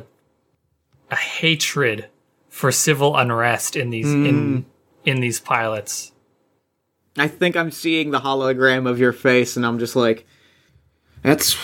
a 1.11 1.15
hatred 1.15 2.07
for 2.49 2.71
civil 2.71 3.17
unrest 3.17 3.75
in 3.75 3.89
these 3.89 4.11
in 4.11 4.65
in 5.05 5.19
these 5.19 5.39
pilots. 5.41 6.13
I 7.21 7.27
think 7.27 7.55
I'm 7.55 7.71
seeing 7.71 8.11
the 8.11 8.19
hologram 8.19 8.89
of 8.89 8.99
your 8.99 9.13
face, 9.13 9.57
and 9.57 9.65
I'm 9.65 9.79
just 9.79 9.95
like, 9.95 10.25
that's 11.21 11.55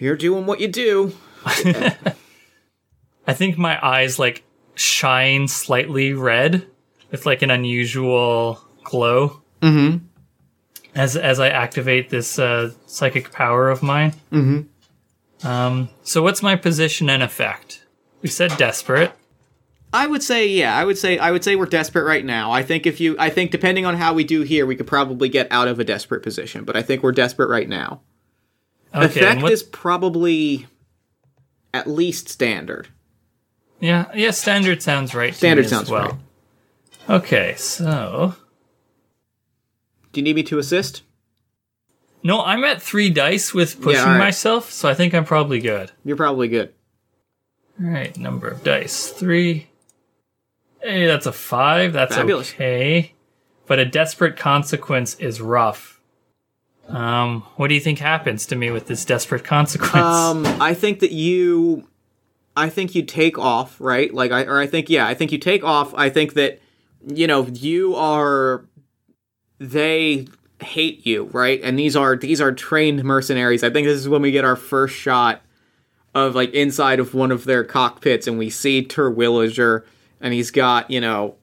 you're 0.00 0.16
doing 0.16 0.46
what 0.46 0.60
you 0.60 0.68
do. 0.68 1.12
I 1.44 3.32
think 3.32 3.58
my 3.58 3.84
eyes 3.84 4.18
like 4.18 4.44
shine 4.74 5.48
slightly 5.48 6.12
red 6.12 6.66
with 7.10 7.26
like 7.26 7.42
an 7.42 7.50
unusual 7.50 8.60
glow. 8.84 9.42
Mm-hmm. 9.62 10.04
As 10.94 11.16
as 11.16 11.40
I 11.40 11.48
activate 11.48 12.10
this 12.10 12.38
uh, 12.38 12.72
psychic 12.86 13.30
power 13.32 13.68
of 13.70 13.82
mine. 13.82 14.14
Mm-hmm. 14.32 15.46
Um. 15.46 15.88
So 16.02 16.22
what's 16.22 16.42
my 16.42 16.56
position 16.56 17.10
and 17.10 17.22
effect? 17.22 17.84
We 18.22 18.28
said 18.28 18.56
desperate. 18.56 19.12
I 19.92 20.06
would 20.06 20.22
say, 20.22 20.48
yeah, 20.48 20.76
I 20.76 20.84
would 20.84 20.98
say, 20.98 21.16
I 21.18 21.30
would 21.30 21.42
say 21.44 21.56
we're 21.56 21.66
desperate 21.66 22.04
right 22.04 22.24
now. 22.24 22.50
I 22.52 22.62
think 22.62 22.86
if 22.86 23.00
you, 23.00 23.16
I 23.18 23.30
think 23.30 23.50
depending 23.50 23.86
on 23.86 23.96
how 23.96 24.12
we 24.12 24.24
do 24.24 24.42
here, 24.42 24.66
we 24.66 24.76
could 24.76 24.86
probably 24.86 25.28
get 25.28 25.46
out 25.50 25.68
of 25.68 25.78
a 25.78 25.84
desperate 25.84 26.22
position. 26.22 26.64
But 26.64 26.76
I 26.76 26.82
think 26.82 27.02
we're 27.02 27.12
desperate 27.12 27.48
right 27.48 27.68
now. 27.68 28.02
Okay. 28.94 29.04
Effect 29.06 29.42
what- 29.42 29.52
is 29.52 29.62
probably 29.62 30.66
at 31.72 31.86
least 31.86 32.28
standard. 32.28 32.88
yeah. 33.80 34.06
Yeah. 34.14 34.30
Standard 34.32 34.82
sounds 34.82 35.14
right. 35.14 35.32
to 35.32 35.38
Standard 35.38 35.68
sounds 35.68 35.90
well. 35.90 36.18
right. 37.08 37.22
Okay. 37.22 37.54
So 37.56 38.34
Do 40.12 40.20
you 40.20 40.24
need 40.24 40.36
me 40.36 40.42
to 40.44 40.58
assist? 40.58 41.02
no, 42.22 42.42
I'm 42.42 42.64
at 42.64 42.82
three 42.82 43.08
dice 43.10 43.54
with 43.54 43.80
pushing 43.80 44.00
all 44.00 44.06
right. 44.06 44.18
myself, 44.18 44.72
so 44.72 44.88
I 44.88 44.94
think 44.94 45.14
I'm 45.14 45.24
probably 45.24 45.60
good. 45.60 45.92
You're 46.04 46.16
probably 46.16 46.48
good. 46.48 46.72
All 47.80 47.88
right, 47.90 48.16
number 48.18 48.48
of 48.48 48.64
dice 48.64 49.10
three. 49.10 49.68
Hey, 50.86 51.04
that's 51.06 51.26
a 51.26 51.32
five. 51.32 51.92
That's 51.92 52.14
Fabulous. 52.14 52.52
okay. 52.52 53.12
But 53.66 53.80
a 53.80 53.84
desperate 53.84 54.36
consequence 54.36 55.16
is 55.16 55.40
rough. 55.40 56.00
Um, 56.86 57.42
what 57.56 57.66
do 57.66 57.74
you 57.74 57.80
think 57.80 57.98
happens 57.98 58.46
to 58.46 58.56
me 58.56 58.70
with 58.70 58.86
this 58.86 59.04
desperate 59.04 59.42
consequence? 59.42 59.96
Um, 59.96 60.46
I 60.60 60.74
think 60.74 61.00
that 61.00 61.10
you, 61.10 61.88
I 62.56 62.68
think 62.68 62.94
you 62.94 63.02
take 63.02 63.36
off, 63.36 63.80
right? 63.80 64.14
Like, 64.14 64.30
I 64.30 64.44
or 64.44 64.60
I 64.60 64.68
think 64.68 64.88
yeah, 64.88 65.08
I 65.08 65.14
think 65.14 65.32
you 65.32 65.38
take 65.38 65.64
off. 65.64 65.92
I 65.94 66.08
think 66.08 66.34
that 66.34 66.60
you 67.04 67.26
know 67.26 67.46
you 67.46 67.96
are. 67.96 68.64
They 69.58 70.28
hate 70.62 71.04
you, 71.04 71.24
right? 71.32 71.60
And 71.64 71.76
these 71.76 71.96
are 71.96 72.14
these 72.14 72.40
are 72.40 72.52
trained 72.52 73.02
mercenaries. 73.02 73.64
I 73.64 73.70
think 73.70 73.88
this 73.88 73.98
is 73.98 74.08
when 74.08 74.22
we 74.22 74.30
get 74.30 74.44
our 74.44 74.54
first 74.54 74.94
shot 74.94 75.42
of 76.14 76.36
like 76.36 76.54
inside 76.54 77.00
of 77.00 77.12
one 77.12 77.32
of 77.32 77.44
their 77.44 77.64
cockpits, 77.64 78.28
and 78.28 78.38
we 78.38 78.50
see 78.50 78.84
Terwilliger, 78.84 79.82
and 80.20 80.34
he's 80.34 80.50
got 80.50 80.90
you 80.90 81.00
know. 81.00 81.36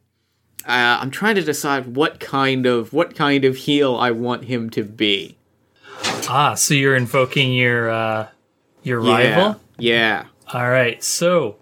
Uh, 0.65 0.97
I'm 1.01 1.11
trying 1.11 1.35
to 1.35 1.43
decide 1.43 1.95
what 1.97 2.21
kind 2.21 2.65
of 2.65 2.93
what 2.93 3.15
kind 3.15 3.43
of 3.43 3.57
heel 3.57 3.97
I 3.97 4.11
want 4.11 4.45
him 4.45 4.69
to 4.71 4.83
be. 4.83 5.37
ah, 6.29 6.53
so 6.53 6.73
you're 6.73 6.95
invoking 6.95 7.51
your 7.53 7.89
uh, 7.89 8.27
your 8.81 9.01
rival. 9.01 9.59
Yeah. 9.77 10.27
All 10.53 10.69
right, 10.69 11.03
so 11.03 11.57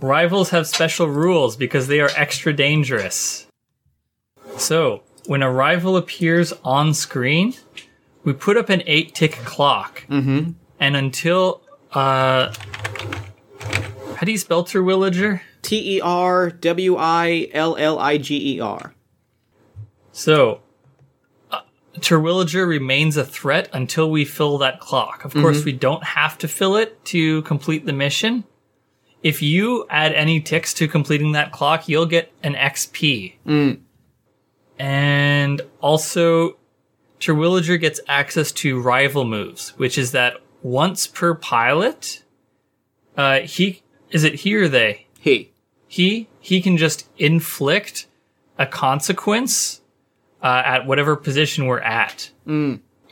rivals 0.00 0.50
have 0.50 0.66
special 0.66 1.08
rules 1.08 1.56
because 1.56 1.88
they 1.88 2.00
are 2.00 2.10
extra 2.16 2.52
dangerous. 2.52 3.46
So, 4.56 5.02
when 5.26 5.42
a 5.42 5.50
rival 5.50 5.96
appears 5.96 6.52
on 6.62 6.94
screen, 6.94 7.54
we 8.22 8.32
put 8.32 8.56
up 8.56 8.68
an 8.68 8.82
eight 8.86 9.14
tick 9.14 9.32
clock. 9.32 10.04
Mm-hmm. 10.08 10.52
And 10.80 10.96
until, 10.96 11.62
uh, 11.92 12.52
how 14.16 14.24
do 14.24 14.32
you 14.32 14.38
spell 14.38 14.64
Terwilliger? 14.64 15.40
T 15.64 15.96
E 15.96 16.00
R 16.00 16.50
W 16.50 16.96
I 16.96 17.48
L 17.52 17.74
L 17.76 17.98
I 17.98 18.18
G 18.18 18.56
E 18.56 18.60
R. 18.60 18.94
So, 20.12 20.60
uh, 21.50 21.62
Terwilliger 21.98 22.68
remains 22.68 23.16
a 23.16 23.24
threat 23.24 23.68
until 23.72 24.10
we 24.10 24.24
fill 24.24 24.58
that 24.58 24.78
clock. 24.78 25.24
Of 25.24 25.32
course, 25.32 25.64
we 25.64 25.72
don't 25.72 26.04
have 26.04 26.38
to 26.38 26.48
fill 26.48 26.76
it 26.76 27.04
to 27.06 27.42
complete 27.42 27.86
the 27.86 27.92
mission. 27.92 28.44
If 29.22 29.40
you 29.40 29.86
add 29.88 30.12
any 30.12 30.40
ticks 30.40 30.74
to 30.74 30.86
completing 30.86 31.32
that 31.32 31.50
clock, 31.50 31.88
you'll 31.88 32.06
get 32.06 32.30
an 32.42 32.54
XP. 32.54 33.34
And 34.78 35.62
also, 35.80 36.58
Terwilliger 37.20 37.80
gets 37.80 38.00
access 38.06 38.52
to 38.52 38.80
rival 38.80 39.24
moves, 39.24 39.70
which 39.78 39.96
is 39.96 40.12
that 40.12 40.34
once 40.62 41.06
per 41.06 41.34
pilot, 41.34 42.22
uh, 43.16 43.40
he 43.40 43.82
is 44.10 44.24
it 44.24 44.34
he 44.34 44.54
or 44.54 44.68
they? 44.68 45.06
He. 45.18 45.53
He 45.94 46.26
he 46.40 46.60
can 46.60 46.76
just 46.76 47.06
inflict 47.18 48.06
a 48.58 48.66
consequence 48.66 49.80
uh, 50.42 50.62
at 50.64 50.86
whatever 50.88 51.14
position 51.14 51.66
we're 51.66 51.78
at, 51.78 52.32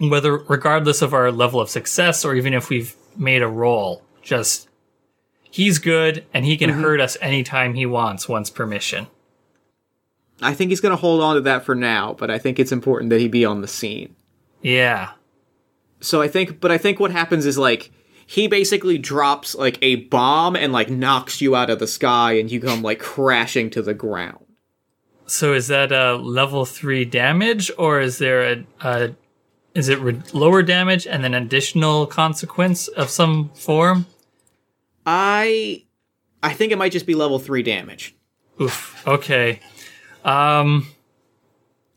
whether 0.01 0.37
regardless 0.37 1.01
of 1.01 1.15
our 1.15 1.31
level 1.31 1.61
of 1.61 1.71
success 1.71 2.25
or 2.25 2.35
even 2.35 2.53
if 2.53 2.69
we've 2.71 2.97
made 3.17 3.41
a 3.41 3.47
roll. 3.47 4.03
Just 4.21 4.69
he's 5.49 5.79
good 5.79 6.27
and 6.35 6.45
he 6.45 6.57
can 6.57 6.71
hurt 6.83 7.01
us 7.01 7.17
anytime 7.21 7.75
he 7.75 7.87
wants 7.87 8.29
once 8.29 8.51
permission. 8.51 9.07
I 10.41 10.53
think 10.53 10.71
he's 10.71 10.81
going 10.81 10.91
to 10.91 11.01
hold 11.01 11.23
on 11.23 11.37
to 11.37 11.41
that 11.43 11.65
for 11.65 11.77
now, 11.77 12.15
but 12.19 12.33
I 12.33 12.39
think 12.39 12.59
it's 12.59 12.73
important 12.73 13.11
that 13.11 13.21
he 13.21 13.29
be 13.29 13.45
on 13.45 13.61
the 13.61 13.69
scene. 13.69 14.17
Yeah, 14.61 15.13
So 16.01 16.21
I 16.21 16.27
think, 16.27 16.61
but 16.61 16.73
I 16.73 16.79
think 16.79 16.99
what 16.99 17.13
happens 17.13 17.47
is 17.47 17.57
like 17.57 17.93
he 18.27 18.47
basically 18.49 18.99
drops 18.99 19.55
like 19.55 19.79
a 19.83 19.97
bomb 19.97 20.57
and 20.57 20.73
like 20.73 20.91
knocks 20.91 21.41
you 21.41 21.55
out 21.57 21.71
of 21.71 21.79
the 21.79 21.87
sky, 21.87 22.33
and 22.35 22.51
you 22.51 22.61
come 22.61 22.83
like 22.83 22.99
crashing 23.01 23.71
to 23.71 23.83
the 23.83 23.95
ground. 23.95 24.39
So 25.27 25.55
is 25.55 25.69
that 25.69 25.93
a 25.93 26.17
level 26.17 26.65
three 26.65 27.05
damage, 27.05 27.71
or 27.79 28.01
is 28.01 28.19
there 28.19 28.43
a, 28.43 28.67
a 28.81 29.15
is 29.75 29.89
it 29.89 29.99
re- 30.01 30.21
lower 30.33 30.63
damage 30.63 31.07
and 31.07 31.25
then 31.25 31.33
additional 31.35 32.07
consequence 32.07 32.89
of 32.89 33.09
some 33.09 33.51
form? 33.55 34.07
I, 35.07 35.85
I 36.43 36.53
think 36.53 36.73
it 36.73 36.79
might 36.79 36.93
just 36.93 37.07
be 37.07 37.15
level 37.15 37.39
three 37.39 37.63
damage, 37.63 38.15
Oof. 38.61 39.03
Okay. 39.07 39.61
Um. 40.25 40.87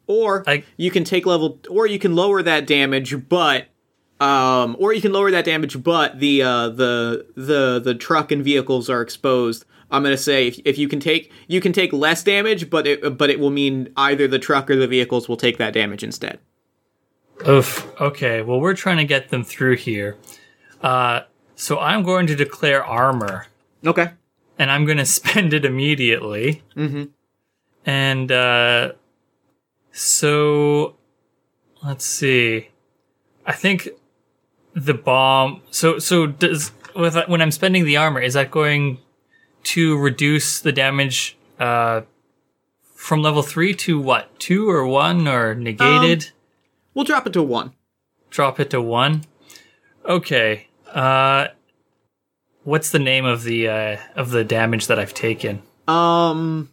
or 0.08 0.44
I- 0.48 0.64
you 0.78 0.90
can 0.92 1.04
take 1.04 1.26
level, 1.26 1.60
or 1.70 1.86
you 1.88 2.00
can 2.00 2.16
lower 2.16 2.42
that 2.42 2.66
damage, 2.68 3.28
but. 3.30 3.68
Um, 4.20 4.78
or 4.80 4.94
you 4.94 5.02
can 5.02 5.12
lower 5.12 5.30
that 5.32 5.44
damage, 5.46 5.82
but 5.84 6.20
the 6.20 6.42
uh, 6.42 6.70
the 6.70 7.26
the 7.36 7.82
the 7.84 7.94
truck 7.96 8.32
and 8.32 8.44
vehicles 8.44 8.90
are 8.90 9.02
exposed. 9.02 9.66
I'm 9.92 10.04
gonna 10.04 10.18
say 10.18 10.48
if, 10.48 10.60
if 10.66 10.78
you 10.78 10.88
can 10.88 11.00
take 11.00 11.32
you 11.48 11.60
can 11.60 11.74
take 11.74 11.92
less 11.92 12.24
damage, 12.24 12.70
but 12.70 12.88
it 12.88 13.18
but 13.18 13.30
it 13.30 13.40
will 13.40 13.50
mean 13.52 13.90
either 13.98 14.28
the 14.28 14.40
truck 14.40 14.70
or 14.70 14.76
the 14.78 14.88
vehicles 14.88 15.28
will 15.28 15.38
take 15.38 15.58
that 15.58 15.74
damage 15.74 16.02
instead. 16.04 16.40
Oof. 17.48 17.86
Okay. 18.00 18.42
Well, 18.42 18.62
we're 18.62 18.74
trying 18.74 18.98
to 18.98 19.04
get 19.06 19.30
them 19.30 19.44
through 19.44 19.78
here. 19.78 20.18
Uh. 20.82 21.22
So 21.58 21.80
I'm 21.80 22.04
going 22.04 22.28
to 22.28 22.36
declare 22.36 22.84
armor, 22.86 23.48
Okay. 23.86 24.10
and 24.60 24.70
I'm 24.72 24.86
going 24.86 24.98
to 25.06 25.06
spend 25.06 25.54
it 25.54 25.66
immediately. 25.66 26.64
Mm-hmm. 26.76 27.04
And 27.86 28.32
uh. 28.32 28.92
So, 29.92 30.98
let's 31.82 32.06
see. 32.06 32.70
I 33.46 33.54
think 33.54 33.88
the 34.76 34.94
bomb. 34.94 35.62
So 35.72 36.00
so 36.00 36.28
does 36.28 36.72
with 36.96 37.16
when 37.28 37.42
I'm 37.42 37.52
spending 37.52 37.86
the 37.86 37.98
armor, 37.98 38.22
is 38.22 38.34
that 38.36 38.52
going 38.52 39.00
to 39.64 39.98
reduce 39.98 40.60
the 40.60 40.72
damage 40.72 41.38
uh 41.60 42.02
from 42.94 43.22
level 43.22 43.42
three 43.42 43.74
to 43.74 44.00
what 44.00 44.38
two 44.40 44.70
or 44.70 44.86
one 44.86 45.28
or 45.28 45.56
negated? 45.56 46.32
We'll 46.94 47.06
drop 47.06 47.26
it 47.28 47.34
to 47.34 47.44
one. 47.44 47.74
drop 48.30 48.60
it 48.60 48.70
to 48.72 48.82
one. 48.82 49.24
Okay. 50.06 50.68
Uh, 50.94 51.48
what's 52.64 52.92
the 52.92 53.00
name 53.00 53.26
of 53.26 53.44
the 53.44 53.68
uh, 53.68 53.98
of 54.16 54.30
the 54.32 54.44
damage 54.44 54.88
that 54.88 54.98
I've 55.00 55.14
taken? 55.14 55.62
Um, 55.88 56.72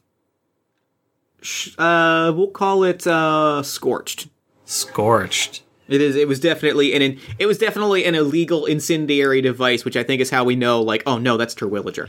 sh- 1.41 1.75
uh, 1.79 2.33
we'll 2.35 2.49
call 2.49 2.85
it 2.85 3.07
uh 3.07 3.63
scorched. 3.63 4.29
Scorched. 4.65 5.62
It 5.89 6.01
is. 6.01 6.17
It 6.17 6.29
was 6.29 6.41
definitely 6.41 6.95
an. 6.95 7.19
It 7.39 7.47
was 7.47 7.59
definitely 7.59 8.05
an 8.05 8.15
illegal 8.15 8.67
incendiary 8.67 9.41
device, 9.41 9.85
which 9.85 9.97
I 9.97 10.03
think 10.03 10.21
is 10.21 10.31
how 10.31 10.45
we 10.45 10.57
know. 10.57 10.81
Like, 10.81 11.03
oh 11.07 11.19
no, 11.19 11.37
that's 11.37 11.55
Terwilliger. 11.55 12.09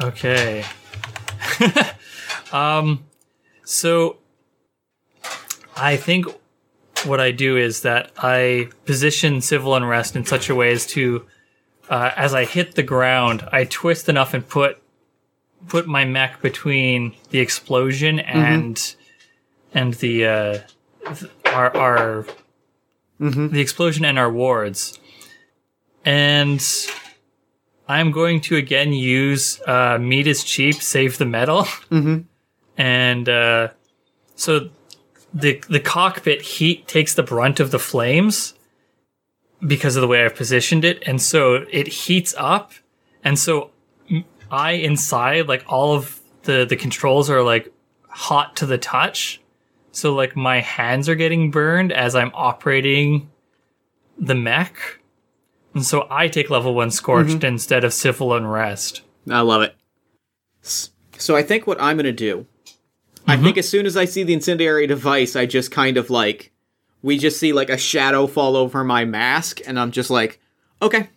Okay. 0.00 0.64
um, 2.52 3.04
so 3.64 4.18
I 5.76 5.96
think 5.96 6.26
what 7.04 7.20
I 7.20 7.30
do 7.30 7.56
is 7.56 7.82
that 7.82 8.10
I 8.18 8.68
position 8.84 9.40
civil 9.40 9.74
unrest 9.74 10.16
in 10.16 10.24
such 10.24 10.48
a 10.50 10.54
way 10.54 10.72
as 10.72 10.86
to, 10.88 11.26
uh, 11.88 12.10
as 12.16 12.34
I 12.34 12.44
hit 12.44 12.74
the 12.74 12.82
ground, 12.82 13.46
I 13.52 13.64
twist 13.64 14.08
enough 14.08 14.34
and 14.34 14.46
put 14.46 14.82
put 15.68 15.86
my 15.86 16.04
mech 16.04 16.40
between 16.42 17.14
the 17.30 17.40
explosion 17.40 18.20
and 18.20 18.94
and 19.74 19.94
the 19.94 20.26
uh, 20.26 20.58
our 21.56 21.76
our 21.76 22.26
the 23.18 23.60
explosion 23.60 24.04
and 24.04 24.18
our 24.18 24.30
wards, 24.30 25.00
and 26.04 26.62
I'm 27.88 28.10
going 28.10 28.40
to 28.42 28.56
again 28.56 28.92
use 28.92 29.60
uh, 29.66 29.98
meat 29.98 30.26
is 30.26 30.44
cheap, 30.44 30.76
save 30.76 31.18
the 31.18 31.24
metal, 31.24 31.62
mm-hmm. 31.90 32.20
and 32.76 33.28
uh, 33.28 33.68
so 34.34 34.68
the 35.32 35.62
the 35.68 35.80
cockpit 35.80 36.42
heat 36.42 36.86
takes 36.86 37.14
the 37.14 37.22
brunt 37.22 37.58
of 37.58 37.70
the 37.70 37.78
flames 37.78 38.54
because 39.66 39.96
of 39.96 40.02
the 40.02 40.08
way 40.08 40.24
I've 40.24 40.36
positioned 40.36 40.84
it, 40.84 41.02
and 41.06 41.20
so 41.20 41.64
it 41.70 41.86
heats 41.86 42.34
up, 42.36 42.72
and 43.24 43.38
so 43.38 43.70
I 44.50 44.72
inside 44.72 45.48
like 45.48 45.64
all 45.68 45.94
of 45.94 46.20
the 46.42 46.66
the 46.66 46.76
controls 46.76 47.30
are 47.30 47.42
like 47.42 47.72
hot 48.08 48.56
to 48.56 48.66
the 48.66 48.78
touch, 48.78 49.40
so 49.96 50.14
like 50.14 50.36
my 50.36 50.60
hands 50.60 51.08
are 51.08 51.14
getting 51.14 51.50
burned 51.50 51.90
as 51.90 52.14
I'm 52.14 52.30
operating 52.34 53.30
the 54.18 54.34
mech. 54.34 54.78
And 55.72 55.82
so 55.82 56.06
I 56.10 56.28
take 56.28 56.50
level 56.50 56.74
one 56.74 56.90
scorched 56.90 57.42
instead 57.42 57.82
of 57.82 57.94
civil 57.94 58.34
unrest. 58.34 59.00
I 59.30 59.40
love 59.40 59.62
it. 59.62 59.74
So 60.60 61.34
I 61.34 61.42
think 61.42 61.66
what 61.66 61.80
I'm 61.80 61.96
gonna 61.96 62.12
do, 62.12 62.44
I 63.26 63.38
think 63.38 63.56
as 63.56 63.70
soon 63.70 63.86
as 63.86 63.96
I 63.96 64.04
see 64.04 64.22
the 64.22 64.34
incendiary 64.34 64.86
device, 64.86 65.34
I 65.34 65.46
just 65.46 65.70
kind 65.70 65.96
of 65.96 66.10
like, 66.10 66.52
we 67.00 67.16
just 67.16 67.40
see 67.40 67.54
like 67.54 67.70
a 67.70 67.78
shadow 67.78 68.26
fall 68.26 68.54
over 68.54 68.84
my 68.84 69.06
mask, 69.06 69.62
and 69.66 69.80
I'm 69.80 69.92
just 69.92 70.10
like, 70.10 70.40
okay, 70.82 71.08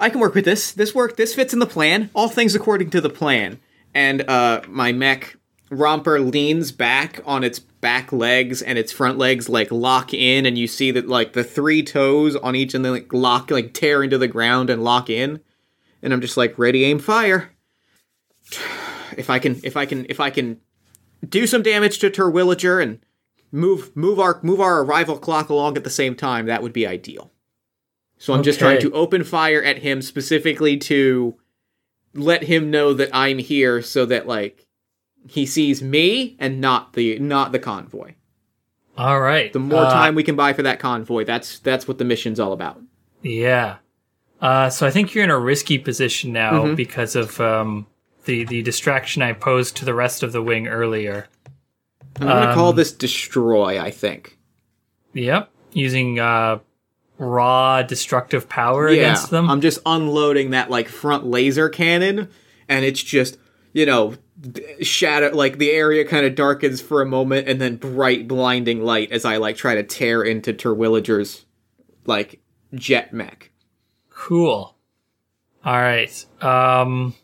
I 0.00 0.10
can 0.10 0.18
work 0.18 0.34
with 0.34 0.44
this. 0.44 0.72
This 0.72 0.92
work. 0.92 1.16
This 1.16 1.36
fits 1.36 1.52
in 1.52 1.60
the 1.60 1.66
plan. 1.66 2.10
All 2.14 2.28
things 2.28 2.56
according 2.56 2.90
to 2.90 3.00
the 3.00 3.10
plan. 3.10 3.60
And 3.94 4.28
uh, 4.28 4.62
my 4.68 4.92
mech 4.92 5.36
romper 5.70 6.20
leans 6.20 6.70
back 6.72 7.20
on 7.24 7.42
its 7.42 7.60
back 7.86 8.10
legs, 8.10 8.62
and 8.62 8.80
its 8.80 8.90
front 8.90 9.16
legs 9.16 9.48
like 9.48 9.70
lock 9.70 10.12
in, 10.12 10.44
and 10.44 10.58
you 10.58 10.66
see 10.66 10.90
that 10.90 11.06
like 11.06 11.34
the 11.34 11.44
three 11.44 11.84
toes 11.84 12.34
on 12.34 12.56
each 12.56 12.74
and 12.74 12.84
then 12.84 12.90
like 12.90 13.12
lock 13.12 13.48
like 13.48 13.72
tear 13.74 14.02
into 14.02 14.18
the 14.18 14.26
ground 14.26 14.70
and 14.70 14.82
lock 14.82 15.08
in. 15.08 15.38
And 16.02 16.12
I'm 16.12 16.20
just 16.20 16.36
like 16.36 16.58
ready, 16.58 16.84
aim, 16.84 16.98
fire. 16.98 17.52
If 19.16 19.30
I 19.30 19.38
can, 19.38 19.60
if 19.62 19.78
I 19.78 19.86
can, 19.86 20.04
if 20.10 20.20
I 20.20 20.28
can 20.28 20.60
do 21.26 21.46
some 21.46 21.62
damage 21.62 22.00
to 22.00 22.10
Terwilliger 22.10 22.82
and 22.82 22.98
move 23.50 23.96
move 23.96 24.18
our 24.18 24.40
move 24.42 24.60
our 24.60 24.82
arrival 24.82 25.16
clock 25.16 25.48
along 25.48 25.76
at 25.76 25.84
the 25.84 25.90
same 25.90 26.16
time, 26.16 26.46
that 26.46 26.60
would 26.60 26.72
be 26.72 26.86
ideal. 26.86 27.30
So 28.18 28.34
I'm 28.34 28.42
just 28.42 28.58
trying 28.58 28.80
to 28.80 28.90
open 28.92 29.22
fire 29.24 29.62
at 29.62 29.78
him 29.78 30.02
specifically 30.02 30.76
to 30.78 31.36
let 32.14 32.42
him 32.42 32.70
know 32.70 32.92
that 32.94 33.10
I'm 33.14 33.38
here 33.38 33.80
so 33.80 34.04
that 34.06 34.26
like 34.26 34.65
he 35.28 35.46
sees 35.46 35.82
me 35.82 36.36
and 36.38 36.60
not 36.60 36.92
the 36.94 37.18
not 37.18 37.52
the 37.52 37.58
convoy. 37.58 38.14
All 38.98 39.20
right. 39.20 39.52
The 39.52 39.58
more 39.58 39.84
Uh, 39.84 39.92
time 39.92 40.14
we 40.14 40.22
can 40.22 40.36
buy 40.36 40.52
for 40.52 40.62
that 40.62 40.78
convoy, 40.78 41.24
that's 41.24 41.58
that's 41.58 41.86
what 41.86 41.98
the 41.98 42.04
mission's 42.04 42.40
all 42.40 42.52
about. 42.52 42.80
Yeah. 43.22 43.76
Uh, 44.40 44.68
so 44.70 44.86
I 44.86 44.90
think 44.90 45.14
you're 45.14 45.24
in 45.24 45.30
a 45.30 45.38
risky 45.38 45.78
position 45.78 46.32
now 46.32 46.64
Mm-hmm. 46.64 46.74
because 46.74 47.16
of 47.16 47.40
um, 47.40 47.86
the 48.24 48.44
the 48.44 48.62
distraction 48.62 49.22
I 49.22 49.32
posed 49.32 49.76
to 49.76 49.84
the 49.84 49.94
rest 49.94 50.22
of 50.22 50.32
the 50.32 50.42
wing 50.42 50.66
earlier. 50.68 51.28
I'm 52.20 52.26
gonna 52.28 52.54
call 52.54 52.70
Um, 52.70 52.76
this 52.76 52.92
destroy, 52.92 53.80
I 53.80 53.90
think. 53.90 54.38
Yep, 55.12 55.50
using 55.72 56.18
uh, 56.18 56.58
raw 57.18 57.82
destructive 57.82 58.48
power 58.48 58.86
against 58.88 59.30
them. 59.30 59.50
I'm 59.50 59.60
just 59.60 59.78
unloading 59.86 60.50
that 60.50 60.70
like 60.70 60.88
front 60.88 61.26
laser 61.26 61.68
cannon, 61.68 62.28
and 62.68 62.84
it's 62.84 63.02
just 63.02 63.38
you 63.72 63.84
know 63.86 64.14
shadow 64.82 65.34
like 65.34 65.58
the 65.58 65.70
area 65.70 66.04
kind 66.04 66.26
of 66.26 66.34
darkens 66.34 66.80
for 66.80 67.00
a 67.02 67.06
moment, 67.06 67.48
and 67.48 67.60
then 67.60 67.76
bright 67.76 68.28
blinding 68.28 68.82
light 68.82 69.10
as 69.12 69.24
I 69.24 69.36
like 69.38 69.56
try 69.56 69.74
to 69.74 69.82
tear 69.82 70.22
into 70.22 70.52
Terwilliger's 70.52 71.44
like 72.04 72.40
jet 72.74 73.12
mech. 73.12 73.50
cool. 74.10 74.76
All 75.64 75.72
right. 75.80 76.26
Um, 76.40 77.14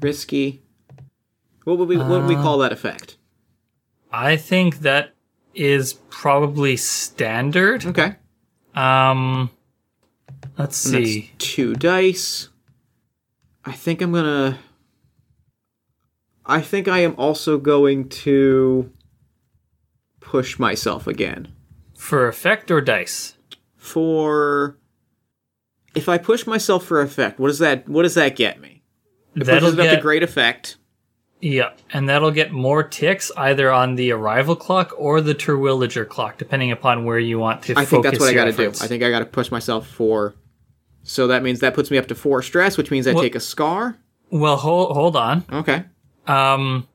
Risky. 0.00 0.62
What 1.64 1.78
would 1.78 1.88
we 1.88 1.96
what 1.96 2.08
would 2.08 2.26
we 2.26 2.34
call 2.36 2.58
that 2.58 2.72
effect? 2.72 3.16
I 4.12 4.36
think 4.36 4.80
that 4.80 5.14
is 5.54 5.94
probably 6.10 6.76
standard. 6.76 7.86
Okay, 7.86 8.14
Um, 8.74 9.50
let's 10.58 10.76
see. 10.76 11.32
two 11.38 11.74
dice. 11.74 12.50
I 13.64 13.72
think 13.72 14.02
I'm 14.02 14.12
gonna. 14.12 14.58
I 16.46 16.60
think 16.60 16.88
I 16.88 16.98
am 16.98 17.14
also 17.16 17.58
going 17.58 18.08
to 18.10 18.90
push 20.20 20.58
myself 20.58 21.06
again. 21.06 21.48
For 21.96 22.28
effect 22.28 22.70
or 22.70 22.80
dice? 22.80 23.34
for 23.84 24.78
if 25.94 26.08
I 26.08 26.16
push 26.16 26.46
myself 26.46 26.86
for 26.86 27.02
effect, 27.02 27.38
what 27.38 27.48
does 27.48 27.58
that 27.58 27.86
what 27.86 28.02
does 28.02 28.14
that 28.14 28.34
get 28.34 28.58
me? 28.58 28.82
It 29.36 29.44
That'll 29.44 29.68
pushes 29.68 29.78
up 29.78 29.84
get 29.84 29.96
to 29.96 30.00
great 30.00 30.22
effect. 30.22 30.76
Yeah, 31.40 31.72
and 31.92 32.08
that'll 32.08 32.30
get 32.30 32.52
more 32.52 32.82
ticks 32.82 33.30
either 33.36 33.70
on 33.70 33.96
the 33.96 34.12
arrival 34.12 34.56
clock 34.56 34.94
or 34.96 35.20
the 35.20 35.34
Terwilliger 35.34 36.08
clock, 36.08 36.38
depending 36.38 36.72
upon 36.72 37.04
where 37.04 37.18
you 37.18 37.38
want 37.38 37.62
to 37.64 37.74
I 37.76 37.84
think 37.84 38.04
that's 38.04 38.18
what 38.18 38.30
I 38.30 38.32
got 38.32 38.46
to 38.46 38.52
do. 38.52 38.68
I 38.68 38.86
think 38.86 39.02
I 39.02 39.10
got 39.10 39.18
to 39.18 39.26
push 39.26 39.50
myself 39.50 39.86
for. 39.86 40.34
So 41.02 41.26
that 41.26 41.42
means 41.42 41.60
that 41.60 41.74
puts 41.74 41.90
me 41.90 41.98
up 41.98 42.06
to 42.06 42.14
four 42.14 42.40
stress, 42.40 42.78
which 42.78 42.90
means 42.90 43.06
I 43.06 43.12
Well- 43.12 43.22
take 43.22 43.34
a 43.34 43.40
scar. 43.40 43.98
Well, 44.30 44.56
hold 44.56 44.96
hold 44.96 45.16
on. 45.16 45.44
Okay. 45.52 45.84
Um, 46.26 46.88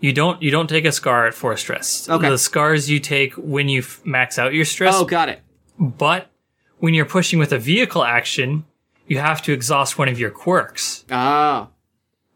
you 0.00 0.12
don't 0.12 0.42
you 0.42 0.50
don't 0.50 0.68
take 0.68 0.84
a 0.84 0.92
scar 0.92 1.26
at 1.26 1.34
four 1.34 1.56
stress. 1.56 2.08
Okay. 2.08 2.28
The 2.28 2.38
scars 2.38 2.90
you 2.90 3.00
take 3.00 3.34
when 3.34 3.68
you 3.68 3.80
f- 3.80 4.00
max 4.04 4.38
out 4.38 4.52
your 4.54 4.64
stress. 4.64 4.94
Oh, 4.96 5.04
got 5.04 5.28
it. 5.28 5.40
But 5.78 6.30
when 6.78 6.94
you're 6.94 7.04
pushing 7.06 7.38
with 7.38 7.52
a 7.52 7.58
vehicle 7.58 8.04
action, 8.04 8.64
you 9.06 9.18
have 9.18 9.40
to 9.42 9.52
exhaust 9.52 9.98
one 9.98 10.08
of 10.08 10.18
your 10.18 10.30
quirks 10.30 11.04
Ah, 11.10 11.68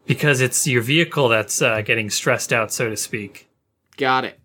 because 0.05 0.41
it's 0.41 0.65
your 0.67 0.81
vehicle 0.81 1.29
that's 1.29 1.61
uh, 1.61 1.81
getting 1.81 2.09
stressed 2.09 2.51
out, 2.51 2.71
so 2.73 2.89
to 2.89 2.97
speak. 2.97 3.49
got 3.97 4.25
it. 4.25 4.39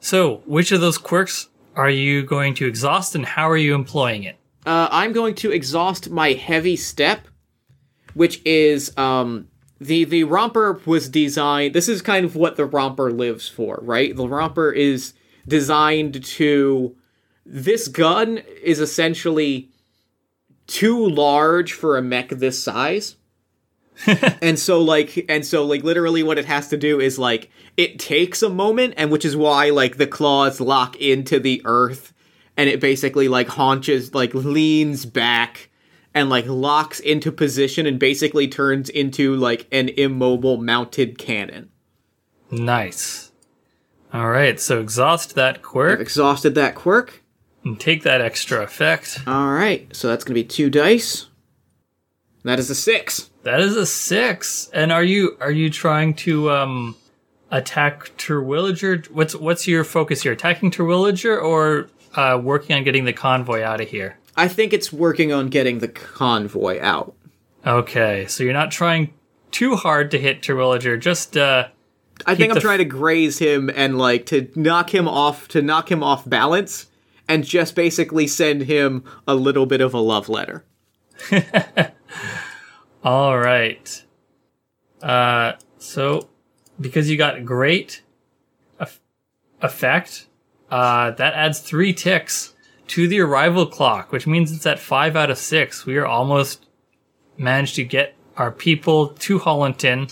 So, 0.00 0.42
which 0.46 0.72
of 0.72 0.80
those 0.80 0.98
quirks 0.98 1.48
are 1.76 1.88
you 1.90 2.22
going 2.24 2.54
to 2.54 2.66
exhaust, 2.66 3.14
and 3.14 3.24
how 3.24 3.48
are 3.48 3.56
you 3.56 3.74
employing 3.74 4.24
it? 4.24 4.36
Uh, 4.66 4.88
I'm 4.90 5.12
going 5.12 5.34
to 5.36 5.50
exhaust 5.52 6.10
my 6.10 6.32
heavy 6.32 6.76
step, 6.76 7.26
which 8.14 8.40
is 8.44 8.96
um 8.96 9.48
the 9.80 10.04
the 10.04 10.24
romper 10.24 10.80
was 10.86 11.08
designed. 11.08 11.74
This 11.74 11.88
is 11.88 12.02
kind 12.02 12.24
of 12.24 12.36
what 12.36 12.56
the 12.56 12.64
romper 12.64 13.10
lives 13.10 13.48
for, 13.48 13.78
right? 13.82 14.14
The 14.14 14.28
romper 14.28 14.70
is 14.70 15.14
designed 15.46 16.24
to. 16.24 16.96
This 17.46 17.88
gun 17.88 18.38
is 18.62 18.80
essentially 18.80 19.68
too 20.66 21.06
large 21.06 21.72
for 21.72 21.96
a 21.96 22.02
mech 22.02 22.30
this 22.30 22.62
size. 22.62 23.16
and 24.42 24.58
so 24.58 24.80
like 24.80 25.24
and 25.28 25.46
so 25.46 25.64
like 25.64 25.84
literally 25.84 26.22
what 26.22 26.38
it 26.38 26.46
has 26.46 26.68
to 26.68 26.76
do 26.76 26.98
is 26.98 27.18
like 27.18 27.50
it 27.76 27.98
takes 27.98 28.42
a 28.42 28.48
moment 28.48 28.94
and 28.96 29.10
which 29.10 29.24
is 29.24 29.36
why 29.36 29.70
like 29.70 29.98
the 29.98 30.06
claws 30.06 30.60
lock 30.60 30.96
into 30.96 31.38
the 31.38 31.62
earth 31.64 32.12
and 32.56 32.68
it 32.68 32.80
basically 32.80 33.28
like 33.28 33.46
haunches 33.46 34.12
like 34.12 34.34
leans 34.34 35.06
back 35.06 35.70
and 36.14 36.30
like 36.30 36.46
locks 36.46 37.00
into 37.00 37.32
position 37.32 37.86
and 37.86 37.98
basically 37.98 38.48
turns 38.48 38.88
into 38.88 39.34
like 39.36 39.66
an 39.72 39.88
immobile 39.90 40.56
mounted 40.56 41.18
cannon. 41.18 41.70
Nice. 42.50 43.32
All 44.12 44.28
right, 44.28 44.60
so 44.60 44.80
exhaust 44.80 45.34
that 45.34 45.56
I've 45.56 45.62
quirk 45.62 46.00
exhausted 46.00 46.54
that 46.54 46.74
quirk. 46.76 47.22
and 47.64 47.78
take 47.80 48.04
that 48.04 48.20
extra 48.20 48.62
effect. 48.62 49.20
All 49.26 49.50
right, 49.52 49.94
so 49.94 50.08
that's 50.08 50.22
gonna 50.22 50.34
be 50.34 50.44
two 50.44 50.70
dice. 50.70 51.26
That 52.44 52.58
is 52.58 52.70
a 52.70 52.74
six. 52.74 53.30
That 53.42 53.60
is 53.60 53.76
a 53.76 53.86
six. 53.86 54.70
And 54.72 54.92
are 54.92 55.02
you 55.02 55.36
are 55.40 55.50
you 55.50 55.68
trying 55.70 56.14
to 56.14 56.50
um 56.50 56.96
attack 57.50 58.10
Terwilliger? 58.18 59.10
What's 59.10 59.34
what's 59.34 59.66
your 59.66 59.82
focus 59.82 60.22
here? 60.22 60.32
Attacking 60.32 60.70
Terwilliger 60.70 61.42
or 61.42 61.88
uh, 62.14 62.38
working 62.40 62.76
on 62.76 62.84
getting 62.84 63.04
the 63.04 63.12
convoy 63.12 63.62
out 63.62 63.80
of 63.80 63.88
here? 63.88 64.18
I 64.36 64.48
think 64.48 64.72
it's 64.72 64.92
working 64.92 65.32
on 65.32 65.48
getting 65.48 65.78
the 65.78 65.88
convoy 65.88 66.80
out. 66.80 67.14
Okay, 67.66 68.26
so 68.26 68.44
you're 68.44 68.52
not 68.52 68.70
trying 68.70 69.14
too 69.50 69.76
hard 69.76 70.10
to 70.10 70.18
hit 70.18 70.42
Terwilliger, 70.42 70.98
just 71.00 71.36
uh, 71.36 71.68
I 72.26 72.34
think 72.34 72.52
I'm 72.52 72.60
trying 72.60 72.78
to 72.78 72.84
graze 72.84 73.38
him 73.38 73.70
and 73.74 73.98
like 73.98 74.26
to 74.26 74.50
knock 74.54 74.94
him 74.94 75.08
off 75.08 75.48
to 75.48 75.62
knock 75.62 75.90
him 75.90 76.02
off 76.02 76.28
balance 76.28 76.86
and 77.28 77.44
just 77.44 77.74
basically 77.74 78.26
send 78.26 78.62
him 78.62 79.04
a 79.26 79.34
little 79.34 79.66
bit 79.66 79.80
of 79.80 79.94
a 79.94 79.98
love 79.98 80.28
letter. 80.28 80.64
All 83.04 83.38
right. 83.38 84.04
Uh, 85.02 85.52
so 85.78 86.28
because 86.80 87.10
you 87.10 87.16
got 87.16 87.44
great 87.44 88.02
eff- 88.80 89.00
effect, 89.60 90.26
uh, 90.70 91.10
that 91.12 91.34
adds 91.34 91.60
three 91.60 91.92
ticks 91.92 92.53
to 92.88 93.08
the 93.08 93.20
arrival 93.20 93.66
clock, 93.66 94.12
which 94.12 94.26
means 94.26 94.52
it's 94.52 94.66
at 94.66 94.78
five 94.78 95.16
out 95.16 95.30
of 95.30 95.38
six. 95.38 95.86
We 95.86 95.96
are 95.96 96.06
almost 96.06 96.66
managed 97.36 97.76
to 97.76 97.84
get 97.84 98.14
our 98.36 98.50
people 98.50 99.08
to 99.08 99.38
Hollinton 99.38 100.08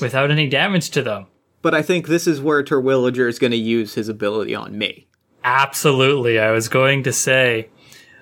without 0.00 0.30
any 0.30 0.48
damage 0.48 0.90
to 0.90 1.02
them. 1.02 1.26
But 1.62 1.74
I 1.74 1.82
think 1.82 2.06
this 2.06 2.26
is 2.26 2.40
where 2.40 2.62
Terwilliger 2.62 3.28
is 3.28 3.38
going 3.38 3.50
to 3.50 3.56
use 3.56 3.94
his 3.94 4.08
ability 4.08 4.54
on 4.54 4.76
me. 4.76 5.06
Absolutely, 5.42 6.38
I 6.38 6.50
was 6.50 6.68
going 6.68 7.04
to 7.04 7.12
say, 7.12 7.68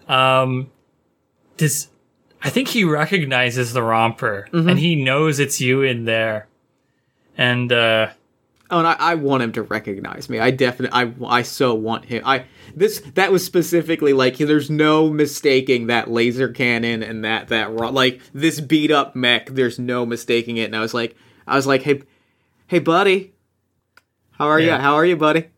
um, 0.09 0.71
does 1.57 1.89
I 2.43 2.51
think 2.51 2.69
he 2.69 2.85
recognizes 2.85 3.73
the 3.73 3.83
romper 3.83 4.49
and 4.53 4.79
he 4.79 5.03
knows 5.03 5.41
it's 5.41 5.61
you 5.61 5.83
in 5.83 6.05
there, 6.05 6.49
and 7.39 7.73
uh, 7.73 8.11
Oh, 8.71 8.79
and 8.79 8.89
I, 8.89 8.97
I 8.99 9.15
want 9.15 9.43
him 9.43 9.53
to 9.53 9.63
recognize 9.63 10.29
me. 10.29 10.39
I 10.39 10.51
definitely, 10.51 10.99
I, 10.99 11.39
I 11.39 11.43
so 11.43 11.75
want 11.75 12.07
him. 12.07 12.23
I 12.25 12.45
this 12.75 13.01
that 13.15 13.31
was 13.33 13.45
specifically 13.45 14.13
like 14.13 14.37
there's 14.39 14.71
no 14.71 15.11
mistaking 15.11 15.87
that 15.89 16.11
laser 16.11 16.49
cannon 16.49 17.03
and 17.03 17.25
that 17.25 17.49
that 17.49 17.75
like 17.75 18.21
this 18.33 18.61
beat 18.61 18.91
up 18.91 19.15
mech. 19.17 19.47
There's 19.51 19.79
no 19.79 20.05
mistaking 20.07 20.57
it. 20.57 20.65
And 20.65 20.77
I 20.77 20.81
was 20.81 20.95
like, 20.95 21.17
I 21.47 21.57
was 21.57 21.67
like, 21.67 21.83
hey, 21.83 22.03
hey, 22.67 22.79
buddy, 22.79 23.33
how 24.33 24.47
are 24.49 24.61
Yeah. 24.61 24.77
you? 24.77 24.81
How 24.83 24.95
are 24.95 25.05
you, 25.05 25.17
buddy? 25.17 25.49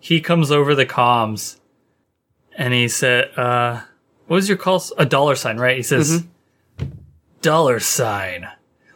he 0.00 0.20
comes 0.20 0.50
over 0.50 0.74
the 0.74 0.84
comms 0.84 1.58
and 2.58 2.74
he 2.74 2.88
said, 2.88 3.30
uh, 3.38 3.80
what 4.26 4.36
was 4.36 4.48
your 4.50 4.58
call? 4.58 4.82
A 4.98 5.06
dollar 5.06 5.34
sign, 5.34 5.56
right? 5.56 5.76
He 5.78 5.82
says, 5.82 6.24
dollar 7.40 7.80
sign. 7.80 8.46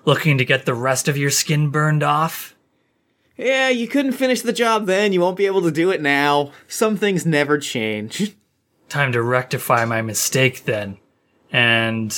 Looking 0.04 0.36
to 0.38 0.44
get 0.44 0.66
the 0.66 0.74
rest 0.74 1.08
of 1.08 1.16
your 1.16 1.30
skin 1.30 1.70
burned 1.70 2.02
off? 2.02 2.54
Yeah, 3.38 3.68
you 3.68 3.86
couldn't 3.86 4.12
finish 4.12 4.42
the 4.42 4.52
job 4.52 4.86
then. 4.86 5.12
You 5.12 5.20
won't 5.20 5.36
be 5.36 5.46
able 5.46 5.62
to 5.62 5.70
do 5.70 5.90
it 5.90 6.02
now. 6.02 6.50
Some 6.66 6.96
things 6.96 7.24
never 7.24 7.56
change. 7.56 8.34
Time 8.88 9.12
to 9.12 9.22
rectify 9.22 9.84
my 9.84 10.02
mistake 10.02 10.64
then. 10.64 10.98
And 11.52 12.12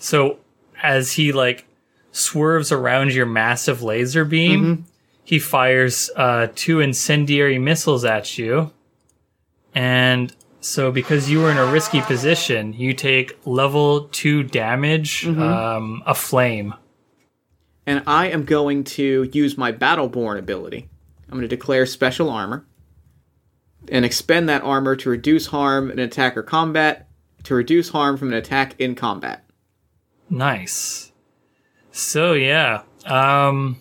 so 0.00 0.38
as 0.82 1.12
he 1.12 1.32
like 1.32 1.66
swerves 2.12 2.72
around 2.72 3.12
your 3.12 3.26
massive 3.26 3.82
laser 3.82 4.24
beam, 4.24 4.86
he 5.22 5.38
fires 5.38 6.10
uh, 6.16 6.48
two 6.54 6.80
incendiary 6.80 7.58
missiles 7.58 8.04
at 8.04 8.38
you. 8.38 8.72
And 9.74 10.34
so 10.60 10.90
because 10.90 11.28
you 11.28 11.40
were 11.40 11.50
in 11.50 11.58
a 11.58 11.66
risky 11.66 12.00
position, 12.00 12.72
you 12.72 12.94
take 12.94 13.36
level 13.44 14.08
two 14.12 14.42
damage, 14.44 15.26
um, 15.26 16.02
a 16.06 16.14
flame. 16.14 16.74
And 17.86 18.02
I 18.06 18.28
am 18.28 18.44
going 18.44 18.84
to 18.84 19.28
use 19.32 19.58
my 19.58 19.72
Battleborn 19.72 20.38
ability. 20.38 20.88
I'm 21.28 21.38
going 21.38 21.42
to 21.42 21.48
declare 21.48 21.86
special 21.86 22.30
armor 22.30 22.66
and 23.88 24.04
expend 24.04 24.48
that 24.48 24.62
armor 24.62 24.96
to 24.96 25.10
reduce 25.10 25.46
harm 25.46 25.90
in 25.90 25.98
attack 25.98 26.36
or 26.36 26.42
combat, 26.42 27.08
to 27.44 27.54
reduce 27.54 27.90
harm 27.90 28.16
from 28.16 28.28
an 28.28 28.34
attack 28.34 28.74
in 28.78 28.94
combat. 28.94 29.44
Nice. 30.30 31.12
So 31.92 32.32
yeah. 32.32 32.82
Um 33.06 33.80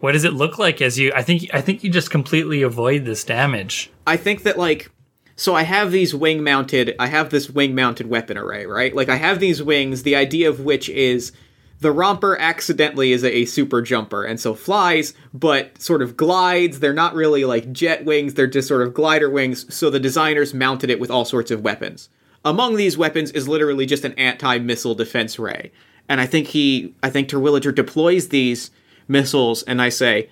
what 0.00 0.12
does 0.12 0.24
it 0.24 0.32
look 0.32 0.58
like 0.58 0.80
as 0.80 0.98
you 0.98 1.12
I 1.14 1.22
think 1.22 1.52
I 1.52 1.60
think 1.60 1.82
you 1.82 1.90
just 1.90 2.10
completely 2.10 2.62
avoid 2.62 3.04
this 3.04 3.24
damage. 3.24 3.90
I 4.06 4.16
think 4.16 4.42
that 4.42 4.58
like 4.58 4.90
so 5.36 5.54
I 5.54 5.62
have 5.62 5.90
these 5.90 6.14
wing 6.14 6.44
mounted 6.44 6.94
I 6.98 7.06
have 7.06 7.30
this 7.30 7.48
wing 7.48 7.74
mounted 7.74 8.08
weapon 8.08 8.36
array, 8.36 8.66
right? 8.66 8.94
Like 8.94 9.08
I 9.08 9.16
have 9.16 9.40
these 9.40 9.62
wings, 9.62 10.02
the 10.02 10.16
idea 10.16 10.48
of 10.48 10.60
which 10.60 10.88
is 10.88 11.32
the 11.80 11.92
romper 11.92 12.38
accidentally 12.38 13.12
is 13.12 13.24
a, 13.24 13.44
super 13.46 13.82
jumper 13.82 14.24
and 14.24 14.38
so 14.38 14.54
flies, 14.54 15.14
but 15.32 15.80
sort 15.80 16.02
of 16.02 16.16
glides. 16.16 16.80
They're 16.80 16.92
not 16.92 17.14
really 17.14 17.44
like 17.44 17.72
jet 17.72 18.04
wings, 18.04 18.34
they're 18.34 18.46
just 18.46 18.68
sort 18.68 18.82
of 18.82 18.94
glider 18.94 19.30
wings, 19.30 19.74
so 19.74 19.90
the 19.90 19.98
designers 19.98 20.54
mounted 20.54 20.90
it 20.90 21.00
with 21.00 21.10
all 21.10 21.24
sorts 21.24 21.50
of 21.50 21.62
weapons. 21.62 22.08
Among 22.44 22.76
these 22.76 22.96
weapons 22.96 23.30
is 23.32 23.48
literally 23.48 23.86
just 23.86 24.04
an 24.04 24.14
anti-missile 24.14 24.94
defense 24.94 25.38
ray. 25.38 25.72
And 26.08 26.20
I 26.20 26.26
think 26.26 26.48
he 26.48 26.94
I 27.02 27.10
think 27.10 27.28
Terwilliger 27.28 27.74
deploys 27.74 28.28
these 28.28 28.70
missiles 29.08 29.62
and 29.62 29.80
I 29.80 29.88
say, 29.88 30.30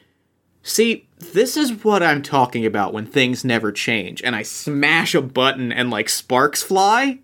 See, 0.63 1.09
this 1.19 1.57
is 1.57 1.85
what 1.85 2.03
I'm 2.03 2.23
talking 2.23 2.67
about 2.67 2.93
when 2.93 3.07
things 3.07 3.45
never 3.45 3.73
change. 3.73 4.23
And 4.23 4.37
I 4.37 4.43
smash 4.43 5.15
a 5.15 5.23
button 5.23 5.73
and 5.73 5.91
like 5.91 6.09
sparks 6.09 6.63
fly. 6.63 7.21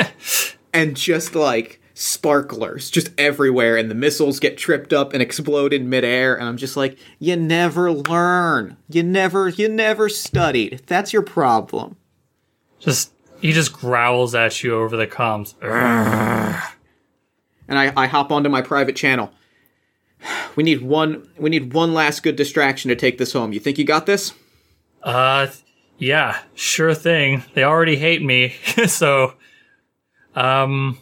and 0.74 0.96
just 0.96 1.34
like 1.34 1.80
sparklers 1.98 2.90
just 2.90 3.08
everywhere. 3.16 3.76
And 3.76 3.90
the 3.90 3.94
missiles 3.94 4.38
get 4.38 4.58
tripped 4.58 4.92
up 4.92 5.14
and 5.14 5.22
explode 5.22 5.72
in 5.72 5.88
midair. 5.88 6.36
And 6.36 6.46
I'm 6.46 6.58
just 6.58 6.76
like, 6.76 6.98
you 7.18 7.36
never 7.36 7.90
learn. 7.90 8.76
You 8.88 9.02
never, 9.02 9.48
you 9.48 9.68
never 9.68 10.08
studied. 10.10 10.82
That's 10.86 11.12
your 11.12 11.22
problem. 11.22 11.96
Just 12.78 13.12
he 13.40 13.52
just 13.52 13.72
growls 13.72 14.34
at 14.34 14.62
you 14.62 14.76
over 14.76 14.96
the 14.96 15.06
comms. 15.06 15.54
And 17.68 17.80
I, 17.80 17.92
I 17.96 18.06
hop 18.06 18.30
onto 18.30 18.48
my 18.48 18.62
private 18.62 18.94
channel. 18.94 19.32
We 20.54 20.62
need 20.62 20.82
one 20.82 21.28
we 21.36 21.50
need 21.50 21.72
one 21.72 21.94
last 21.94 22.22
good 22.22 22.36
distraction 22.36 22.90
to 22.90 22.94
take 22.94 23.18
this 23.18 23.32
home. 23.32 23.52
You 23.52 23.58
think 23.58 23.76
you 23.76 23.84
got 23.84 24.06
this? 24.06 24.34
Uh 25.02 25.48
yeah, 25.98 26.42
sure 26.54 26.94
thing. 26.94 27.42
They 27.54 27.64
already 27.64 27.96
hate 27.96 28.22
me. 28.22 28.50
so 28.86 29.34
um 30.36 30.96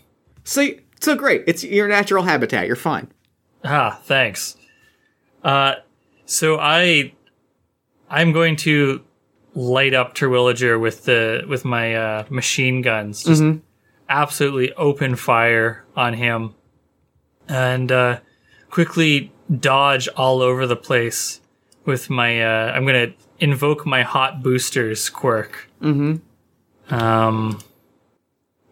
See, 0.44 0.80
so 1.04 1.14
great. 1.14 1.44
It's 1.46 1.62
your 1.64 1.88
natural 1.88 2.24
habitat. 2.24 2.66
You're 2.66 2.76
fine. 2.76 3.08
ah, 3.64 4.00
thanks. 4.04 4.56
Uh 5.42 5.76
so 6.26 6.58
I 6.58 7.12
I'm 8.10 8.32
going 8.32 8.56
to 8.56 9.02
light 9.54 9.94
up 9.94 10.14
Terwilliger 10.14 10.78
with 10.78 11.04
the 11.04 11.44
with 11.48 11.64
my 11.64 11.94
uh, 11.94 12.24
machine 12.28 12.82
guns. 12.82 13.24
Just 13.24 13.42
absolutely 14.08 14.72
open 14.74 15.16
fire 15.16 15.84
on 15.96 16.14
him, 16.14 16.54
and 17.48 17.90
uh, 17.90 18.20
quickly 18.70 19.32
dodge 19.60 20.08
all 20.08 20.42
over 20.42 20.66
the 20.66 20.76
place 20.76 21.40
with 21.84 22.10
my. 22.10 22.42
Uh, 22.42 22.72
I'm 22.72 22.84
gonna 22.86 23.14
invoke 23.38 23.86
my 23.86 24.02
hot 24.02 24.42
boosters 24.42 25.08
quirk. 25.10 25.68
Mm-hmm. 25.80 26.94
Um. 26.94 27.60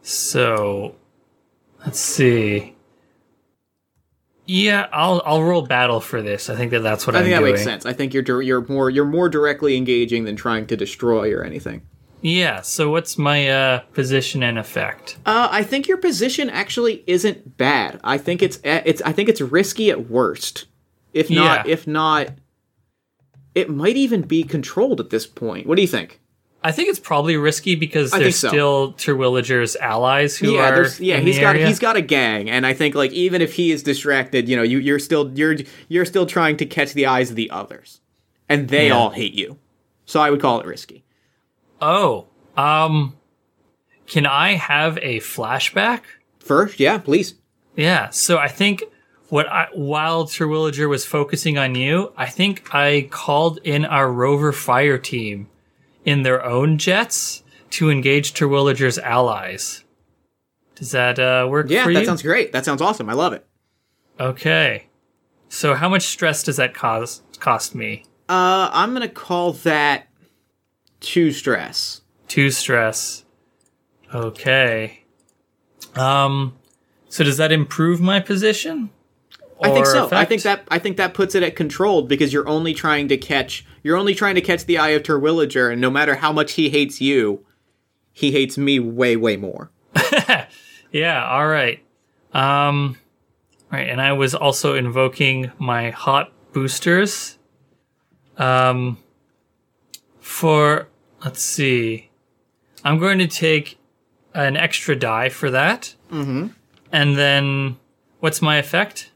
So, 0.05 0.97
let's 1.85 2.01
see. 2.01 2.74
Yeah, 4.45 4.89
I'll 4.93 5.22
I'll 5.24 5.43
roll 5.43 5.62
battle 5.62 6.01
for 6.01 6.20
this. 6.20 6.51
I 6.51 6.57
think 6.57 6.72
that 6.72 6.80
that's 6.83 7.07
what 7.07 7.14
I 7.14 7.20
am 7.20 7.24
think 7.24 7.35
that 7.37 7.41
doing. 7.41 7.53
makes 7.53 7.64
sense. 7.64 7.87
I 7.87 7.93
think 7.93 8.12
you're 8.12 8.43
you're 8.43 8.66
more 8.66 8.91
you're 8.91 9.05
more 9.05 9.28
directly 9.28 9.76
engaging 9.76 10.24
than 10.24 10.35
trying 10.37 10.66
to 10.66 10.76
destroy 10.76 11.33
or 11.33 11.45
anything. 11.45 11.83
Yeah. 12.22 12.61
So 12.61 12.91
what's 12.91 13.16
my 13.18 13.49
uh, 13.49 13.78
position 13.95 14.43
and 14.43 14.59
effect? 14.59 15.16
Uh, 15.26 15.49
I 15.51 15.62
think 15.62 15.87
your 15.89 15.97
position 15.97 16.51
actually 16.51 17.03
isn't 17.07 17.57
bad. 17.57 18.01
I 18.05 18.18
think 18.18 18.43
it's 18.43 18.59
eh, 18.64 18.83
it's 18.85 19.01
I 19.03 19.12
think 19.12 19.28
it's 19.28 19.41
risky 19.41 19.91
at 19.91 20.11
worst. 20.11 20.66
If 21.12 21.30
not, 21.30 21.66
Yeah. 21.66 21.72
if 21.72 21.87
not, 21.87 22.30
it 23.55 23.70
might 23.70 23.97
even 23.97 24.22
be 24.22 24.43
controlled 24.45 24.99
at 24.99 25.11
this 25.11 25.26
point. 25.26 25.66
What 25.66 25.76
do 25.76 25.83
you 25.83 25.89
think? 25.89 26.20
I 26.65 26.73
think 26.73 26.89
it's 26.89 27.01
probably 27.01 27.37
risky 27.37 27.75
because 27.75 28.13
I 28.13 28.21
there's 28.21 28.37
so. 28.37 28.49
still 28.49 28.93
Terwilliger's 28.93 29.75
allies 29.77 30.37
who 30.37 30.55
yeah, 30.55 30.71
are 30.71 30.87
yeah 31.01 31.19
he's 31.19 31.39
got 31.39 31.57
area. 31.57 31.67
he's 31.67 31.79
got 31.79 31.97
a 31.97 32.01
gang, 32.01 32.49
and 32.49 32.67
I 32.67 32.73
think 32.73 32.95
like 32.95 33.13
even 33.13 33.43
if 33.43 33.55
he 33.55 33.73
is 33.73 33.83
distracted, 33.83 34.49
you 34.49 34.57
know, 34.57 34.63
you 34.63 34.79
you're 34.79 34.99
still 34.99 35.31
you're 35.35 35.57
you're 35.89 36.05
still 36.05 36.27
trying 36.27 36.57
to 36.59 36.67
catch 36.67 36.93
the 36.93 37.07
eyes 37.07 37.31
of 37.31 37.37
the 37.37 37.51
others, 37.51 38.01
and 38.49 38.69
they 38.69 38.89
Yeah. 38.89 38.95
all 38.95 39.11
hate 39.11 39.35
you. 39.35 39.59
So 40.05 40.21
I 40.21 40.31
would 40.31 40.41
call 40.41 40.61
it 40.61 40.67
risky. 40.67 41.05
Oh, 41.81 42.27
um, 42.57 43.17
can 44.07 44.27
I 44.27 44.55
have 44.55 44.99
a 44.99 45.19
flashback? 45.21 46.03
First, 46.39 46.79
yeah, 46.79 46.99
please. 46.99 47.35
Yeah. 47.77 48.11
So 48.11 48.39
I 48.39 48.49
think 48.49 48.85
what 49.31 49.49
I, 49.51 49.69
while 49.73 50.27
Terwilliger 50.27 50.89
was 50.89 51.07
focusing 51.07 51.57
on 51.57 51.75
you, 51.75 52.13
I 52.17 52.27
think 52.27 52.75
I 52.75 53.09
called 53.11 53.59
in 53.65 53.85
our 53.85 54.13
rover 54.13 54.53
fire 54.53 54.99
team 54.99 55.49
in 56.05 56.22
their 56.22 56.44
own 56.44 56.78
jets 56.78 57.42
to 57.70 57.90
engage 57.90 58.34
Terwilliger's 58.34 58.98
allies. 58.98 59.84
Does 60.74 60.90
that 60.90 61.18
uh, 61.18 61.46
work 61.48 61.66
Yeah, 61.70 61.86
that 61.88 62.07
sounds 62.07 62.22
great. 62.22 62.53
That 62.53 62.64
sounds 62.64 62.82
awesome. 62.82 63.09
I 63.09 63.12
love 63.14 63.32
it. 63.32 63.46
okay. 64.18 64.86
So 65.48 65.74
how 65.74 65.88
much 65.90 66.07
stress 66.07 66.42
does 66.42 66.57
that 66.57 66.72
cost 66.72 67.22
cost 67.38 67.74
me? 67.74 68.05
Uh, 68.28 68.70
I'm 68.72 68.94
gonna 68.94 69.07
call 69.09 69.53
that 69.53 70.09
two 71.00 71.30
stress. 71.30 72.00
two 72.26 72.50
stress. 72.50 73.24
Okay. 74.14 75.05
Um, 75.94 76.57
so 77.11 77.22
does 77.22 77.36
that 77.36 77.53
improve 77.53 78.00
my 78.00 78.18
position? 78.20 78.88
I 79.62 79.70
think 79.70 79.86
so. 79.86 80.09
I 80.11 80.24
think 80.24 80.42
that 80.42 80.66
I 80.70 80.78
think 80.78 80.96
that 80.96 81.12
puts 81.14 81.34
it 81.34 81.42
at 81.42 81.55
controlled 81.55 82.09
because 82.09 82.32
you're 82.32 82.48
only 82.48 82.72
trying 82.72 83.09
to 83.09 83.16
catch 83.18 83.66
you're 83.83 83.97
only 83.97 84.14
trying 84.14 84.35
to 84.37 84.41
catch 84.41 84.64
the 84.64 84.78
eye 84.78 84.91
of 84.91 85.03
Terwilliger, 85.03 85.70
and 85.70 85.80
no 85.80 85.91
matter 85.91 86.16
how 86.16 86.33
much 86.33 86.53
he 86.53 86.70
hates 86.70 87.01
you, 87.01 87.45
he 88.12 88.33
hates 88.33 88.57
me 88.59 88.78
way 88.78 89.16
way 89.16 89.37
more. 89.37 89.70
Yeah, 90.93 91.26
all 91.26 91.49
right. 91.49 91.83
Um 92.35 92.99
right, 93.70 93.89
and 93.89 94.01
I 94.01 94.12
was 94.12 94.35
also 94.35 94.74
invoking 94.74 95.51
my 95.59 95.91
hot 95.91 96.33
boosters. 96.53 97.39
Um 98.37 98.99
for 100.20 100.89
let's 101.24 101.43
see. 101.43 102.11
I'm 102.85 102.99
going 102.99 103.18
to 103.18 103.26
take 103.26 103.78
an 104.35 104.57
extra 104.57 104.97
die 104.97 105.28
for 105.28 105.51
that. 105.51 105.95
Mm-hmm. 106.11 106.49
And 106.91 107.16
then 107.16 107.76
what's 108.20 108.43
my 108.43 108.57
effect? 108.59 109.12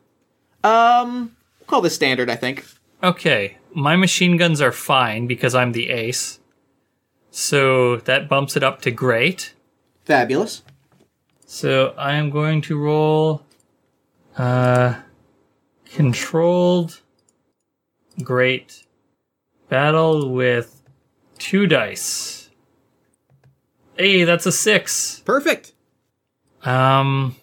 Um, 0.64 1.37
call 1.67 1.81
this 1.81 1.95
standard. 1.95 2.31
I 2.31 2.37
think. 2.37 2.64
Okay, 3.03 3.59
my 3.77 3.95
machine 3.95 4.39
guns 4.39 4.62
are 4.62 4.72
fine 4.72 5.27
because 5.27 5.55
I'm 5.55 5.72
the 5.72 5.91
ace. 5.91 6.41
So 7.31 7.99
that 7.99 8.27
bumps 8.27 8.57
it 8.57 8.62
up 8.62 8.81
to 8.83 8.91
great. 8.91 9.53
Fabulous. 10.07 10.62
So 11.45 11.95
I 11.99 12.14
am 12.14 12.31
going 12.31 12.62
to 12.62 12.79
roll 12.81 13.43
uh 14.39 14.95
controlled 15.85 17.03
great 18.22 18.85
battle 19.68 20.33
with 20.33 20.83
two 21.39 21.66
dice. 21.66 22.49
Hey, 23.97 24.24
that's 24.24 24.47
a 24.47 24.53
6. 24.53 25.20
Perfect. 25.27 25.74
Um 26.62 27.37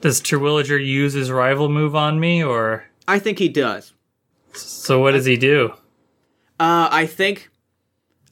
does 0.00 0.20
Terwilliger 0.20 0.78
use 0.78 1.14
his 1.14 1.32
rival 1.32 1.68
move 1.68 1.96
on 1.96 2.20
me 2.20 2.44
or 2.44 2.84
I 3.08 3.18
think 3.18 3.40
he 3.40 3.48
does. 3.48 3.92
So 4.56 5.00
what 5.00 5.12
does 5.12 5.26
he 5.26 5.36
do? 5.36 5.72
Uh, 6.58 6.88
I 6.90 7.06
think, 7.06 7.50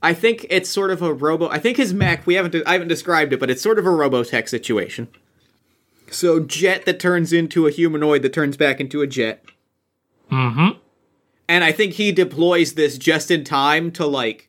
I 0.02 0.14
think 0.14 0.46
it's 0.50 0.70
sort 0.70 0.90
of 0.90 1.02
a 1.02 1.12
robo. 1.12 1.48
I 1.48 1.58
think 1.58 1.76
his 1.76 1.92
mech. 1.94 2.26
We 2.26 2.34
haven't. 2.34 2.54
I 2.66 2.72
haven't 2.72 2.88
described 2.88 3.32
it, 3.32 3.40
but 3.40 3.50
it's 3.50 3.62
sort 3.62 3.78
of 3.78 3.86
a 3.86 3.90
Robotech 3.90 4.48
situation. 4.48 5.08
So 6.10 6.40
jet 6.40 6.84
that 6.84 7.00
turns 7.00 7.32
into 7.32 7.66
a 7.66 7.70
humanoid 7.70 8.22
that 8.22 8.32
turns 8.32 8.56
back 8.56 8.80
into 8.80 9.02
a 9.02 9.06
jet. 9.06 9.44
Mm-hmm. 10.30 10.78
And 11.48 11.64
I 11.64 11.72
think 11.72 11.94
he 11.94 12.12
deploys 12.12 12.74
this 12.74 12.98
just 12.98 13.30
in 13.30 13.44
time 13.44 13.90
to 13.92 14.06
like, 14.06 14.48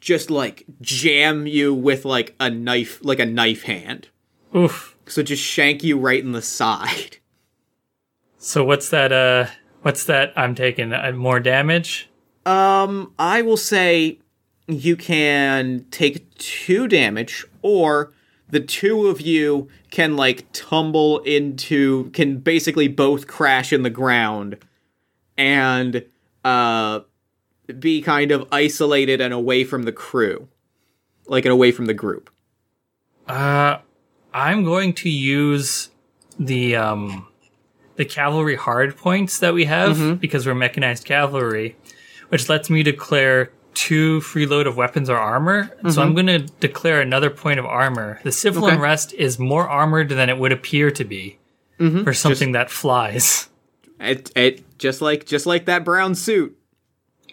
just 0.00 0.30
like 0.30 0.64
jam 0.80 1.46
you 1.46 1.72
with 1.72 2.04
like 2.04 2.34
a 2.40 2.50
knife, 2.50 2.98
like 3.02 3.18
a 3.18 3.26
knife 3.26 3.62
hand. 3.62 4.08
Oof. 4.54 4.96
So 5.06 5.22
just 5.22 5.42
shank 5.42 5.84
you 5.84 5.98
right 5.98 6.22
in 6.22 6.32
the 6.32 6.42
side. 6.42 7.18
So 8.38 8.64
what's 8.64 8.90
that 8.90 9.12
uh 9.12 9.46
what's 9.88 10.04
that 10.04 10.34
I'm 10.36 10.54
taking 10.54 10.92
uh, 10.92 11.12
more 11.12 11.40
damage? 11.40 12.10
Um, 12.44 13.14
I 13.18 13.40
will 13.40 13.56
say 13.56 14.18
you 14.66 14.96
can 14.96 15.86
take 15.90 16.34
two 16.34 16.86
damage, 16.88 17.42
or 17.62 18.12
the 18.50 18.60
two 18.60 19.06
of 19.06 19.22
you 19.22 19.68
can 19.90 20.14
like 20.14 20.44
tumble 20.52 21.20
into, 21.20 22.10
can 22.10 22.36
basically 22.36 22.86
both 22.86 23.26
crash 23.26 23.72
in 23.72 23.82
the 23.82 23.88
ground 23.88 24.58
and 25.38 26.04
uh 26.44 27.00
be 27.78 28.02
kind 28.02 28.30
of 28.30 28.46
isolated 28.52 29.22
and 29.22 29.32
away 29.32 29.64
from 29.64 29.84
the 29.84 29.92
crew, 29.92 30.48
like 31.28 31.46
and 31.46 31.52
away 31.52 31.72
from 31.72 31.86
the 31.86 31.94
group. 31.94 32.28
Uh, 33.26 33.78
I'm 34.34 34.64
going 34.64 34.92
to 34.94 35.08
use 35.08 35.88
the 36.38 36.76
um, 36.76 37.27
the 37.98 38.04
cavalry 38.04 38.54
hard 38.54 38.96
points 38.96 39.40
that 39.40 39.52
we 39.52 39.64
have 39.64 39.96
mm-hmm. 39.96 40.14
because 40.14 40.46
we're 40.46 40.54
mechanized 40.54 41.04
cavalry, 41.04 41.76
which 42.28 42.48
lets 42.48 42.70
me 42.70 42.84
declare 42.84 43.50
two 43.74 44.20
free 44.20 44.46
load 44.46 44.68
of 44.68 44.76
weapons 44.76 45.10
or 45.10 45.16
armor. 45.16 45.68
So 45.82 45.88
mm-hmm. 45.88 46.00
I'm 46.00 46.14
going 46.14 46.26
to 46.28 46.38
declare 46.38 47.00
another 47.00 47.28
point 47.28 47.58
of 47.58 47.66
armor. 47.66 48.20
The 48.22 48.30
civil 48.30 48.64
Okay. 48.64 48.76
unrest 48.76 49.12
is 49.14 49.38
more 49.40 49.68
armored 49.68 50.10
than 50.10 50.30
it 50.30 50.38
would 50.38 50.52
appear 50.52 50.92
to 50.92 51.04
be 51.04 51.38
mm-hmm. 51.80 52.04
for 52.04 52.14
something 52.14 52.52
that 52.52 52.70
flies. 52.70 53.44
It, 54.00 54.30
it 54.36 54.78
just 54.78 55.02
like 55.02 55.26
just 55.26 55.44
like 55.44 55.64
that 55.64 55.84
brown 55.84 56.14
suit. 56.14 56.56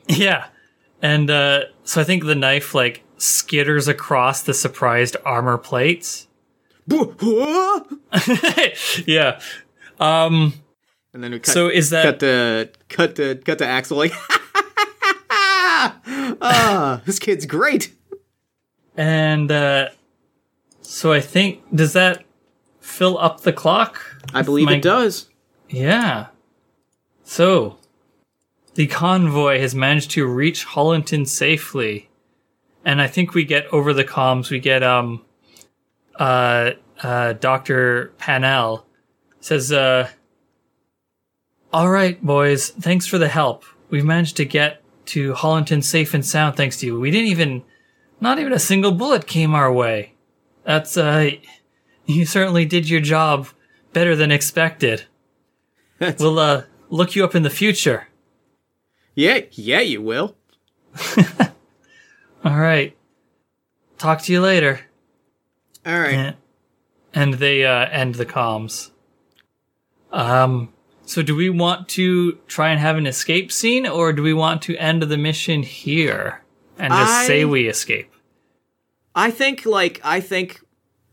yeah, 0.08 0.48
and 1.00 1.30
uh, 1.30 1.66
so 1.84 2.02
I 2.02 2.04
think 2.04 2.26
the 2.26 2.34
knife 2.34 2.74
like 2.74 3.04
skitters 3.20 3.88
across 3.88 4.42
the 4.42 4.54
surprised 4.56 5.16
armor 5.24 5.60
plates. 5.60 6.26
yeah. 9.06 9.40
Um. 10.00 10.54
And 11.14 11.24
then 11.24 11.32
we 11.32 11.40
cut, 11.40 11.54
So 11.54 11.70
is 11.70 11.92
that 11.92 12.04
cut 12.04 12.20
to 12.20 12.70
cut 12.90 13.16
to 13.16 13.36
cut 13.36 13.58
to 13.60 13.66
Axel 13.66 13.98
like 13.98 14.12
ah 16.42 17.02
this 17.06 17.20
kid's 17.20 17.46
great. 17.46 17.94
And 18.98 19.52
uh, 19.52 19.90
so 20.82 21.12
I 21.14 21.20
think 21.22 21.62
does 21.74 21.94
that 21.94 22.24
fill 22.80 23.18
up 23.18 23.42
the 23.42 23.54
clock? 23.54 24.02
I 24.34 24.42
believe 24.42 24.66
My- 24.68 24.76
it 24.76 24.82
does. 24.82 25.30
Yeah. 25.70 26.28
So 27.24 27.78
the 28.76 28.88
convoy 28.88 29.60
has 29.60 29.74
managed 29.74 30.12
to 30.12 30.26
reach 30.28 30.64
Hollinton 30.66 31.26
safely, 31.26 32.10
and 32.84 33.02
I 33.02 33.08
think 33.08 33.34
we 33.34 33.44
get 33.46 33.66
over 33.74 33.94
the 33.94 34.04
comms. 34.04 34.50
We 34.52 34.60
get 34.60 34.84
um, 34.84 35.24
uh, 36.20 36.72
uh, 37.02 37.34
Doctor 37.34 38.14
Panel 38.18 38.86
says, 39.46 39.72
uh, 39.72 40.10
"All 41.72 41.90
right, 41.92 42.20
boys, 42.24 42.70
thanks 42.72 43.06
for 43.06 43.20
the 43.20 43.28
help. 43.28 43.64
We've 43.92 44.04
managed 44.06 44.38
to 44.38 44.46
get 44.46 44.82
to 45.08 45.36
Hollinton 45.36 45.84
safe 45.84 46.16
and 46.16 46.26
sound 46.26 46.58
thanks 46.58 46.78
to 46.80 46.88
you. 46.88 47.00
We 47.00 47.12
didn't 47.12 47.28
even, 47.28 47.64
not 48.20 48.40
even 48.40 48.54
a 48.54 48.60
single 48.60 48.92
bullet 48.92 49.28
came 49.28 49.54
our 49.54 49.72
way. 49.72 50.14
That's 50.64 50.98
uh, 50.98 51.30
you 52.08 52.26
certainly 52.26 52.66
did 52.66 52.90
your 52.90 53.02
job 53.02 53.48
better 53.94 54.16
than 54.16 54.32
expected." 54.32 55.06
We'll 56.20 56.40
uh, 56.40 56.64
look 56.90 57.16
you 57.16 57.24
up 57.24 57.36
in 57.36 57.44
the 57.44 57.50
future. 57.50 58.08
Yeah, 59.14 59.42
yeah, 59.52 59.80
you 59.80 60.02
will. 60.02 60.36
All 62.44 62.60
right. 62.60 62.98
Talk 63.98 64.22
to 64.24 64.34
you 64.34 64.42
later. 64.42 64.82
All 65.86 65.98
right. 66.00 66.14
And- 66.14 66.36
And 67.14 67.34
they 67.36 67.64
uh, 67.64 67.88
end 67.92 68.16
the 68.16 68.26
comms. 68.26 68.92
Um. 70.16 70.70
So, 71.08 71.22
do 71.22 71.36
we 71.36 71.52
want 71.52 71.88
to 71.90 72.34
try 72.48 72.70
and 72.72 72.80
have 72.80 72.98
an 72.98 73.06
escape 73.06 73.52
scene, 73.52 73.86
or 73.86 74.12
do 74.12 74.24
we 74.24 74.34
want 74.34 74.64
to 74.64 74.76
end 74.78 75.04
the 75.04 75.18
mission 75.18 75.62
here 75.62 76.42
and 76.80 76.92
just 76.92 77.12
I- 77.14 77.28
say 77.28 77.46
we 77.46 77.68
escape? 77.68 78.12
I 79.14 79.30
think 79.32 79.66
like 79.66 80.02
I 80.04 80.20
think 80.20 80.62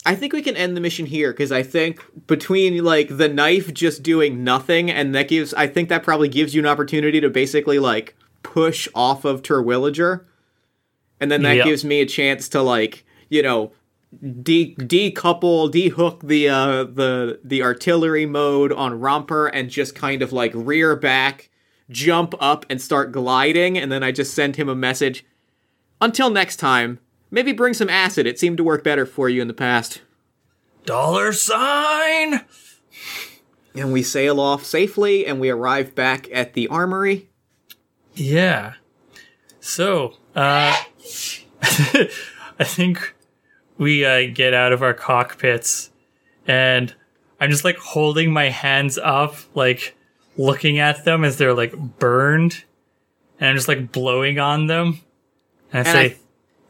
I 0.07 0.15
think 0.17 0.33
we 0.33 0.41
can 0.43 0.57
end 0.57 0.77
the 0.77 0.81
mission 0.81 1.07
here 1.07 1.33
because 1.33 1.53
I 1.53 1.63
think 1.63 2.01
between 2.27 2.83
like 2.83 3.17
the 3.17 3.29
knife 3.29 3.73
just 3.75 4.03
doing 4.03 4.43
nothing 4.43 4.91
and 4.91 5.15
that 5.15 5.29
gives 5.29 5.53
I 5.55 5.67
think 5.69 5.89
that 5.91 6.03
probably 6.03 6.29
gives 6.29 6.55
you 6.55 6.61
an 6.63 6.67
opportunity 6.67 7.21
to 7.21 7.29
basically 7.31 7.79
like 7.79 8.17
push 8.43 8.89
off 8.95 9.25
of 9.25 9.43
Terwilliger. 9.43 10.25
And 11.21 11.31
then 11.31 11.43
that 11.43 11.59
Yep. 11.59 11.65
gives 11.67 11.85
me 11.85 12.01
a 12.01 12.07
chance 12.07 12.49
to 12.49 12.61
like, 12.63 13.05
you 13.29 13.43
know, 13.43 13.71
de- 14.21 14.75
decouple, 14.77 15.71
dehook 15.71 16.27
the 16.27 16.49
uh 16.49 16.85
the 16.85 17.41
the 17.43 17.63
artillery 17.63 18.27
mode 18.27 18.73
on 18.73 19.01
Romper 19.01 19.47
and 19.47 19.71
just 19.71 19.95
kind 19.95 20.23
of 20.23 20.33
like 20.33 20.53
rear 20.55 20.97
back, 20.97 21.51
jump 21.91 22.35
up 22.41 22.67
and 22.69 22.81
start 22.81 23.13
gliding 23.13 23.79
and 23.79 23.91
then 23.91 24.03
I 24.03 24.13
just 24.13 24.35
send 24.35 24.57
him 24.57 24.69
a 24.69 24.75
message. 24.75 25.25
Until 26.01 26.31
next 26.31 26.57
time, 26.57 26.99
maybe 27.31 27.53
bring 27.53 27.75
some 27.75 27.89
acid. 27.89 28.27
It 28.27 28.39
seemed 28.39 28.57
to 28.57 28.65
work 28.65 28.83
better 28.83 29.07
for 29.07 29.29
you 29.29 29.41
in 29.41 29.49
the 29.49 29.55
past. 29.55 30.03
Dollar 30.85 31.33
sign. 31.33 32.41
And 33.75 33.93
we 33.93 34.03
sail 34.03 34.41
off 34.41 34.65
safely 34.65 35.25
and 35.25 35.41
we 35.41 35.49
arrive 35.49 35.95
back 35.95 36.29
at 36.33 36.55
the 36.55 36.69
armory. 36.69 37.31
Yeah. 38.15 38.75
So, 39.61 40.15
uh, 40.35 40.77
I 41.63 42.65
think 42.65 43.15
we 43.79 44.05
uh, 44.05 44.31
get 44.33 44.55
out 44.55 44.73
of 44.73 44.83
our 44.83 44.95
cockpits, 44.95 45.91
and 46.47 46.95
I'm 47.41 47.51
just 47.51 47.65
like 47.65 47.77
holding 47.79 48.33
my 48.33 48.49
hands 48.49 48.99
up, 48.99 49.35
like 49.55 49.97
looking 50.37 50.79
at 50.79 51.05
them 51.05 51.25
as 51.25 51.37
they're 51.39 51.55
like 51.55 51.75
burned, 51.99 52.65
and 53.41 53.51
I'm 53.51 53.57
just 53.57 53.69
like 53.69 53.93
blowing 53.93 54.39
on 54.39 54.67
them. 54.67 55.01
And 55.73 55.87
I 55.87 55.91
And 55.91 55.99
I- 55.99 56.09
say, 56.09 56.17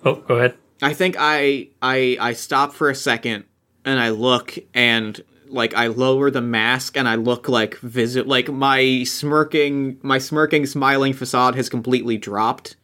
"Oh, 0.04 0.14
go 0.16 0.36
ahead." 0.36 0.54
I 0.80 0.94
think 0.94 1.14
I 1.18 1.68
I 1.80 2.16
I 2.20 2.32
stop 2.32 2.72
for 2.72 2.90
a 2.90 2.94
second 2.94 3.44
and 3.84 4.00
I 4.00 4.08
look 4.10 4.58
and 4.74 5.22
like 5.48 5.74
I 5.74 5.86
lower 5.86 6.28
the 6.28 6.40
mask 6.40 6.96
and 6.96 7.08
I 7.08 7.14
look 7.14 7.48
like 7.48 7.78
visit 7.78 8.26
like 8.26 8.48
my 8.50 9.04
smirking 9.04 9.98
my 10.02 10.18
smirking 10.18 10.66
smiling 10.66 11.12
facade 11.12 11.54
has 11.54 11.68
completely 11.68 12.16
dropped. 12.18 12.74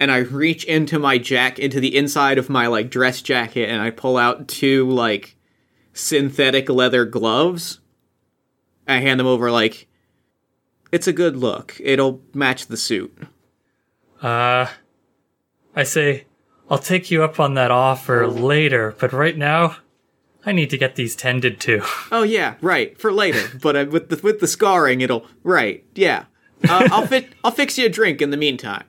And 0.00 0.10
I 0.10 0.18
reach 0.18 0.64
into 0.64 0.98
my 0.98 1.18
jack 1.18 1.58
into 1.58 1.78
the 1.78 1.94
inside 1.94 2.38
of 2.38 2.48
my 2.48 2.66
like 2.66 2.90
dress 2.90 3.20
jacket 3.20 3.68
and 3.68 3.82
I 3.82 3.90
pull 3.90 4.16
out 4.16 4.48
two 4.48 4.88
like 4.90 5.36
synthetic 5.92 6.70
leather 6.70 7.04
gloves. 7.04 7.80
I 8.88 8.96
hand 8.96 9.20
them 9.20 9.26
over 9.26 9.50
like 9.50 9.86
it's 10.90 11.06
a 11.06 11.12
good 11.12 11.36
look. 11.36 11.76
It'll 11.78 12.22
match 12.34 12.66
the 12.66 12.76
suit. 12.78 13.16
Uh, 14.20 14.66
I 15.76 15.84
say, 15.84 16.26
I'll 16.68 16.78
take 16.78 17.10
you 17.10 17.22
up 17.22 17.38
on 17.38 17.54
that 17.54 17.70
offer 17.70 18.26
later, 18.26 18.96
but 18.98 19.12
right 19.12 19.36
now, 19.36 19.76
I 20.44 20.52
need 20.52 20.70
to 20.70 20.78
get 20.78 20.96
these 20.96 21.14
tended 21.14 21.60
to. 21.60 21.82
Oh 22.12 22.22
yeah, 22.24 22.54
right 22.60 22.98
for 23.00 23.12
later. 23.12 23.56
but 23.62 23.76
uh, 23.76 23.86
with 23.88 24.08
the 24.08 24.16
with 24.22 24.40
the 24.40 24.46
scarring, 24.48 25.00
it'll 25.00 25.26
right. 25.44 25.84
Yeah, 25.94 26.24
uh, 26.68 26.88
I'll 26.90 27.06
fit. 27.06 27.28
I'll 27.44 27.52
fix 27.52 27.78
you 27.78 27.86
a 27.86 27.88
drink 27.90 28.20
in 28.20 28.30
the 28.30 28.36
meantime. 28.36 28.84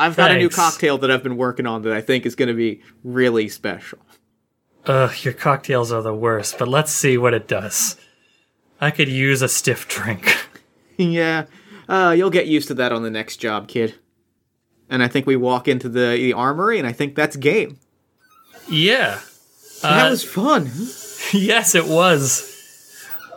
I've 0.00 0.16
got 0.16 0.30
a 0.30 0.36
new 0.38 0.48
cocktail 0.48 0.98
that 0.98 1.10
I've 1.10 1.22
been 1.22 1.36
working 1.36 1.66
on 1.66 1.82
that 1.82 1.92
I 1.92 2.00
think 2.00 2.26
is 2.26 2.34
going 2.34 2.48
to 2.48 2.54
be 2.54 2.82
really 3.04 3.48
special. 3.48 3.98
Ugh, 4.86 5.12
your 5.22 5.34
cocktails 5.34 5.92
are 5.92 6.02
the 6.02 6.14
worst, 6.14 6.58
but 6.58 6.66
let's 6.68 6.90
see 6.90 7.18
what 7.18 7.34
it 7.34 7.46
does. 7.46 7.96
I 8.80 8.90
could 8.90 9.08
use 9.08 9.42
a 9.42 9.48
stiff 9.48 9.86
drink. 9.88 10.36
yeah, 10.96 11.44
uh, 11.88 12.14
you'll 12.16 12.30
get 12.30 12.46
used 12.46 12.68
to 12.68 12.74
that 12.74 12.92
on 12.92 13.02
the 13.02 13.10
next 13.10 13.36
job, 13.36 13.68
kid. 13.68 13.94
And 14.88 15.02
I 15.02 15.08
think 15.08 15.26
we 15.26 15.36
walk 15.36 15.68
into 15.68 15.88
the, 15.88 16.16
the 16.16 16.32
armory, 16.32 16.78
and 16.78 16.88
I 16.88 16.92
think 16.92 17.14
that's 17.14 17.36
game. 17.36 17.78
yeah. 18.68 19.20
that 19.82 20.06
Uh, 20.06 20.10
was 20.10 20.24
fun. 20.24 20.64
yes, 21.32 21.74
it 21.74 21.86
was. 21.86 22.46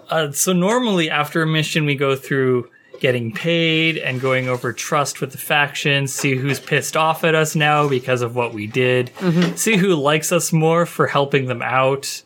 Uh, 0.09 0.31
so 0.31 0.53
normally 0.53 1.09
after 1.09 1.41
a 1.41 1.47
mission, 1.47 1.85
we 1.85 1.95
go 1.95 2.15
through 2.15 2.69
getting 3.03 3.33
paid 3.33 3.97
and 3.97 4.21
going 4.21 4.47
over 4.47 4.71
trust 4.71 5.19
with 5.19 5.33
the 5.33 5.37
factions, 5.37 6.13
see 6.13 6.35
who's 6.37 6.57
pissed 6.57 6.95
off 6.95 7.25
at 7.25 7.35
us 7.35 7.53
now 7.53 7.85
because 7.85 8.21
of 8.21 8.33
what 8.33 8.53
we 8.53 8.65
did, 8.65 9.11
see 9.57 9.75
who 9.75 9.93
likes 9.93 10.31
us 10.31 10.53
more 10.53 10.85
for 10.85 11.05
helping 11.05 11.47
them 11.47 11.61
out, 11.61 12.23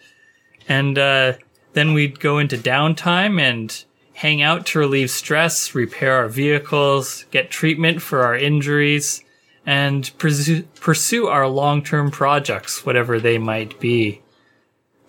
and 0.69 0.99
uh, 0.99 1.33
then 1.73 1.95
we'd 1.95 2.19
go 2.19 2.37
into 2.37 2.55
downtime 2.55 3.41
and 3.41 3.85
hang 4.13 4.43
out 4.43 4.67
to 4.67 4.77
relieve 4.77 5.09
stress, 5.09 5.73
repair 5.73 6.13
our 6.13 6.27
vehicles, 6.27 7.25
get 7.31 7.49
treatment 7.49 7.99
for 7.99 8.21
our 8.21 8.37
injuries, 8.37 9.23
and 9.65 10.11
pursue, 10.19 10.61
pursue 10.79 11.25
our 11.25 11.47
long-term 11.47 12.11
projects, 12.11 12.85
whatever 12.85 13.19
they 13.19 13.39
might 13.39 13.79
be. 13.79 14.21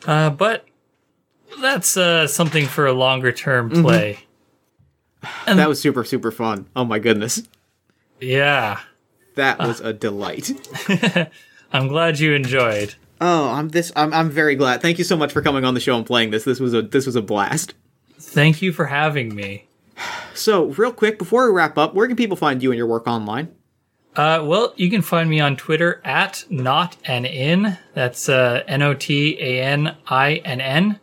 Uh, 0.06 0.30
but 0.30 0.64
that's 1.60 1.94
uh, 1.98 2.26
something 2.26 2.64
for 2.64 2.86
a 2.86 2.92
longer 2.94 3.32
term 3.32 3.68
play. 3.82 4.20
That 5.46 5.68
was 5.68 5.80
super 5.80 6.04
super 6.04 6.30
fun. 6.30 6.66
Oh 6.76 6.84
my 6.84 6.98
goodness, 6.98 7.42
Yeah. 8.20 8.80
that 9.34 9.58
was 9.58 9.80
a 9.80 9.92
delight. 9.92 10.50
I'm 11.72 11.88
glad 11.88 12.18
you 12.18 12.32
enjoyed. 12.34 12.94
Oh, 13.20 13.48
I'm 13.50 13.70
this. 13.70 13.92
I'm 13.96 14.12
I'm 14.14 14.30
very 14.30 14.54
glad. 14.54 14.80
Thank 14.80 14.98
you 14.98 15.04
so 15.04 15.16
much 15.16 15.32
for 15.32 15.42
coming 15.42 15.64
on 15.64 15.74
the 15.74 15.80
show 15.80 15.96
and 15.96 16.06
playing 16.06 16.30
this. 16.30 16.44
This 16.44 16.60
was 16.60 16.72
a 16.74 16.82
this 16.82 17.04
was 17.06 17.16
a 17.16 17.22
blast. 17.22 17.74
Thank 18.20 18.62
you 18.62 18.72
for 18.72 18.86
having 18.86 19.34
me. 19.34 19.66
So, 20.34 20.66
real 20.66 20.92
quick, 20.92 21.18
before 21.18 21.46
we 21.48 21.52
wrap 21.56 21.76
up, 21.76 21.94
where 21.94 22.06
can 22.06 22.14
people 22.16 22.36
find 22.36 22.62
you 22.62 22.70
and 22.70 22.78
your 22.78 22.86
work 22.86 23.08
online? 23.08 23.48
Uh, 24.14 24.42
well, 24.44 24.72
you 24.76 24.88
can 24.90 25.02
find 25.02 25.28
me 25.28 25.40
on 25.40 25.56
Twitter 25.56 26.00
at 26.04 26.44
not 26.48 26.96
an 27.04 27.24
in. 27.24 27.76
That's 27.94 28.28
uh, 28.28 28.62
N 28.68 28.82
O 28.82 28.94
T 28.94 29.36
A 29.40 29.62
N 29.62 29.96
I 30.06 30.36
N 30.44 30.60
N. 30.60 31.00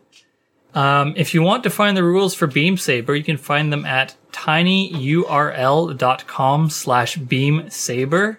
Um, 0.76 1.14
if 1.16 1.32
you 1.32 1.40
want 1.40 1.62
to 1.64 1.70
find 1.70 1.96
the 1.96 2.04
rules 2.04 2.34
for 2.34 2.46
Beam 2.46 2.76
Saber, 2.76 3.16
you 3.16 3.24
can 3.24 3.38
find 3.38 3.72
them 3.72 3.86
at 3.86 4.14
tinyurl.com 4.30 6.70
slash 6.70 7.16
beam 7.16 7.70
saber. 7.70 8.38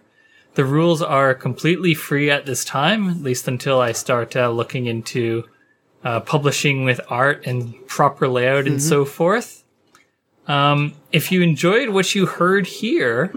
The 0.54 0.64
rules 0.64 1.02
are 1.02 1.34
completely 1.34 1.96
free 1.96 2.30
at 2.30 2.46
this 2.46 2.64
time, 2.64 3.10
at 3.10 3.24
least 3.24 3.48
until 3.48 3.82
I 3.82 3.92
start 3.92 4.36
uh, 4.36 4.52
looking 4.52 4.86
into 4.86 5.46
uh, 6.04 6.20
publishing 6.20 6.84
with 6.84 7.02
art 7.10 7.48
and 7.48 7.74
proper 7.88 8.28
layout 8.28 8.68
and 8.68 8.80
so 8.82 9.04
forth. 9.04 9.64
Um, 10.48 10.94
if 11.12 11.32
you 11.32 11.42
enjoyed 11.42 11.90
what 11.90 12.14
you 12.14 12.28
heard 12.28 12.68
here, 12.68 13.34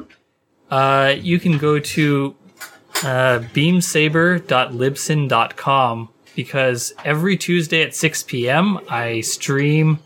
uh, 0.71 1.15
you 1.19 1.41
can 1.41 1.57
go 1.57 1.79
to 1.79 2.37
uh, 3.03 3.39
beamsaber.libsyn.com 3.55 6.09
because 6.43 6.95
every 7.05 7.37
Tuesday 7.37 7.83
at 7.83 7.95
6 7.95 8.23
p.m. 8.23 8.81
I 8.89 9.21
stream 9.21 9.99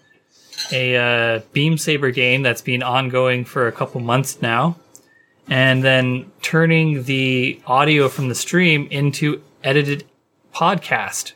a 0.72 0.97
uh, 0.97 1.41
Beam 1.53 1.78
Saber 1.78 2.11
game 2.11 2.43
that's 2.43 2.61
been 2.61 2.82
ongoing 2.82 3.45
for 3.45 3.68
a 3.68 3.72
couple 3.72 4.01
months 4.01 4.43
now, 4.43 4.74
and 5.47 5.85
then 5.85 6.32
turning 6.43 7.05
the 7.05 7.61
audio 7.68 8.09
from 8.09 8.28
the 8.28 8.35
stream 8.35 8.89
into 8.91 9.41
edited 9.62 10.05
podcast. 10.53 11.35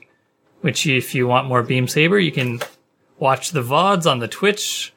Which, 0.63 0.85
if 0.85 1.15
you 1.15 1.29
want 1.29 1.47
more 1.47 1.63
Beam 1.63 1.87
Saber, 1.87 2.19
you 2.19 2.33
can 2.33 2.59
watch 3.21 3.53
the 3.53 3.63
VODs 3.63 4.11
on 4.11 4.19
the 4.19 4.27
Twitch 4.27 4.93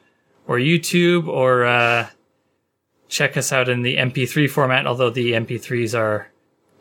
or 0.48 0.56
YouTube 0.56 1.28
or 1.28 1.64
uh, 1.64 2.08
check 3.08 3.36
us 3.36 3.52
out 3.52 3.68
in 3.68 3.82
the 3.82 3.98
MP3 3.98 4.50
format, 4.50 4.84
although 4.84 5.10
the 5.10 5.30
MP3s 5.34 5.96
are 5.96 6.31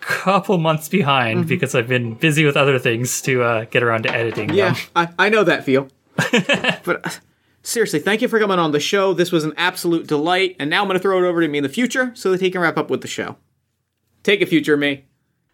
couple 0.01 0.57
months 0.57 0.89
behind 0.89 1.47
because 1.47 1.73
I've 1.75 1.87
been 1.87 2.15
busy 2.15 2.45
with 2.45 2.57
other 2.57 2.77
things 2.79 3.21
to 3.23 3.43
uh, 3.43 3.65
get 3.65 3.83
around 3.83 4.03
to 4.03 4.13
editing 4.13 4.53
Yeah. 4.53 4.75
I, 4.95 5.09
I 5.17 5.29
know 5.29 5.43
that 5.43 5.63
feel. 5.63 5.87
but 6.15 7.05
uh, 7.05 7.09
seriously, 7.63 7.99
thank 7.99 8.21
you 8.21 8.27
for 8.27 8.39
coming 8.39 8.59
on 8.59 8.71
the 8.71 8.79
show. 8.79 9.13
This 9.13 9.31
was 9.31 9.43
an 9.43 9.53
absolute 9.57 10.07
delight. 10.07 10.55
And 10.59 10.69
now 10.69 10.81
I'm 10.81 10.87
going 10.87 10.97
to 10.97 11.01
throw 11.01 11.23
it 11.23 11.27
over 11.27 11.41
to 11.41 11.47
me 11.47 11.59
in 11.59 11.63
the 11.63 11.69
future 11.69 12.11
so 12.15 12.31
that 12.31 12.41
he 12.41 12.51
can 12.51 12.61
wrap 12.61 12.77
up 12.77 12.89
with 12.89 13.01
the 13.01 13.07
show. 13.07 13.37
Take 14.23 14.41
it, 14.41 14.49
future 14.49 14.77
me. 14.77 15.05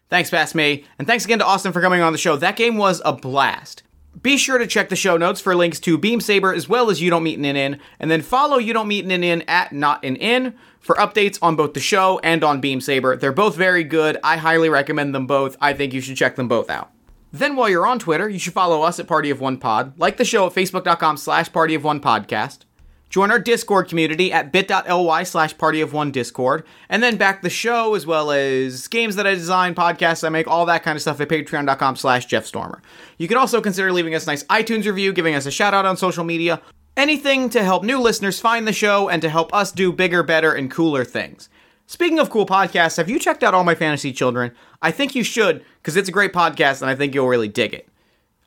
Thanks, 0.08 0.30
past 0.30 0.54
me. 0.54 0.84
And 0.98 1.06
thanks 1.06 1.24
again 1.24 1.38
to 1.38 1.44
Austin 1.44 1.72
for 1.72 1.80
coming 1.80 2.00
on 2.00 2.12
the 2.12 2.18
show. 2.18 2.36
That 2.36 2.56
game 2.56 2.76
was 2.76 3.02
a 3.04 3.12
blast. 3.12 3.82
Be 4.20 4.36
sure 4.36 4.58
to 4.58 4.66
check 4.66 4.88
the 4.88 4.96
show 4.96 5.16
notes 5.16 5.40
for 5.40 5.54
links 5.54 5.78
to 5.80 5.96
Beam 5.96 6.20
Saber 6.20 6.52
as 6.52 6.68
well 6.68 6.90
as 6.90 7.00
You 7.00 7.10
Don't 7.10 7.22
Meet 7.22 7.38
an 7.38 7.44
In, 7.44 7.78
and 8.00 8.10
then 8.10 8.22
follow 8.22 8.58
You 8.58 8.72
Don't 8.72 8.88
Meet 8.88 9.04
an 9.04 9.22
In 9.22 9.42
at 9.42 9.72
Not 9.72 10.04
an 10.04 10.16
In 10.16 10.54
for 10.80 10.96
updates 10.96 11.38
on 11.40 11.54
both 11.56 11.74
the 11.74 11.80
show 11.80 12.18
and 12.24 12.42
on 12.42 12.60
Beam 12.60 12.80
Saber. 12.80 13.16
They're 13.16 13.32
both 13.32 13.54
very 13.54 13.84
good. 13.84 14.18
I 14.24 14.38
highly 14.38 14.68
recommend 14.68 15.14
them 15.14 15.26
both. 15.26 15.56
I 15.60 15.72
think 15.72 15.92
you 15.92 16.00
should 16.00 16.16
check 16.16 16.36
them 16.36 16.48
both 16.48 16.68
out. 16.68 16.90
Then 17.32 17.56
while 17.56 17.68
you're 17.68 17.86
on 17.86 17.98
Twitter, 17.98 18.28
you 18.28 18.38
should 18.38 18.54
follow 18.54 18.82
us 18.82 18.98
at 18.98 19.06
Party 19.06 19.30
of 19.30 19.40
One 19.40 19.58
Pod, 19.58 19.98
like 19.98 20.16
the 20.16 20.24
show 20.24 20.46
at 20.46 20.54
facebook.com 20.54 21.18
slash 21.18 21.52
Party 21.52 21.74
of 21.74 21.84
One 21.84 22.00
Podcast, 22.00 22.60
join 23.08 23.30
our 23.30 23.38
Discord 23.38 23.88
community 23.88 24.32
at 24.32 24.52
bit.ly 24.52 25.22
slash 25.22 25.56
Party 25.56 25.80
of 25.80 25.92
One 25.92 26.10
Discord, 26.10 26.64
and 26.88 27.02
then 27.02 27.16
back 27.16 27.42
the 27.42 27.50
show 27.50 27.94
as 27.94 28.06
well 28.06 28.30
as 28.30 28.88
games 28.88 29.16
that 29.16 29.26
I 29.26 29.34
design, 29.34 29.74
podcasts 29.74 30.24
I 30.24 30.28
make, 30.28 30.46
all 30.46 30.66
that 30.66 30.82
kind 30.82 30.96
of 30.96 31.02
stuff 31.02 31.20
at 31.20 31.28
patreon.com 31.28 31.96
slash 31.96 32.26
Jeff 32.26 32.46
Stormer. 32.46 32.82
You 33.16 33.28
can 33.28 33.36
also 33.36 33.60
consider 33.60 33.92
leaving 33.92 34.14
us 34.14 34.24
a 34.24 34.30
nice 34.30 34.44
iTunes 34.44 34.86
review, 34.86 35.12
giving 35.12 35.34
us 35.34 35.46
a 35.46 35.50
shout 35.50 35.74
out 35.74 35.86
on 35.86 35.96
social 35.96 36.24
media, 36.24 36.60
anything 36.96 37.48
to 37.50 37.62
help 37.62 37.84
new 37.84 37.98
listeners 37.98 38.40
find 38.40 38.66
the 38.66 38.72
show 38.72 39.08
and 39.08 39.22
to 39.22 39.28
help 39.28 39.54
us 39.54 39.72
do 39.72 39.92
bigger, 39.92 40.22
better, 40.22 40.52
and 40.52 40.70
cooler 40.70 41.04
things. 41.04 41.48
Speaking 41.86 42.18
of 42.18 42.28
cool 42.28 42.44
podcasts, 42.44 42.98
have 42.98 43.08
you 43.08 43.18
checked 43.18 43.42
out 43.42 43.54
All 43.54 43.64
My 43.64 43.74
Fantasy 43.74 44.12
Children? 44.12 44.52
I 44.82 44.90
think 44.90 45.14
you 45.14 45.22
should, 45.24 45.64
because 45.80 45.96
it's 45.96 46.08
a 46.08 46.12
great 46.12 46.34
podcast 46.34 46.82
and 46.82 46.90
I 46.90 46.94
think 46.94 47.14
you'll 47.14 47.28
really 47.28 47.48
dig 47.48 47.72
it. 47.72 47.88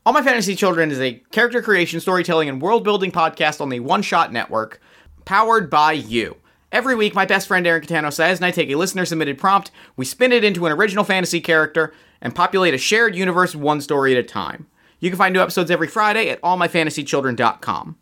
All 0.04 0.14
My 0.14 0.24
Fantasy 0.24 0.56
Children 0.56 0.90
is 0.90 1.00
a 1.00 1.22
character 1.32 1.62
creation, 1.62 2.00
storytelling, 2.00 2.50
and 2.50 2.60
world 2.60 2.84
building 2.84 3.12
podcast 3.12 3.62
on 3.62 3.70
the 3.70 3.80
One 3.82 4.02
Shot 4.02 4.34
Network, 4.34 4.82
powered 5.26 5.70
by 5.70 5.92
you. 5.92 6.38
Every 6.72 6.96
week, 6.96 7.14
my 7.14 7.28
best 7.28 7.48
friend 7.48 7.68
Aaron 7.68 7.84
Catano 7.84 8.12
says, 8.12 8.40
and 8.40 8.46
I 8.46 8.50
take 8.50 8.72
a 8.72 8.76
listener 8.76 9.06
submitted 9.06 9.38
prompt, 9.38 9.70
we 9.96 10.06
spin 10.06 10.32
it 10.32 10.44
into 10.44 10.66
an 10.66 10.72
original 10.72 11.04
fantasy 11.04 11.40
character, 11.40 11.94
and 12.20 12.34
populate 12.34 12.74
a 12.74 12.80
shared 12.80 13.16
universe 13.16 13.54
one 13.54 13.80
story 13.80 14.12
at 14.12 14.18
a 14.18 14.24
time. 14.24 14.66
You 15.00 15.12
can 15.12 15.20
find 15.20 15.34
new 15.36 15.40
episodes 15.40 15.70
every 15.70 15.88
Friday 15.88 16.30
at 16.30 16.42
allmyfantasychildren.com. 16.42 17.96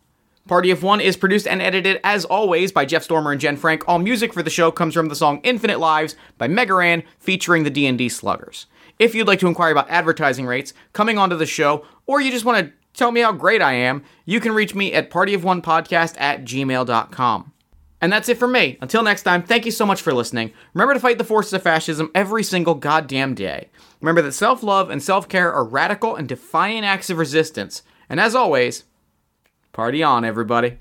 Party 0.48 0.70
of 0.70 0.82
One 0.82 1.02
is 1.02 1.18
produced 1.18 1.46
and 1.46 1.60
edited, 1.60 2.00
as 2.02 2.24
always, 2.24 2.72
by 2.72 2.86
Jeff 2.86 3.02
Stormer 3.02 3.32
and 3.32 3.40
Jen 3.40 3.58
Frank. 3.58 3.84
All 3.86 3.98
music 3.98 4.32
for 4.32 4.42
the 4.42 4.48
show 4.48 4.70
comes 4.70 4.94
from 4.94 5.08
the 5.08 5.14
song 5.14 5.42
Infinite 5.42 5.80
Lives 5.80 6.16
by 6.38 6.48
Megaran, 6.48 7.04
featuring 7.18 7.64
the 7.64 7.70
D&D 7.70 8.08
Sluggers. 8.08 8.64
If 9.00 9.14
you'd 9.14 9.26
like 9.26 9.40
to 9.40 9.46
inquire 9.46 9.72
about 9.72 9.88
advertising 9.88 10.44
rates, 10.44 10.74
coming 10.92 11.16
onto 11.16 11.34
the 11.34 11.46
show, 11.46 11.86
or 12.06 12.20
you 12.20 12.30
just 12.30 12.44
want 12.44 12.66
to 12.66 12.72
tell 12.92 13.10
me 13.10 13.22
how 13.22 13.32
great 13.32 13.62
I 13.62 13.72
am, 13.72 14.04
you 14.26 14.40
can 14.40 14.52
reach 14.52 14.74
me 14.74 14.92
at 14.92 15.10
partyofonepodcast 15.10 16.20
at 16.20 16.44
gmail.com. 16.44 17.52
And 18.02 18.12
that's 18.12 18.28
it 18.28 18.36
for 18.36 18.46
me. 18.46 18.76
Until 18.82 19.02
next 19.02 19.22
time, 19.22 19.42
thank 19.42 19.64
you 19.64 19.70
so 19.70 19.86
much 19.86 20.02
for 20.02 20.12
listening. 20.12 20.52
Remember 20.74 20.92
to 20.92 21.00
fight 21.00 21.16
the 21.16 21.24
forces 21.24 21.54
of 21.54 21.62
fascism 21.62 22.10
every 22.14 22.42
single 22.42 22.74
goddamn 22.74 23.34
day. 23.34 23.70
Remember 24.02 24.20
that 24.20 24.32
self 24.32 24.62
love 24.62 24.90
and 24.90 25.02
self 25.02 25.30
care 25.30 25.50
are 25.50 25.64
radical 25.64 26.14
and 26.14 26.28
defiant 26.28 26.84
acts 26.84 27.08
of 27.08 27.16
resistance. 27.16 27.82
And 28.10 28.20
as 28.20 28.34
always, 28.34 28.84
party 29.72 30.02
on, 30.02 30.26
everybody. 30.26 30.78